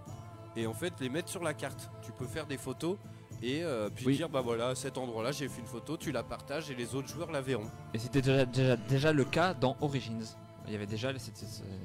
[0.56, 1.89] et en fait les mettre sur la carte.
[2.02, 2.98] Tu peux faire des photos
[3.41, 4.15] et euh, puis Oui.
[4.18, 6.95] dire bah voilà à cet endroit-là j'ai fait une photo, tu la partages et les
[6.95, 7.69] autres joueurs la verront.
[7.94, 10.26] Et c'était déjà, déjà, déjà le cas dans Origins.
[10.68, 11.19] Il y avait déjà le-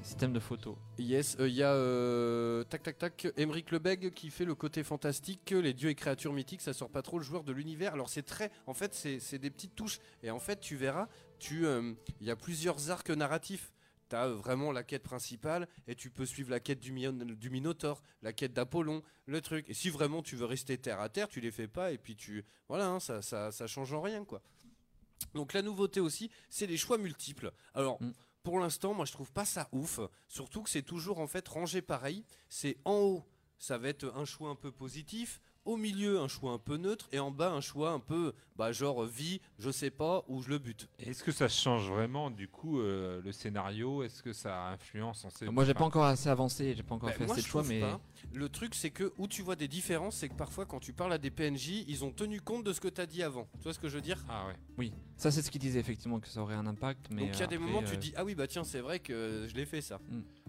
[0.02, 0.76] système de photos.
[0.98, 5.50] Yes, il y a euh, tac tac tac Emeric Lebeg qui fait le côté fantastique,
[5.52, 7.92] les dieux et créatures mythiques, ça sort pas trop le joueur de l'univers.
[7.92, 11.64] Alors c'est très, en fait c'est des petites touches et en fait tu verras, tu
[11.64, 13.72] euh, il y a plusieurs arcs narratifs.
[14.08, 17.48] T'as euh, vraiment la quête principale et tu peux suivre la quête du, Mion- du
[17.50, 19.64] Minotaure, la quête d'Apollon, le truc.
[19.70, 22.14] Et si vraiment tu veux rester terre à terre, tu les fais pas et puis
[22.16, 24.42] tu voilà, hein, ça, ça ça change en rien quoi.
[25.34, 27.52] Donc la nouveauté aussi, c'est les choix multiples.
[27.74, 28.10] Alors, Mm.
[28.42, 31.82] Pour l'instant, moi je trouve pas ça ouf, surtout que c'est toujours en fait rangé
[31.82, 32.24] pareil.
[32.48, 33.24] C'est en haut,
[33.58, 37.08] ça va être un choix un peu positif, au milieu un choix un peu neutre
[37.12, 40.50] et en bas un choix un peu bah genre vie, je sais pas où je
[40.50, 40.88] le bute.
[40.98, 44.02] Est-ce que ça change vraiment du coup euh, le scénario?
[44.02, 47.14] Est-ce que ça influence en Moi j'ai pas encore assez avancé, j'ai pas encore Bah,
[47.14, 47.80] fait moi, assez de choix, mais.
[47.80, 48.00] pas.
[48.32, 51.12] Le truc, c'est que où tu vois des différences, c'est que parfois, quand tu parles
[51.12, 53.48] à des PNJ, ils ont tenu compte de ce que tu as dit avant.
[53.58, 54.22] Tu vois ce que je veux dire?
[54.28, 54.54] Ah ouais.
[54.78, 57.06] Oui, ça c'est ce qu'il disait effectivement que ça aurait un impact.
[57.10, 58.64] Mais Donc il y a des moments où tu euh, dis ah oui bah tiens
[58.64, 59.98] c'est vrai que je l'ai fait ça.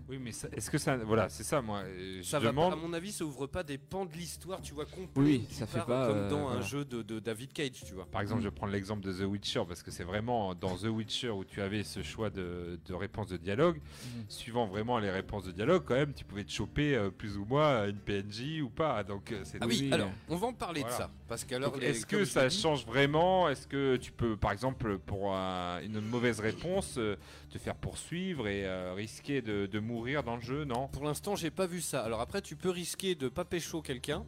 [0.10, 0.98] Oui, mais est-ce que ça.
[0.98, 1.80] Voilà, c'est ça, moi.
[1.85, 4.61] euh, Je Ça va pas, à mon avis, ça ouvre pas des pans de l'histoire,
[4.61, 5.23] tu vois, complet.
[5.23, 6.61] Oui, ça fait pas, comme euh, dans un voilà.
[6.61, 8.05] jeu de, de David Cage, tu vois.
[8.05, 11.30] Par exemple, je prends l'exemple de The Witcher parce que c'est vraiment dans The Witcher
[11.30, 13.77] où tu avais ce choix de, de réponse de dialogue.
[13.77, 14.19] Mm.
[14.30, 17.45] Suivant vraiment les réponses de dialogue, quand même, tu pouvais te choper euh, plus ou
[17.45, 19.03] moins une PNJ ou pas.
[19.03, 20.95] Donc, euh, c'est Ah oui, Oui, alors on va en parler Voilà.
[20.95, 23.49] de ça, parce qu'alors Est-ce que ça change vraiment?
[23.49, 27.15] Est-ce que tu peux, par exemple, pour une mauvaise réponse, euh,
[27.49, 30.63] te faire poursuivre et euh, risquer de, de mourir dans le jeu?
[30.63, 30.88] Non?
[30.89, 32.03] Pour l'instant, j'ai pas vu ça.
[32.03, 34.25] Alors après, tu peux risquer de pas pécho quelqu'un.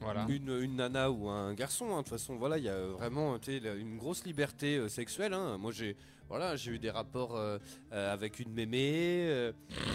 [0.00, 0.26] Voilà.
[0.28, 1.86] une, une nana ou un garçon.
[1.92, 1.98] hein.
[1.98, 5.34] De toute façon, voilà, il y a vraiment sais, la- une grosse liberté euh, sexuelle.
[5.34, 5.58] hein.
[5.58, 5.96] Moi, j'ai
[6.28, 7.58] voilà, j'ai eu des rapports euh,
[7.92, 9.24] euh, avec une mémé.
[9.28, 9.52] euh,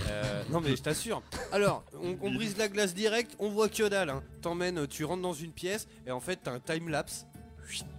[0.10, 1.23] euh, non, mais je t'assure.
[1.53, 4.10] Alors, on, on brise la glace direct, on voit que dalle.
[4.10, 4.22] Hein.
[4.41, 7.26] T'emmènes, tu rentres dans une pièce et en fait, t'as un time lapse.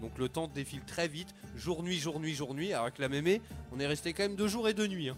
[0.01, 2.73] Donc le temps défile très vite, jour nuit jour nuit jour nuit.
[2.73, 3.43] Alors que la mémé,
[3.73, 5.09] on est resté quand même deux jours et deux nuits.
[5.09, 5.17] hein.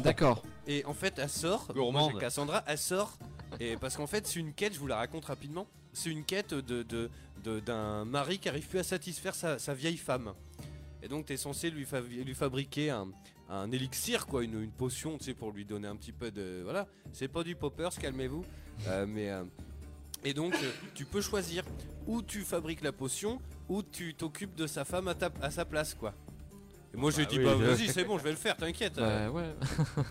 [0.00, 0.44] D'accord.
[0.68, 1.66] Et en fait, elle sort.
[1.74, 2.12] Gourmande.
[2.12, 3.18] Moi, Cassandra, elle sort.
[3.58, 5.66] Et parce qu'en fait, c'est une quête, je vous la raconte rapidement.
[5.92, 7.10] C'est une quête de, de-
[7.44, 10.32] de- d'un mari qui arrive plus à satisfaire sa, sa vieille femme.
[11.02, 13.08] Et donc, tu es censé lui, fa- lui fabriquer un,
[13.50, 16.60] un élixir, quoi, une, une potion, tu sais, pour lui donner un petit peu de.
[16.62, 16.86] Voilà.
[17.12, 18.44] C'est pas du poppers, calmez-vous.
[18.86, 19.30] Euh, mais.
[19.30, 19.44] euh,
[20.24, 21.64] et donc, euh, tu peux choisir
[22.06, 25.64] où tu fabriques la potion, ou tu t'occupes de sa femme à, ta- à sa
[25.64, 26.14] place, quoi.
[26.94, 28.94] Et moi, j'ai Bah dit, oui, bah vas-y, c'est bon, je vais le faire, t'inquiète.
[28.96, 29.54] Bah ouais.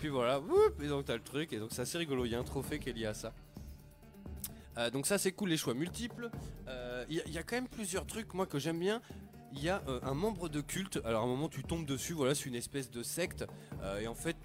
[0.00, 2.34] Puis voilà, whoop, et donc t'as le truc, et donc c'est assez rigolo, il y
[2.34, 3.32] a un trophée qui est lié à ça.
[4.78, 6.30] Euh, donc ça c'est cool, les choix multiples.
[6.68, 9.02] Euh, Il y, a- il y a quand même plusieurs trucs, moi, que j'aime bien.
[9.54, 12.14] Il y a euh, un membre de culte, alors à un moment tu tombes dessus,
[12.14, 13.44] voilà, c'est une espèce de secte,
[13.82, 14.36] euh, et en fait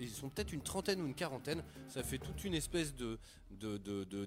[0.00, 3.18] ils sont peut-être une trentaine ou une quarantaine, ça fait toute une espèce de,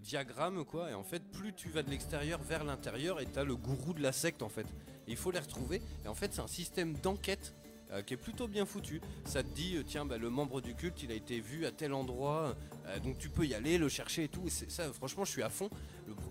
[0.03, 3.55] diagramme, quoi, et en fait plus tu vas de l'extérieur vers l'intérieur, et t'as le
[3.55, 4.67] gourou de la secte, en fait.
[5.07, 7.55] Il faut les retrouver, et en fait c'est un système d'enquête
[7.91, 9.01] euh, qui est plutôt bien foutu.
[9.25, 11.71] Ça te dit, euh, tiens, bah, le membre du culte, il a été vu à
[11.71, 12.55] tel endroit,
[12.85, 14.43] euh, donc tu peux y aller, le chercher et tout.
[14.45, 15.71] Et ça, franchement, je suis à fond.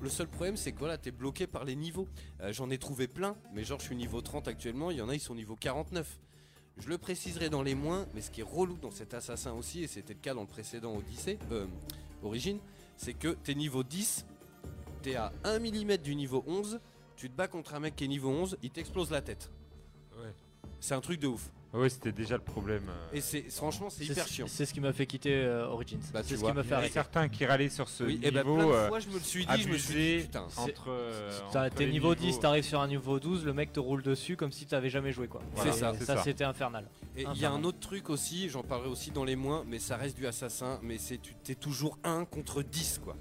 [0.01, 2.06] Le, seul problème, c'est que voilà, t'es bloqué par les niveaux.
[2.51, 5.14] J'en ai trouvé plein, mais genre, je suis niveau 30 actuellement, il y en a,
[5.14, 6.18] ils sont niveau 49.
[6.78, 9.82] Je le préciserai dans les moins, mais ce qui est relou dans cet assassin aussi,
[9.82, 11.39] et c'était le cas dans le précédent Odyssée,
[12.22, 12.60] Origine,
[12.97, 14.26] c'est que t'es niveau 10,
[15.02, 16.78] t'es à 1 mm du niveau 11,
[17.16, 19.51] tu te bats contre un mec qui est niveau 11, il t'explose la tête.
[20.16, 20.32] Ouais.
[20.80, 21.50] C'est un truc de ouf.
[21.74, 22.84] Ouais, c'était déjà le problème.
[22.88, 23.16] euh.
[23.16, 24.46] Et c'est franchement c'est hyper ce- chiant.
[24.48, 25.98] C'est ce qui m'a fait quitter euh, Origins.
[26.14, 26.50] Bah, c'est ce vois.
[26.52, 26.94] qui m'a Il y fait en a arrêter.
[26.94, 28.56] certains qui râlaient sur ce Oui, et bah, niveau.
[28.56, 30.46] plein de euh, fois je me le suis dit, je me suis dit putain.
[30.48, 30.86] C'est- entre.
[30.88, 31.30] euh,
[31.76, 32.14] T'es niveau niveaux.
[32.14, 35.12] 10, t'arrives sur un niveau 12, le mec te roule dessus comme si t'avais jamais
[35.12, 35.42] joué quoi.
[35.56, 36.22] C'est ça, c'est ça, ça.
[36.22, 36.86] c'était infernal.
[37.18, 39.78] Et il y a un autre truc aussi, j'en parlerai aussi dans les moins, mais
[39.78, 43.14] ça reste du assassin, mais c'est tu t'es toujours 1 contre 10 quoi.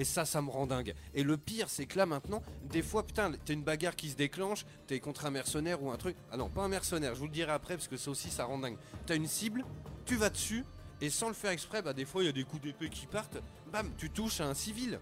[0.00, 0.94] Et ça, ça me rend dingue.
[1.12, 4.16] Et le pire, c'est que là maintenant, des fois, putain, t'as une bagarre qui se
[4.16, 6.16] déclenche, t'es contre un mercenaire ou un truc.
[6.32, 8.46] Ah non, pas un mercenaire, je vous le dirai après parce que ça aussi, ça
[8.46, 8.78] rend dingue.
[9.04, 9.62] T'as une cible,
[10.06, 10.64] tu vas dessus,
[11.02, 13.04] et sans le faire exprès, bah des fois, il y a des coups d'épée qui
[13.06, 13.36] partent,
[13.70, 14.98] bam, tu touches à un civil.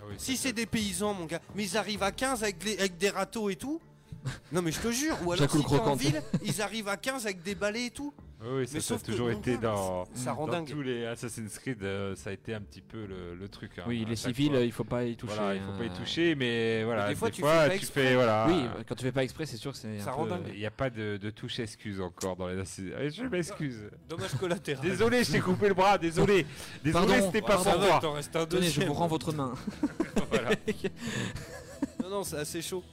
[0.00, 2.78] Ah oui, Si c'est des paysans, mon gars, mais ils arrivent à 15 avec, les-
[2.78, 3.82] avec des râteaux et tout.
[4.52, 5.58] Non mais je te jure, ou alors si
[5.90, 8.14] en ville, ils arrivent à 15 avec des balais et tout.
[8.40, 10.70] Oui, ça, Mais ça a toujours été dans, ça rend dans dingue.
[10.70, 13.72] tous les Assassin's Creed, euh, ça a été un petit peu le, le truc.
[13.78, 14.60] hein, Oui, les civils, fois.
[14.60, 15.34] il faut pas y toucher.
[15.34, 15.92] Voilà, il faut pas y hein.
[15.98, 18.02] toucher, mais voilà, des fois, des tu fois, fais pas tu exprès.
[18.04, 18.46] fais voilà.
[18.48, 20.44] Oui, quand tu fais pas exprès, c'est sûr que c'est Ça un rend peu- dingue.
[20.52, 23.12] Il n'y a pas de, de touche excuse encore dans les Assassin's Creed.
[23.14, 23.90] Je m'excuse.
[24.08, 24.84] Dommage collatéral.
[24.84, 26.46] Désolé, je t'ai coupé le bras, désolé.
[26.84, 28.00] Désolé, Pardon, c'était pas pour moi.
[28.48, 29.52] Tenez, je vous rends votre main.
[30.30, 30.50] Voilà.
[32.02, 32.84] Non, non, c'est assez chaud.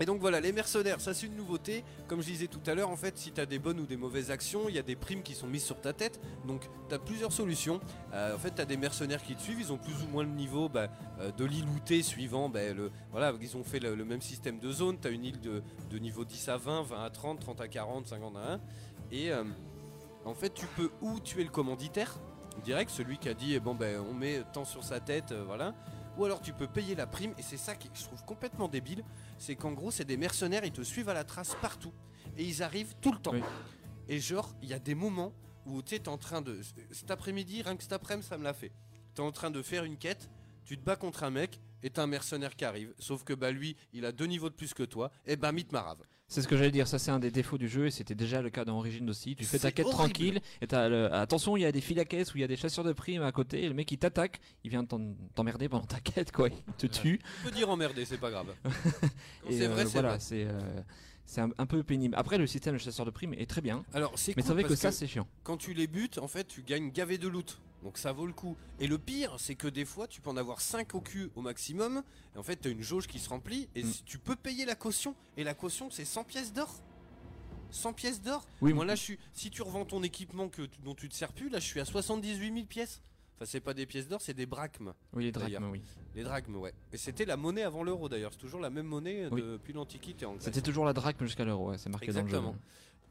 [0.00, 1.84] Et donc voilà, les mercenaires, ça c'est une nouveauté.
[2.08, 4.30] Comme je disais tout à l'heure, en fait, si t'as des bonnes ou des mauvaises
[4.30, 6.20] actions, il y a des primes qui sont mises sur ta tête.
[6.46, 7.80] Donc t'as plusieurs solutions.
[8.12, 10.30] Euh, en fait, t'as des mercenaires qui te suivent, ils ont plus ou moins le
[10.30, 10.88] niveau bah,
[11.20, 12.48] euh, de l'île t'es suivant.
[12.48, 12.60] bah,
[13.10, 14.98] voilà, ils ont fait le, même système de zone.
[15.00, 18.36] T'as une île de, niveau 10 à 20, 20 à 30, 30 à 40, 50
[18.36, 18.60] à 1.
[19.12, 19.44] Et euh,
[20.24, 22.18] en fait, tu peux ou tuer le commanditaire,
[22.64, 25.74] direct, celui qui a dit, eh bon, ben, on met tant sur sa tête, voilà.
[26.18, 29.02] Ou alors tu peux payer la prime, et c'est ça que je trouve complètement débile,
[29.42, 31.92] c'est qu'en gros, c'est des mercenaires, ils te suivent à la trace partout.
[32.36, 33.32] Et ils arrivent tout le temps.
[33.32, 33.42] Oui.
[34.08, 35.32] Et genre, il y a des moments
[35.66, 36.60] où tu es en train de.
[36.92, 38.70] Cet après-midi, rien que cet après-midi, ça me l'a fait.
[39.16, 40.30] Tu es en train de faire une quête,
[40.64, 42.92] tu te bats contre un mec, et t'as un mercenaire qui arrive.
[42.98, 45.72] Sauf que bah lui, il a deux niveaux de plus que toi, et bah mythe
[45.72, 45.98] marave.
[46.28, 48.40] C'est ce que j'allais dire, ça c'est un des défauts du jeu et c'était déjà
[48.40, 49.36] le cas dans Origins aussi.
[49.36, 49.98] Tu fais ta quête horrible.
[49.98, 52.44] tranquille et t'as le- attention, il y a des fils à caisse ou il y
[52.44, 54.82] a des chasseurs de primes à côté et le mec il t'attaque, il vient
[55.34, 57.18] t'emmerder pendant ta quête quoi, il te tue.
[57.18, 58.46] Tu peux dire emmerder, c'est pas grave.
[59.50, 60.60] C'est vrai, euh, c'est voilà, c'est euh,
[61.42, 62.14] un, un peu pénible.
[62.16, 64.52] Après le système de chasseur de primes est très bien, Alors c'est mais cool c'est
[64.54, 65.26] vrai que ça c'est chiant.
[65.42, 67.58] quand tu les butes, en fait, tu gagnes gavé de loot.
[67.82, 68.56] Donc ça vaut le coup.
[68.78, 71.40] Et le pire, c'est que des fois, tu peux en avoir 5 au cul au
[71.42, 72.02] maximum.
[72.34, 73.68] Et en fait, tu as une jauge qui se remplit.
[73.74, 73.92] Et Mm.
[74.06, 75.14] tu peux payer la caution.
[75.36, 76.72] Et la caution, c'est 100 pièces d'or.
[77.70, 80.80] 100 pièces d'or Oui, Moi là, je suis, si tu revends ton équipement que, tu-
[80.82, 83.00] dont tu te sers plus, là, je suis à 78 000 pièces.
[83.36, 84.92] Enfin, c'est pas des pièces d'or, c'est des drachmes.
[85.14, 85.82] Oui, les drachmes, oui.
[86.14, 86.74] Les drachmes, ouais.
[86.92, 88.30] Et c'était la monnaie avant l'euro d'ailleurs.
[88.32, 89.40] C'est toujours la même monnaie Oui.
[89.40, 90.36] depuis l'Antiquité en.
[90.38, 92.52] C'était toujours la drachme jusqu'à l'euro, ouais, c'est marqué dans le Exactement.
[92.52, 92.58] jeu.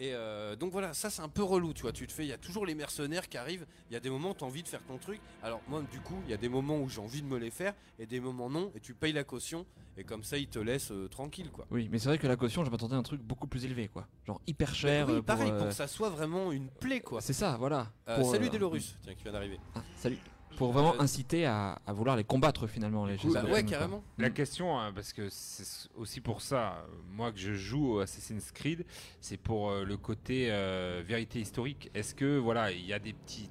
[0.01, 1.91] Et euh, donc voilà, ça c'est un peu relou, tu vois.
[1.91, 3.67] Tu te fais, il y a toujours les mercenaires qui arrivent.
[3.91, 5.21] Il y a des moments où tu as envie de faire ton truc.
[5.43, 7.51] Alors moi, du coup, il y a des moments où j'ai envie de me les
[7.51, 8.71] faire et des moments non.
[8.73, 9.63] Et tu payes la caution
[9.97, 11.67] et comme ça, ils te laissent euh, tranquille, quoi.
[11.69, 13.89] Oui, mais c'est vrai que la caution, je m'attendais à un truc beaucoup plus élevé
[13.89, 14.07] quoi.
[14.25, 15.05] Genre hyper cher.
[15.05, 17.21] Mais oui, euh, pareil, euh, pour que ça soit vraiment une plaie, quoi.
[17.21, 17.91] C'est ça, voilà.
[18.15, 19.59] Pour, salut Delorus, tiens, qui vient d'arriver.
[19.75, 20.17] Ah, salut.
[20.57, 23.05] Pour vraiment inciter à, à vouloir les combattre finalement.
[23.05, 24.03] Les jeux Bah ouais, carrément.
[24.17, 27.99] La question, hein, parce que c'est aussi pour ça, euh, moi que je joue au
[27.99, 28.85] Assassin's Creed,
[29.19, 31.89] c'est pour euh, le côté euh, vérité historique.
[31.93, 33.49] Est-ce que voilà, il y a des petits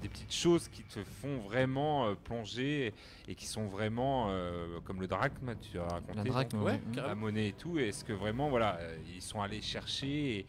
[0.00, 2.94] des petites choses qui te font vraiment euh, plonger
[3.26, 6.80] et qui sont vraiment euh, comme le drachme tu as raconté La drachme, non ouais,
[6.90, 7.20] la carrément.
[7.22, 10.46] monnaie et tout est-ce que vraiment voilà euh, ils sont allés chercher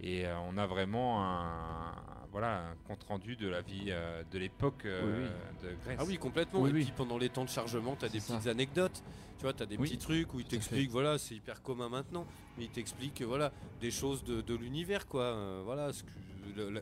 [0.00, 1.94] et, et, euh, on a vraiment un
[2.32, 5.28] voilà un compte rendu de la vie euh, de l'époque euh,
[5.62, 6.66] de Grèce Ah oui, complètement.
[6.66, 8.34] et puis pendant les temps de chargement, tu as des ça.
[8.34, 9.02] petites anecdotes.
[9.38, 11.88] Tu vois, tu as des Oui, petits trucs où ils t'expliquent, voilà, c'est hyper commun
[11.88, 12.26] maintenant,
[12.56, 15.22] mais ils t'expliquent, voilà, des choses de, de l'univers, quoi.
[15.22, 16.08] euh, voilà, ce que-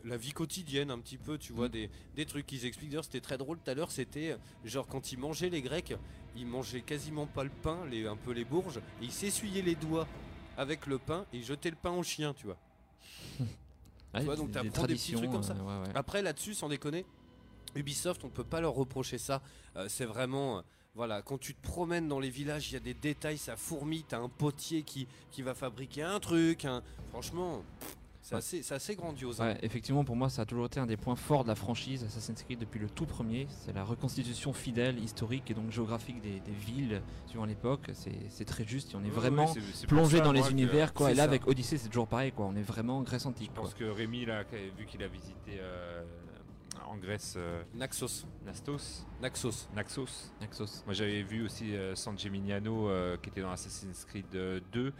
[0.03, 1.71] la, vie quotidienne, un petit peu, tu vois, Mm.
[1.71, 2.89] des, des trucs qu'ils expliquent.
[2.91, 5.95] D'ailleurs, c'était très drôle tout à l'heure, c'était genre quand ils mangeaient les Grecs,
[6.35, 9.75] ils mangeaient quasiment pas le pain, les, un peu les bourges, et ils s'essuyaient les
[9.75, 10.07] doigts
[10.57, 12.57] avec le pain et ils jetaient le pain au chien, tu vois.
[14.19, 15.53] Tu vois, donc des- t'apprends des des, petits trucs comme ça.
[15.53, 15.91] euh, ouais, ouais.
[15.95, 17.05] Après, là-dessus, sans déconner,
[17.75, 19.41] Ubisoft, on peut pas leur reprocher ça.
[19.77, 20.57] Euh, c'est vraiment.
[20.57, 20.61] euh,
[20.93, 24.03] voilà, quand tu te promènes dans les villages, il y a des détails, ça fourmille.
[24.03, 26.67] T'as un potier qui, qui va fabriquer un truc.
[27.11, 28.71] Franchement, pff, c'est Ouais.
[28.75, 29.41] assez, grandiose.
[29.41, 29.47] hein.
[29.53, 32.03] Ouais, effectivement, pour moi, ça a toujours été un des points forts de la franchise
[32.03, 33.47] Assassin's Creed depuis le tout premier.
[33.49, 37.89] C'est la reconstitution fidèle, historique et donc géographique des, des villes suivant l'époque.
[37.93, 40.93] C'est très juste et on est Oui, vraiment oui, plongé ça, dans les univers.
[40.93, 41.11] Quoi.
[41.11, 41.29] Et là, ça.
[41.29, 42.31] avec Odyssey, c'est toujours pareil.
[42.31, 42.45] Quoi.
[42.45, 43.51] On est vraiment Grèce antique.
[43.55, 44.43] Je pense que Rémi, là,
[44.77, 46.03] vu qu'il a visité euh,
[46.91, 47.35] en Grèce.
[47.37, 48.25] euh, Naxos.
[48.45, 49.05] Nastos.
[49.21, 49.67] Naxos.
[49.73, 50.31] Naxos.
[50.41, 50.83] Naxos.
[50.85, 54.91] Moi, j'avais vu aussi euh, San Gimignano euh, qui était dans Assassin's Creed euh, 2.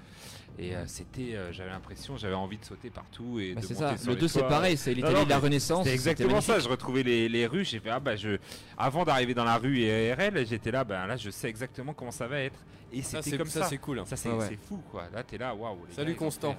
[0.60, 3.98] Et c'était, j'avais l'impression, j'avais envie de sauter partout et Bah, de c'est monter ça.
[3.98, 6.60] sur Le les 2, c'est pareil, c'est l'Italie de la Renaissance, c'était exactement ça.
[6.60, 7.64] Je retrouvais les, les rues.
[7.66, 8.38] J'ai fait, ah bah, je,
[8.78, 12.28] avant d'arriver dans la rue IRL, j'étais là, ben là, je sais exactement comment ça
[12.28, 12.60] va être.
[12.94, 13.70] Et c'était c'est- comme ça, ça.
[13.70, 14.06] c'est cool, hein.
[14.06, 14.46] Ça, c'est ouais.
[14.50, 15.04] c'est fou, quoi.
[15.14, 15.78] Là, t'es là, waouh.
[15.92, 16.56] Salut Constant.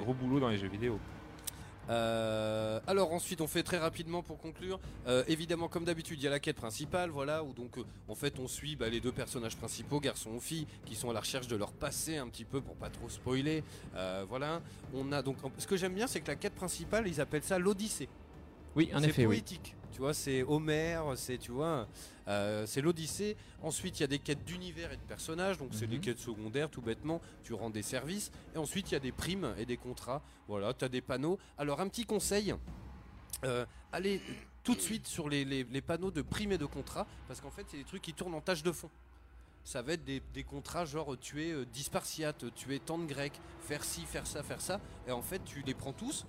[0.00, 0.98] Gros boulot dans les jeux vidéo.
[1.88, 4.80] Euh, alors ensuite on fait très rapidement pour conclure.
[5.06, 8.14] Euh, évidemment comme d'habitude il y a la quête principale, voilà, où donc euh, en
[8.14, 11.20] fait on suit bah, les deux personnages principaux, garçon ou fille, qui sont à la
[11.20, 13.62] recherche de leur passé un petit peu pour pas trop spoiler.
[14.28, 14.60] Voilà,
[14.94, 17.58] on a donc ce que j'aime bien c'est que la quête principale ils appellent ça
[17.58, 18.08] l'Odyssée.
[18.74, 19.42] Oui, en C'est effet, oui.
[19.96, 21.88] Tu vois, c'est Homère, c'est tu vois,
[22.28, 23.34] euh, c'est l'Odyssée.
[23.62, 26.02] Ensuite, il y a des quêtes d'univers et de personnages, donc c'est des Mhm.
[26.02, 27.18] quêtes secondaires, tout bêtement.
[27.44, 28.30] Tu rends des services.
[28.54, 30.20] Et ensuite, il y a des primes et des contrats.
[30.48, 31.38] Voilà, tu as des panneaux.
[31.56, 32.54] Alors, un petit conseil.
[33.44, 34.20] euh, allez
[34.64, 37.50] tout de suite sur les, les- les panneaux de primes et de contrats, parce qu'en
[37.50, 38.90] fait, c'est des trucs qui tournent en tâche de fond.
[39.64, 43.38] Ça va être des, des contrats genre tuer euh, 10 spartiates, tuer tant de grecs,
[43.60, 44.78] faire ci, faire ça, faire ça.
[45.08, 46.26] Et en fait, tu les prends tous.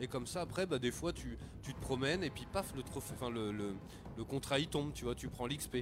[0.00, 2.82] Et comme ça, après, bah, des fois, tu, tu te promènes et puis paf, le,
[2.82, 3.74] trophée, enfin, le, le,
[4.16, 5.78] le contrat il tombe, tu vois, tu prends l'XP.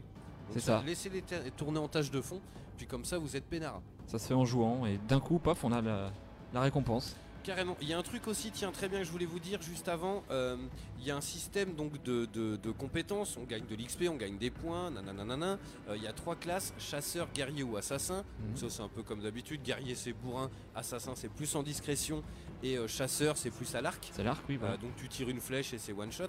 [0.52, 0.82] C'est ça.
[0.86, 2.40] Laissez-les ter- tourner en tâche de fond,
[2.76, 3.80] puis comme ça, vous êtes peinard.
[4.06, 6.10] Ça se fait en jouant et d'un coup, paf, on a la,
[6.52, 7.16] la récompense.
[7.48, 7.78] Carrément.
[7.80, 9.88] Il y a un truc aussi, tiens, très bien que je voulais vous dire juste
[9.88, 10.22] avant.
[10.30, 10.58] euh,
[10.98, 13.38] il y a un système donc de, de- de compétences.
[13.38, 15.58] On gagne de l'XP, on gagne des points, nananana.
[15.88, 18.22] Euh, il y a trois classes chasseur, guerrier ou assassin.
[18.50, 18.56] Mhm.
[18.58, 19.62] Ça, c'est un peu comme d'habitude.
[19.62, 20.50] Guerrier, c'est bourrin.
[20.74, 22.22] Assassin, c'est plus en discrétion.
[22.62, 24.10] Et euh, chasseur, c'est plus à l'arc.
[24.12, 24.58] C'est l'arc, oui.
[24.62, 26.28] Euh, donc tu tires une flèche et c'est one shot.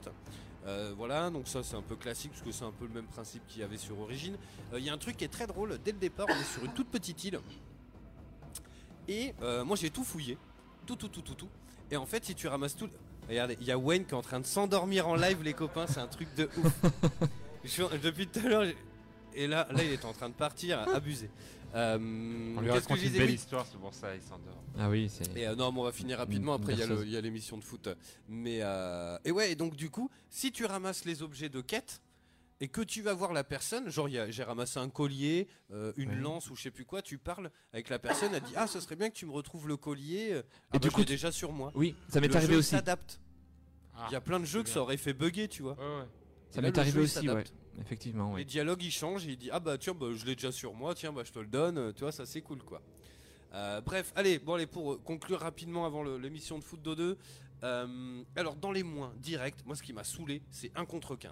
[0.95, 3.45] Voilà, donc ça c'est un peu classique parce que c'est un peu le même principe
[3.47, 4.37] qu'il y avait sur Origin.
[4.71, 5.77] Euh, Il y a un truc qui est très drôle.
[5.83, 7.39] Dès le départ, on est sur une toute petite île.
[9.09, 9.33] Et
[9.65, 10.37] moi j'ai tout fouillé.
[10.90, 11.49] Tout, tout, tout, tout, tout.
[11.91, 12.90] Et en fait, si tu ramasses tout.
[13.28, 15.86] Regardez, il y a Wayne qui est en train de s'endormir en live, les copains,
[15.86, 16.74] c'est un truc de ouf.
[17.64, 18.76] Je suis en- depuis tout à l'heure, j'ai-
[19.36, 21.30] et là, là, il est en train de partir, abusé.
[21.76, 21.99] Euh,
[22.57, 23.34] On lui que raconte je une belle Oui.
[23.36, 24.64] histoire, c'est pour ça, il s'endort.
[24.80, 25.38] Ah oui, c'est.
[25.38, 26.53] Et euh, non, mais on va finir rapidement.
[26.56, 27.07] Après, il y a le- berceuse.
[27.07, 27.88] il y a l'émission de foot.
[28.28, 32.02] Mais euh, et ouais, et donc du coup, si tu ramasses les objets de quête
[32.61, 36.49] et que tu vas voir la personne, genre j'ai ramassé un collier, euh, une lance
[36.49, 38.95] ou je sais plus quoi, tu parles avec la personne, elle dit ah, ce serait
[38.95, 40.34] bien que tu me retrouves le collier.
[40.34, 41.72] euh, Et ah du bah, coup, déjà sur moi.
[41.76, 42.72] Oui, ça m'est arrivé jeu, aussi.
[42.72, 43.19] s'adapte.
[43.95, 45.73] Ah, Il y a plein de jeux que ça aurait fait bugger, tu vois.
[45.73, 46.07] Ouais, ouais.
[46.52, 47.44] Ça m'est arrivé aussi, ouais.
[47.80, 48.45] Effectivement, Les ouais.
[48.45, 50.94] dialogues ils changent et il dit ah bah tiens bah, je l'ai déjà sur moi
[50.95, 52.81] tiens bah je te le donne euh, tu vois ça c'est cool quoi.
[53.53, 57.15] Euh, bref allez bon allez pour conclure rapidement avant l'émission de foot d'O2
[57.64, 61.31] euh, alors dans les moins directs moi ce qui m'a saoulé c'est 1 contre 15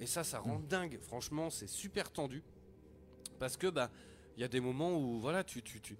[0.00, 2.42] et ça ça rend dingue franchement c'est super tendu
[3.38, 3.90] parce que bah
[4.36, 5.96] il y a des moments où voilà tu tu tu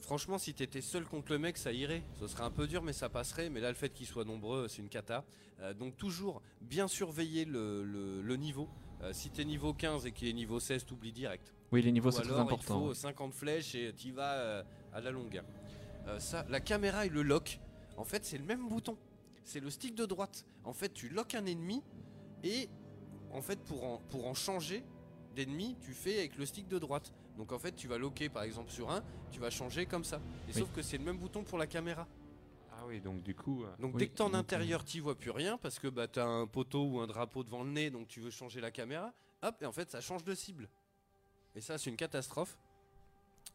[0.00, 2.02] Franchement, si t'étais seul contre le mec, ça irait.
[2.18, 3.48] Ce serait un peu dur, mais ça passerait.
[3.50, 5.24] Mais là, le fait qu'ils soient nombreux, c'est une cata.
[5.60, 8.68] Euh, donc, toujours bien surveiller le, le- le niveau.
[9.02, 11.54] Euh, si t'es niveau 15 et qu'il est niveau 16, t'oublies direct.
[11.70, 12.80] Oui, les niveaux, c'est très important.
[12.80, 12.94] Il faut ouais.
[12.96, 14.62] 50 flèches et t'y vas euh,
[14.92, 15.40] à la longue.
[16.18, 17.60] Ça, la caméra et le lock,
[17.96, 18.98] en fait, c'est le même bouton.
[19.44, 20.44] C'est le stick de droite.
[20.64, 21.80] En fait, tu lock un ennemi
[22.42, 22.68] et
[23.32, 24.82] en fait, pour en, pour en changer
[25.34, 27.12] d'ennemi, tu fais avec le stick de droite.
[27.36, 30.16] Donc en fait, tu vas locker par exemple sur un, tu vas changer comme ça.
[30.48, 30.60] Et Oui.
[30.60, 32.06] sauf que c'est le même bouton pour la caméra.
[32.72, 33.64] Ah oui, donc du coup.
[33.64, 35.88] euh, Donc Oui, dès que t'es en euh, intérieur, t'y vois plus rien parce que
[35.88, 38.70] bah, t'as un poteau ou un drapeau devant le nez, donc tu veux changer la
[38.70, 39.12] caméra.
[39.42, 40.68] Hop, et en fait, ça change de cible.
[41.54, 42.56] Et ça, c'est une catastrophe.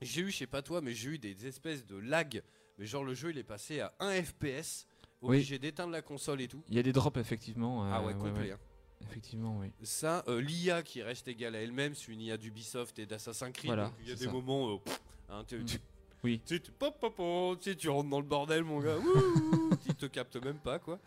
[0.02, 2.42] J'ai eu, je sais pas toi, mais j'ai eu des espèces de lag.
[2.78, 4.88] Mais genre, le jeu, il est passé à 1 FPS.
[5.22, 5.38] Oui.
[5.38, 6.64] Obligé d'éteindre la console et tout.
[6.68, 7.84] Il y a des drops effectivement.
[7.84, 8.52] ah euh, ouais, complet.
[8.52, 8.60] hein.
[9.10, 9.72] Effectivement, oui.
[9.84, 13.68] Ça, euh, l'IA qui reste égale à elle-même, c'est une IA d'Ubisoft et d'Assassin's Creed.
[13.68, 14.32] Voilà, donc il y a des ça.
[14.32, 14.74] moments.
[14.74, 15.66] euh, pff, hein, tu, Mm.
[15.66, 15.80] tu-
[16.24, 16.42] Oui.
[16.46, 18.98] tu, tu- pop, pop, pop, tu rentres dans le bordel, mon gars.
[18.98, 21.00] Wouh, tu te captes même pas, quoi.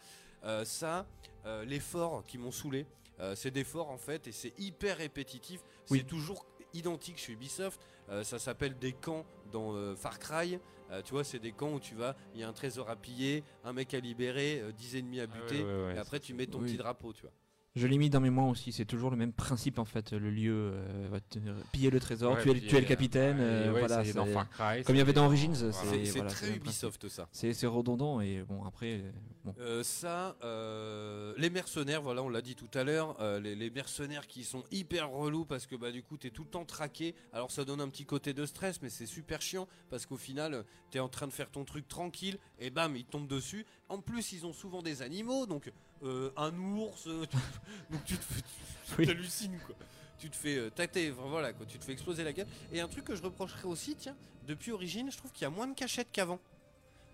[0.44, 1.06] Euh, ça,
[1.46, 2.86] euh, les forts qui m'ont saoulé,
[3.20, 5.60] euh, c'est des forts en fait, et c'est hyper répétitif.
[5.90, 5.98] Oui.
[6.00, 6.44] C'est toujours
[6.74, 7.80] identique chez Ubisoft.
[8.10, 10.58] Euh, ça s'appelle des camps dans euh, Far Cry.
[10.90, 12.96] Euh, tu vois, c'est des camps où tu vas, il y a un trésor à
[12.96, 15.98] piller, un mec à libérer, euh, 10 ennemis à Ah ouais, buter, ouais, ouais, et
[15.98, 16.66] après tu mets ton Oui.
[16.66, 17.32] petit drapeau, tu vois.
[17.76, 20.12] Je l'ai mis dans mes mois aussi, c'est toujours le même principe en fait.
[20.12, 21.40] Le lieu euh, va te-
[21.72, 23.38] piller le trésor, ouais, tuer, le- puis, tuer le euh, capitaine.
[23.38, 24.84] et euh, ouais, voilà, c'est dans Far Cry.
[24.84, 25.72] Comme il y avait dans Origins, voilà.
[26.04, 26.54] C'est voilà, très.
[26.54, 27.28] Ubisoft ça.
[27.32, 29.00] C'est redondant et bon après.
[29.02, 29.10] euh,
[29.44, 29.54] bon.
[29.58, 33.70] Euh, ça, euh, les mercenaires, voilà, on l'a dit tout à l'heure, euh, les, les
[33.70, 37.16] mercenaires qui sont hyper relous parce que bah du coup t'es tout le temps traqué.
[37.32, 40.64] Alors ça donne un petit côté de stress, mais c'est super chiant parce qu'au final
[40.92, 43.66] t'es en train de faire ton truc tranquille et bam ils tombent dessus.
[43.88, 45.72] En plus ils ont souvent des animaux, donc
[46.02, 47.36] euh, un ours, euh, tu-
[47.92, 49.06] donc tu te fais- tu Oui.
[49.06, 49.74] t'hallucines quoi.
[50.18, 52.46] Tu te fais euh, tâter, enfin, voilà quoi, tu te fais exploser la gueule.
[52.72, 54.14] Et un truc que je reprocherais aussi, tiens,
[54.46, 56.38] depuis Origine, je trouve qu'il y a moins de cachettes qu'avant.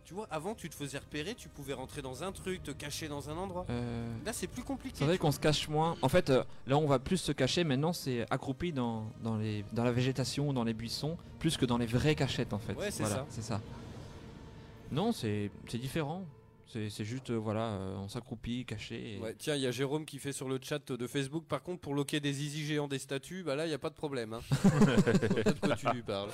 [0.04, 3.06] Tu vois, avant tu te faisais repérer, tu pouvais rentrer dans un truc, te cacher
[3.06, 3.64] dans un endroit.
[3.70, 4.96] Euh, Là c'est plus compliqué.
[4.98, 5.96] c'est vrai qu'on se cache moins.
[6.02, 7.62] En fait, euh, là on va plus se cacher.
[7.62, 11.78] Maintenant, c'est accroupi dans, dans, les, dans la végétation, dans les buissons, plus que dans
[11.78, 12.74] les vraies cachettes en fait.
[12.74, 13.60] Ouais, c'est Voilà, ça.
[14.90, 16.24] Non, c'est différent.
[16.72, 19.14] C'est juste, euh, voilà, euh, on s'accroupit, caché.
[19.14, 21.44] et- Ouais, tiens, il y a Jérôme qui fait sur le chat de Facebook.
[21.46, 23.90] Par contre, pour loquer des easy géants des statues, bah là, il n'y a pas
[23.90, 24.34] de problème.
[24.34, 24.40] Hein.
[24.50, 26.30] De quoi tu lui parles.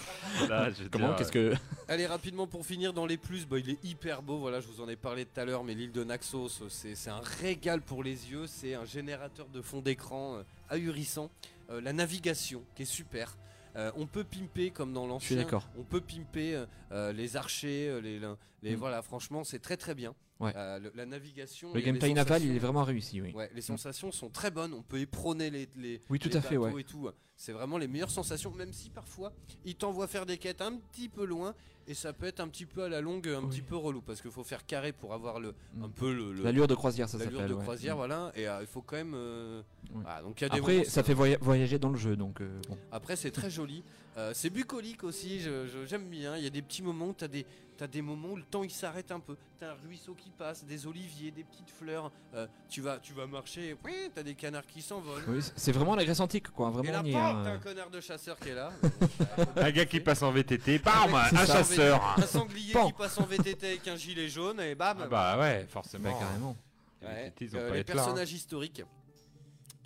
[0.48, 1.54] Là, je veux Comment Qu'est-ce que.
[1.88, 4.38] Allez, rapidement pour finir dans les plus, bah, il est hyper beau.
[4.38, 7.20] Voilà, je vous en ai parlé tout à l'heure, mais l'île de Naxos, c'est un
[7.40, 8.46] régal pour les yeux.
[8.46, 11.30] C'est un générateur de fond d'écran euh, ahurissant.
[11.70, 13.36] Euh, la navigation qui est super.
[13.76, 15.36] Euh, on peut pimper comme dans Je suis l'ancien.
[15.36, 15.68] d'accord.
[15.78, 18.18] On peut pimper euh, euh, les archers, euh, les,
[18.62, 18.78] les Mm.
[18.78, 19.02] voilà.
[19.02, 20.14] Franchement, c'est très très bien.
[20.38, 20.52] Ouais.
[20.54, 21.72] Euh, le- la navigation.
[21.72, 23.32] Le gameplay naval, il est vraiment réussi, oui.
[23.32, 24.74] Ouais, les sensations sont très bonnes.
[24.74, 26.78] On peut éperonner les, les, Oui, tout les à fait, ouais.
[26.80, 27.08] et tout.
[27.36, 29.32] C'est vraiment les meilleures sensations, même si parfois
[29.64, 31.54] il t'envoie faire des quêtes un petit peu loin
[31.88, 33.48] et ça peut être un petit peu à la longue, un Oui.
[33.50, 35.84] petit peu relou parce qu'il faut faire carré pour avoir le Mm.
[35.84, 37.50] un peu le, le- L'allure de croisière, ça l'allure s'appelle.
[37.50, 37.62] de ouais.
[37.62, 37.98] croisière, Mm.
[37.98, 38.32] voilà.
[38.34, 39.12] Et euh, il faut quand même.
[39.14, 42.16] euh, voilà, donc il y a des Après, ça fait voya- voyager dans le jeu,
[42.16, 42.76] donc euh, bon.
[42.90, 43.82] Après, c'est très joli.
[44.32, 46.38] C'est bucolique aussi, je- je- j'aime bien.
[46.38, 47.44] Il y a des petits moments où tu as des,
[47.76, 49.36] t'as des moments où le temps il s'arrête un peu.
[49.58, 52.10] Tu as un ruisseau qui passe, des oliviers, des petites fleurs.
[52.34, 55.22] Euh, tu, vas, tu vas marcher, tu as des canards qui s'envolent.
[55.28, 56.68] Oui, c'est vraiment la Grèce antique, quoi.
[56.68, 57.42] Et Vraiment, là, bam, hein.
[57.44, 58.70] t'as un connard de chasseur qui est là.
[59.56, 61.46] Un gars qui passe en VTT, bam, un ça.
[61.46, 62.14] chasseur.
[62.18, 62.86] Un sanglier Pan.
[62.86, 64.98] qui passe en VTT avec un gilet jaune et bam.
[65.02, 66.10] Ah bah ouais, forcément.
[66.10, 66.56] Bah, carrément.
[67.02, 67.24] Les Ouais.
[67.26, 67.92] VTT, ils ont Euh, pas les là, hein.
[67.94, 68.82] personnages historiques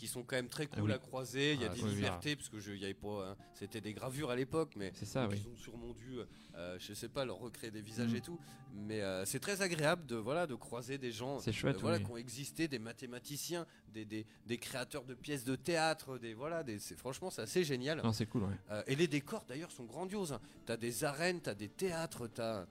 [0.01, 0.93] qui sont quand même très cool oui.
[0.93, 1.52] à croiser.
[1.52, 3.93] Il y a Ah, des libertés parce que je, y avait pas, hein, c'était des
[3.93, 5.43] gravures à l'époque, mais C'est ça, donc oui.
[5.44, 6.18] ils ont sûrement dû,
[6.55, 8.16] euh, je sais pas, leur recréer des visages Mm.
[8.16, 8.40] et tout.
[8.72, 11.98] Mais euh, c'est très agréable de voilà de croiser des gens, C'est chouette, euh, voilà,
[11.98, 12.05] oui.
[12.05, 16.62] qui ont existé, des mathématiciens, des, des, des créateurs de pièces de théâtre, des voilà,
[16.62, 18.01] des, c'est franchement c'est assez génial.
[18.14, 18.55] C'est cool, ouais.
[18.70, 20.32] Euh, et les décors d'ailleurs sont grandioses.
[20.32, 20.40] hein.
[20.64, 22.66] T'as des arènes, t'as des théâtres, t'as.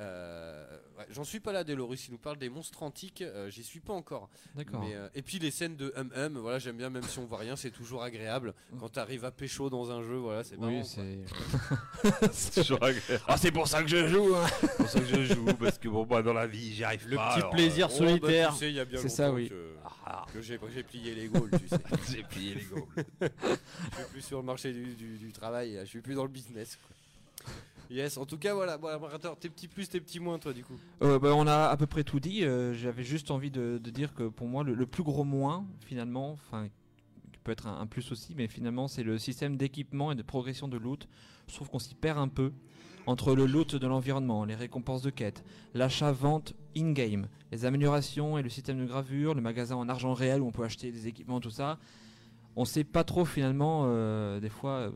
[0.00, 2.08] Euh, ouais, J'en suis pas là, Delorus.
[2.08, 3.22] Il nous parle des monstres antiques.
[3.22, 4.28] euh, J'y suis pas encore.
[4.56, 4.82] D'accord.
[4.92, 7.38] Euh, et puis les scènes de hum hum, voilà, j'aime bien, même si on voit
[7.38, 8.54] rien, c'est toujours agréable.
[8.80, 10.72] Quand t'arrives à pécho dans un jeu, voilà, c'est marrant.
[10.72, 11.18] Oui, c'est.
[12.32, 13.22] C'est toujours agréable.
[13.28, 14.46] Ah, c'est pour ça que je joue, hein.
[14.60, 17.08] C'est pour ça que je joue, parce que bon, bah, dans la vie, j'y arrive
[17.08, 17.28] Le pas.
[17.30, 18.48] petit alors, plaisir Oh, solitaire.
[18.48, 19.48] bah, tu sais, il y a bien C'est ça, oui.
[19.48, 21.76] que, Ah, que j'ai j'ai plié les gaules, tu sais.
[22.10, 22.84] J'ai plié les gaules.
[23.20, 23.26] je
[23.98, 26.76] suis plus sur le marché du, du- du travail, je suis plus dans le business.
[26.76, 26.96] quoi.
[27.90, 28.78] Yes, en tout cas, voilà.
[28.78, 30.74] Bon, attends, tes petits plus, tes petits moins, toi, du coup.
[31.02, 32.44] Euh, bah, on a à peu près tout dit.
[32.44, 36.68] euh, J'avais juste envie de, dire que pour moi, le, plus gros moins, finalement, enfin,
[37.32, 40.22] qui peut être un, un plus aussi, mais finalement, c'est le système d'équipement et de
[40.22, 41.08] progression de loot.
[41.48, 42.52] Je trouve qu'on s'y perd un peu
[43.06, 45.44] entre le loot de l'environnement, les récompenses de quête,
[45.74, 50.46] l'achat-vente in-game, les améliorations et le système de gravure, le magasin en argent réel où
[50.46, 51.78] on peut acheter des équipements, tout ça.
[52.56, 54.90] On sait pas trop finalement, euh, des fois, euh,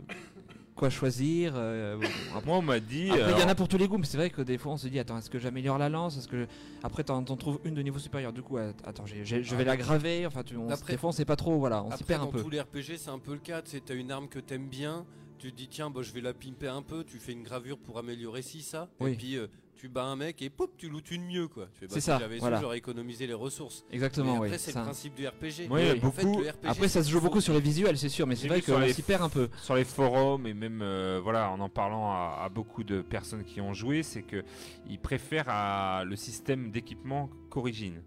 [0.79, 1.53] quoi choisir.
[1.57, 2.09] euh, après-
[2.47, 3.11] Moi, on m'a dit.
[3.11, 4.73] après, il y en a pour tous les goûts, mais c'est vrai que des fois
[4.73, 6.17] on se dit Attends, est-ce que j'améliore la lance?
[6.17, 6.47] Est-ce que
[6.83, 8.33] après t'en t'en trouves une de niveau supérieur?
[8.33, 10.27] Du coup, att- attends, j'ai- j'ai- je vais la graver.
[10.27, 12.27] Enfin, tu, on- Après- des fois on sait pas trop, voilà, on s'y perd un
[12.27, 12.43] dans peu.
[12.43, 13.61] tous les RPG, c'est un peu le cas.
[13.63, 15.05] Tu t'as une arme que t'aimes bien,
[15.39, 17.79] tu te dis tiens bah, je vais la pimper un peu, tu fais une gravure
[17.79, 19.13] pour améliorer ci ça, Oui.
[19.13, 19.47] et puis euh,
[19.79, 21.67] tu bats un mec et poup tu lootes une mieux quoi.
[21.73, 22.61] Tu fais, bah, C'est si ça, j'avais su, voilà.
[22.61, 23.85] j'aurais économisé les ressources.
[23.93, 24.81] Exactement, Mais après oui, c'est ça.
[24.81, 25.69] le principe du RPG.
[25.71, 26.01] Oui, oui.
[26.03, 28.37] en fait, le RPG, Après, ça se joue beaucoup sur les visuels, c'est sûr, mais
[28.37, 29.49] c'est vrai qu'on les- s'y perd un peu.
[29.63, 33.45] Sur les forums et même euh, voilà, en en parlant à, à beaucoup de personnes
[33.45, 34.45] qui ont joué, c'est que
[34.89, 38.03] ils préfèrent à le système d'équipement qu'Origine.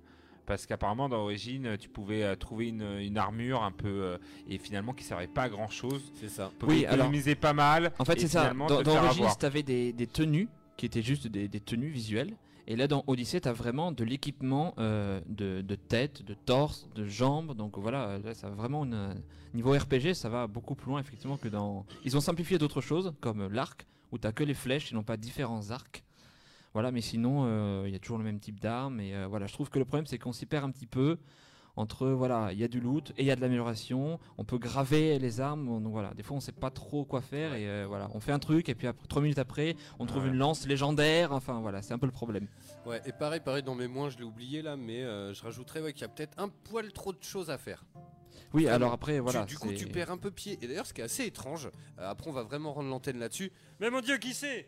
[0.47, 4.17] Parce qu'apparemment dans Origine, tu pouvais euh, trouver une, une armure un peu euh,
[4.49, 6.11] et finalement qui servait pas à grand chose.
[6.19, 6.51] C'est ça.
[6.63, 7.93] Oui, alors- économiser pas mal.
[7.99, 8.51] En fait, et c'est ça.
[8.53, 10.49] Dans, dans Origins, tu avais des, des tenues
[10.81, 12.35] qui étaient juste des, tenues visuelles.
[12.65, 17.05] Et là, dans Odyssey, tu as vraiment de l'équipement euh, de, tête, de torse, de
[17.05, 17.55] jambes.
[17.55, 19.21] Donc voilà, là, ça a vraiment une.
[19.53, 21.85] Niveau RPG, ça va beaucoup plus loin, effectivement, que dans.
[22.03, 25.17] Ils ont simplifié d'autres choses, comme l'arc, où tu que les flèches, ils n'ont pas
[25.17, 26.03] différents arcs.
[26.73, 28.99] Voilà, mais sinon, euh, il y a toujours le même type d'arme.
[29.01, 31.19] Et euh, voilà, je trouve que le problème, c'est qu'on s'y perd un petit peu
[31.75, 34.19] entre voilà, il y a du loot et il y a de l'amélioration.
[34.37, 35.81] On peut graver les armes.
[35.83, 38.31] Donc voilà, des fois, on sait pas trop quoi faire et euh, voilà, on fait
[38.31, 40.29] un truc et puis après, trois minutes après, on trouve Ouais.
[40.29, 41.31] une lance légendaire.
[41.33, 42.47] Enfin voilà, c'est un peu le problème.
[42.85, 45.81] Ouais, et pareil, pareil dans mes moins, je l'ai oublié là, mais euh, je rajouterais
[45.81, 47.83] ouais, qu'il y a peut-être un poil trop de choses à faire.
[48.53, 48.75] Oui, Vraiment.
[48.75, 49.45] alors après, Tu- voilà.
[49.45, 50.57] du coup, tu perds un peu pied.
[50.61, 51.69] Et d'ailleurs, ce qui est assez étrange,
[51.99, 53.49] euh, après, on va vraiment rendre l'antenne là-dessus.
[53.79, 54.67] Mais mon dieu, qui c'est?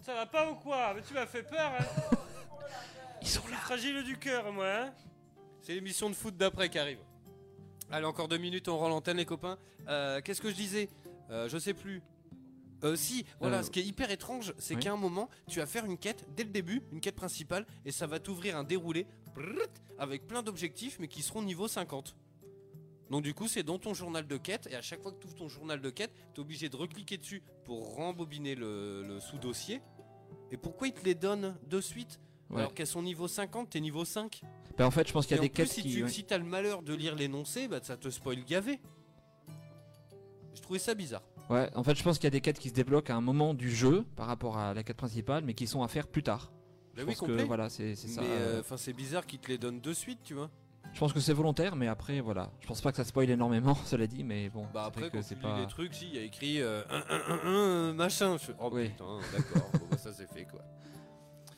[0.00, 0.92] Ça va pas ou quoi?
[0.96, 1.84] Mais tu m'as fait peur, hein?
[3.22, 3.56] Ils sont là.
[3.58, 4.92] Fragile du cœur, moi, hein?
[5.70, 6.98] C'est l'émission de foot d'après qui arrive.
[7.92, 9.56] Allez, encore deux minutes, on rend l'antenne, les copains.
[9.86, 10.88] Euh, Qu'est-ce que je disais
[11.30, 12.02] Euh, Je sais plus.
[12.82, 14.80] Euh, si, voilà, ce qui est hyper étrange, c'est oui.
[14.80, 17.92] qu'à un moment, tu vas faire une quête dès le début, une quête principale, et
[17.92, 19.06] ça va t'ouvrir un déroulé
[19.96, 22.16] avec plein d'objectifs, mais qui seront niveau 50.
[23.08, 25.28] Donc du coup, c'est dans ton journal de quête, et à chaque fois que tu
[25.28, 29.20] ouvres ton journal de quête, tu es obligé de recliquer dessus pour rembobiner le, le
[29.20, 29.82] sous-dossier.
[30.50, 32.18] Et pourquoi ils te les donnent de suite
[32.50, 32.58] Ouais.
[32.58, 34.42] Alors qu'elles sont niveau 50, t'es niveau 5
[34.80, 35.92] Ben, en fait, je pense qu'il y et a en des plus, quêtes si qui.
[35.92, 36.08] tu ouais.
[36.08, 38.80] si t'as le malheur de lire l'énoncé, bah, ça te spoil gavé.
[40.54, 41.20] Je trouvais ça bizarre.
[41.50, 43.20] Ouais, en fait, je pense qu'il y a des quêtes qui se débloquent à un
[43.20, 46.22] moment du jeu par rapport à la quête principale, mais qui sont à faire plus
[46.22, 46.50] tard.
[46.96, 48.22] Bah Je oui, pense que voilà, c'est ça.
[48.22, 50.48] Mais euh, euh, enfin, c'est bizarre qu'ils te les donnent de suite, tu vois.
[50.94, 52.50] Je pense que c'est volontaire, mais après, voilà.
[52.60, 54.66] Je pense pas que ça spoil énormément, cela dit, mais bon.
[54.72, 55.60] Bah après, quand que tu lis pas.
[55.60, 58.38] les trucs, si, il y a écrit euh, un, un, un, un, machin.
[58.38, 58.88] Je oh Oui.
[58.88, 60.62] putain, d'accord, bon, bah, ça c'est fait quoi.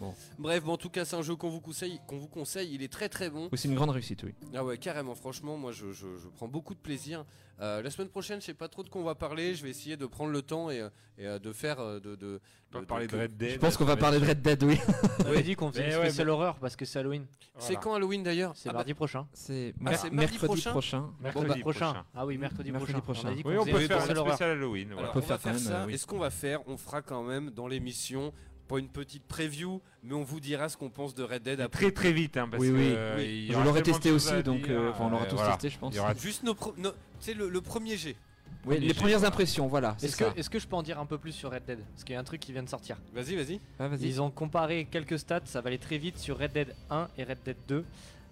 [0.02, 0.14] Bon.
[0.38, 2.74] Bref, bon, en tout cas, c'est un jeu qu'on vous conseille, qu'on vous conseille.
[2.74, 3.48] Il est très très bon.
[3.52, 4.34] Oui, c'est une grande réussite, oui.
[4.54, 7.24] Ah ouais, carrément, franchement, moi je, je- je prends beaucoup de plaisir.
[7.60, 9.54] Euh, la semaine prochaine, je sais pas trop de quoi on va parler.
[9.54, 10.88] Je vais essayer de prendre le temps et, euh,
[11.18, 12.16] et, euh, de faire de.
[12.16, 12.40] de,
[12.72, 13.50] On va de- parler de Red Dead.
[13.52, 14.78] Je pense qu'on va parler de Red Dead, oui.
[15.20, 17.24] On avait dit qu'on faisait Mais une ouais, spéciale horreur parce que c'est Halloween.
[17.58, 19.28] C'est quand Halloween d'ailleurs C'est Ah bah, mardi prochain.
[19.32, 21.10] C'est Ah, mercredi prochain prochain.
[21.20, 22.04] Mercredi bah, prochain.
[22.14, 23.04] Ah oui, mercredi, Mercredi prochain.
[23.04, 23.28] prochain.
[23.28, 24.34] On a dit qu'on Oui, on faisait peut une faire spéciale un horreur.
[24.34, 24.88] spécial Halloween.
[24.94, 25.08] Voilà.
[25.10, 25.86] peut on va faire faire ça.
[25.88, 28.32] Et ce qu'on va faire, on fera quand même dans l'émission,
[28.72, 31.78] pas une petite preview, mais on vous dira ce qu'on pense de Red Dead après.
[31.84, 32.92] Très très vite, hein, parce Oui, que, oui.
[32.94, 33.48] euh, Oui.
[33.52, 35.52] Je de testé aussi, donc dire, euh, enfin, on l'aura euh, tous voilà.
[35.52, 35.92] testé, je pense.
[35.94, 38.16] Il y aura Juste nos, pro- nos- tu sais, le, le premier jet.
[38.64, 39.28] Oui, les premières voilà.
[39.28, 39.96] impressions, voilà.
[40.02, 41.80] Est-ce que, est-ce que je peux en dire un peu plus sur Red Dead?
[41.92, 42.96] Parce qu'il y a un truc qui vient de sortir.
[43.12, 43.60] Vas-y, vas-y.
[43.78, 44.06] Ah, vas-y.
[44.06, 47.24] Ils ont comparé quelques stats, ça va aller très vite sur Red Dead 1 et
[47.24, 47.84] Red Dead 2.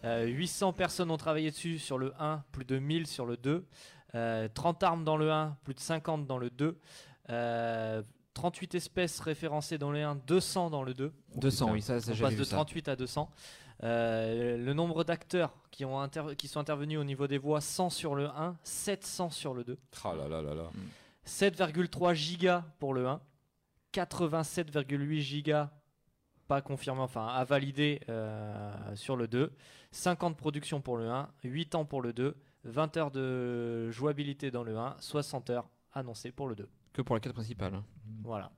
[0.05, 3.65] Euh, 800 personnes ont travaillé dessus sur le 1, plus de 1000 sur le 2.
[4.15, 6.77] Euh, 30 armes dans le 1, plus de 50 dans le 2.
[7.29, 8.03] Euh,
[8.35, 11.13] 38 espèces référencées dans le 1, 200 dans le 2.
[11.37, 12.57] 200, oui, ça, ça On j'ai passe vu de ça.
[12.57, 13.31] 38 à 200.
[13.83, 17.91] Euh, le nombre d'acteurs qui, ont inter- qui sont intervenus au niveau des voix, 100
[17.91, 19.79] sur le 1, 700 sur le 2.
[20.05, 20.71] Ah là là là là.
[21.27, 23.21] 7,3 gigas pour le 1,
[23.95, 25.71] 87,8 gigas
[26.47, 29.53] pas confirmé, enfin à valider euh, sur le 2,
[29.93, 34.65] 50 productions pour le 1, 8 ans pour le 2, 20 heures de jouabilité dans
[34.65, 36.69] le 1, 60 heures annoncées pour le 2.
[36.93, 37.75] Que pour la quête principale.
[37.75, 37.85] hein.
[38.25, 38.51] Voilà.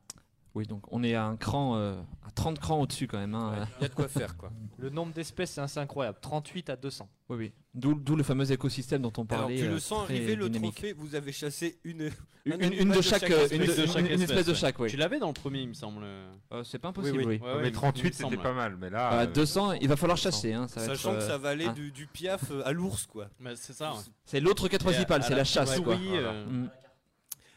[0.55, 1.95] Oui, donc on est à un cran, euh,
[2.27, 3.35] à 30 crans au-dessus quand même.
[3.35, 3.67] hein.
[3.79, 4.53] Il y a de quoi faire quoi.
[4.77, 7.09] Le nombre d'espèces c'est assez incroyable, 38 à 200.
[7.31, 7.53] Oui, oui.
[7.73, 9.57] D'où d'où le fameux écosystème dont on Alors parlait.
[9.57, 10.75] tu euh, le sens très arriver le dynamique.
[10.75, 12.11] trophée, vous avez chassé une,
[12.45, 13.77] Une, un une- une animal de chaque, euh, une, espèce.
[13.79, 14.91] de- chaque une- une espèce de espèce, chaque, oui.
[14.91, 16.03] Tu l'avais dans le premier, il me semble.
[16.05, 17.39] Euh, c'est pas impossible, Oui, oui.
[17.41, 17.47] oui.
[17.49, 18.43] Ouais, ouais, mais il me 38 semble, c'était ouais.
[18.43, 19.09] pas mal, mais là.
[19.11, 20.53] Bah, euh, 200, il va falloir chasser.
[20.53, 21.73] Hein, ça va Sachant être, que euh, ça va aller hein.
[21.73, 23.29] du, du piaf euh, à l'ours quoi.
[23.41, 23.93] Bah, c'est ça.
[23.95, 24.01] ouais.
[24.27, 25.81] C'est l'autre quête principale, à- c'est à la chasse.
[25.81, 25.97] quoi.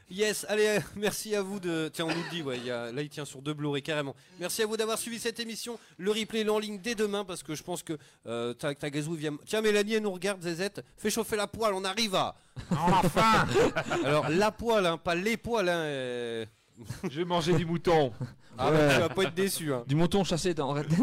[0.10, 1.90] Yes, allez, euh, merci à vous de.
[1.92, 4.16] Tiens, on nous le dit, ouais, y a- là il tient sur deux Blu-ray carrément.
[4.40, 5.80] Merci à vous d'avoir suivi cette émission.
[5.98, 8.90] Le replay est en ligne dès demain parce que je pense que euh, ta, ta
[8.92, 9.36] gazou vient.
[9.48, 10.84] Tiens, Mélanie, elle nous regarde, Zezette.
[10.98, 12.36] Fais chauffer la poêle, on arrive à.
[12.72, 13.48] Enfin
[14.06, 15.74] Alors, la poêle, hein, pas les poils, hein.
[15.80, 16.46] euh.
[17.10, 18.12] Je vais manger du mouton.
[18.58, 18.78] Ah, Ouais.
[18.78, 19.84] bah, tu vas pas être déçu, hein.
[19.88, 21.00] Du mouton chassé dans Red Dead.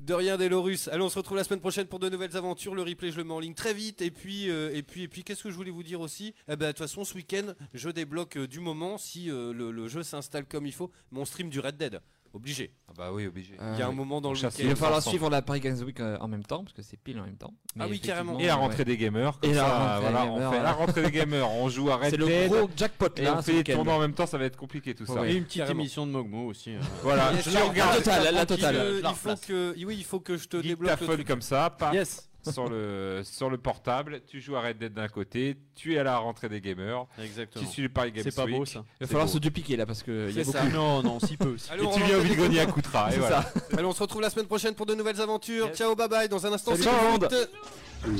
[0.00, 0.88] De rien, Delorus.
[0.88, 2.74] Allez, on se retrouve la semaine prochaine pour de nouvelles aventures.
[2.74, 4.02] Le replay, je le mets en ligne très vite.
[4.02, 6.34] Et puis, euh, et puis, et puis, qu'est-ce que je voulais vous dire aussi?
[6.48, 9.70] Eh ben, de toute façon, ce week-end, je débloque euh, du moment si euh, le,
[9.70, 12.00] le jeu s'installe comme il faut mon stream du Red Dead.
[12.34, 12.72] Obligé.
[12.88, 13.54] Ah bah oui, obligé.
[13.74, 15.78] Il y a un moment dans le week-end- Il va falloir suivre la Paris Games
[15.82, 17.52] Week euh, en même temps, parce que c'est pile en même temps.
[17.78, 18.38] Ah oui, carrément.
[18.38, 18.84] Et la rentrée ouais.
[18.84, 19.38] des gamers.
[19.38, 21.50] Comme Et la ça, rentrée la rentrée des gamers.
[21.50, 24.00] On joue à Red C'est le gros jackpot Et là, on fait les tournois en
[24.00, 25.26] même temps, ça va être compliqué tout ça.
[25.26, 26.74] Et une petite émission de Mogmo aussi.
[26.74, 26.80] euh.
[27.02, 28.76] Voilà, je la regarde totale, la Il, totale.
[28.76, 32.30] euh, la il faut que, oui, il faut que je te débloque comme ça, Yes,
[32.50, 36.04] sur le sur le portable, tu joues à Red Dead d'un côté, tu es à
[36.04, 37.64] la rentrée des gamers, exactement.
[37.64, 38.84] tu suis le Paris Games C'est pas beau ça.
[39.00, 40.68] Il va falloir se dupliquer là, parce que il y a beaucoup.
[40.72, 41.56] Non, non, si peu.
[41.58, 42.66] si Allez, et tu viens au vide-grenier à.
[42.66, 43.42] Coutras, et voilà.
[43.42, 43.52] ça.
[43.72, 45.68] Allez, on se retrouve la semaine prochaine pour de nouvelles aventures.
[45.68, 45.76] Yes.
[45.76, 46.28] Ciao, bye bye.
[46.28, 46.84] Dans un instant, c'est.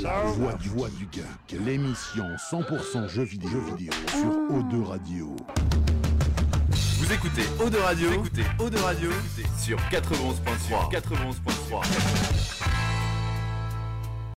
[0.01, 5.35] La voix du, voix du geek, l'émission 100% jeux vidéo, jeux vidéo sur O2 Radio.
[6.99, 9.11] Vous écoutez Eau de Radio, vous écoutez Eau de Radio
[9.59, 10.93] sur 91.3.
[10.93, 12.82] 91.3.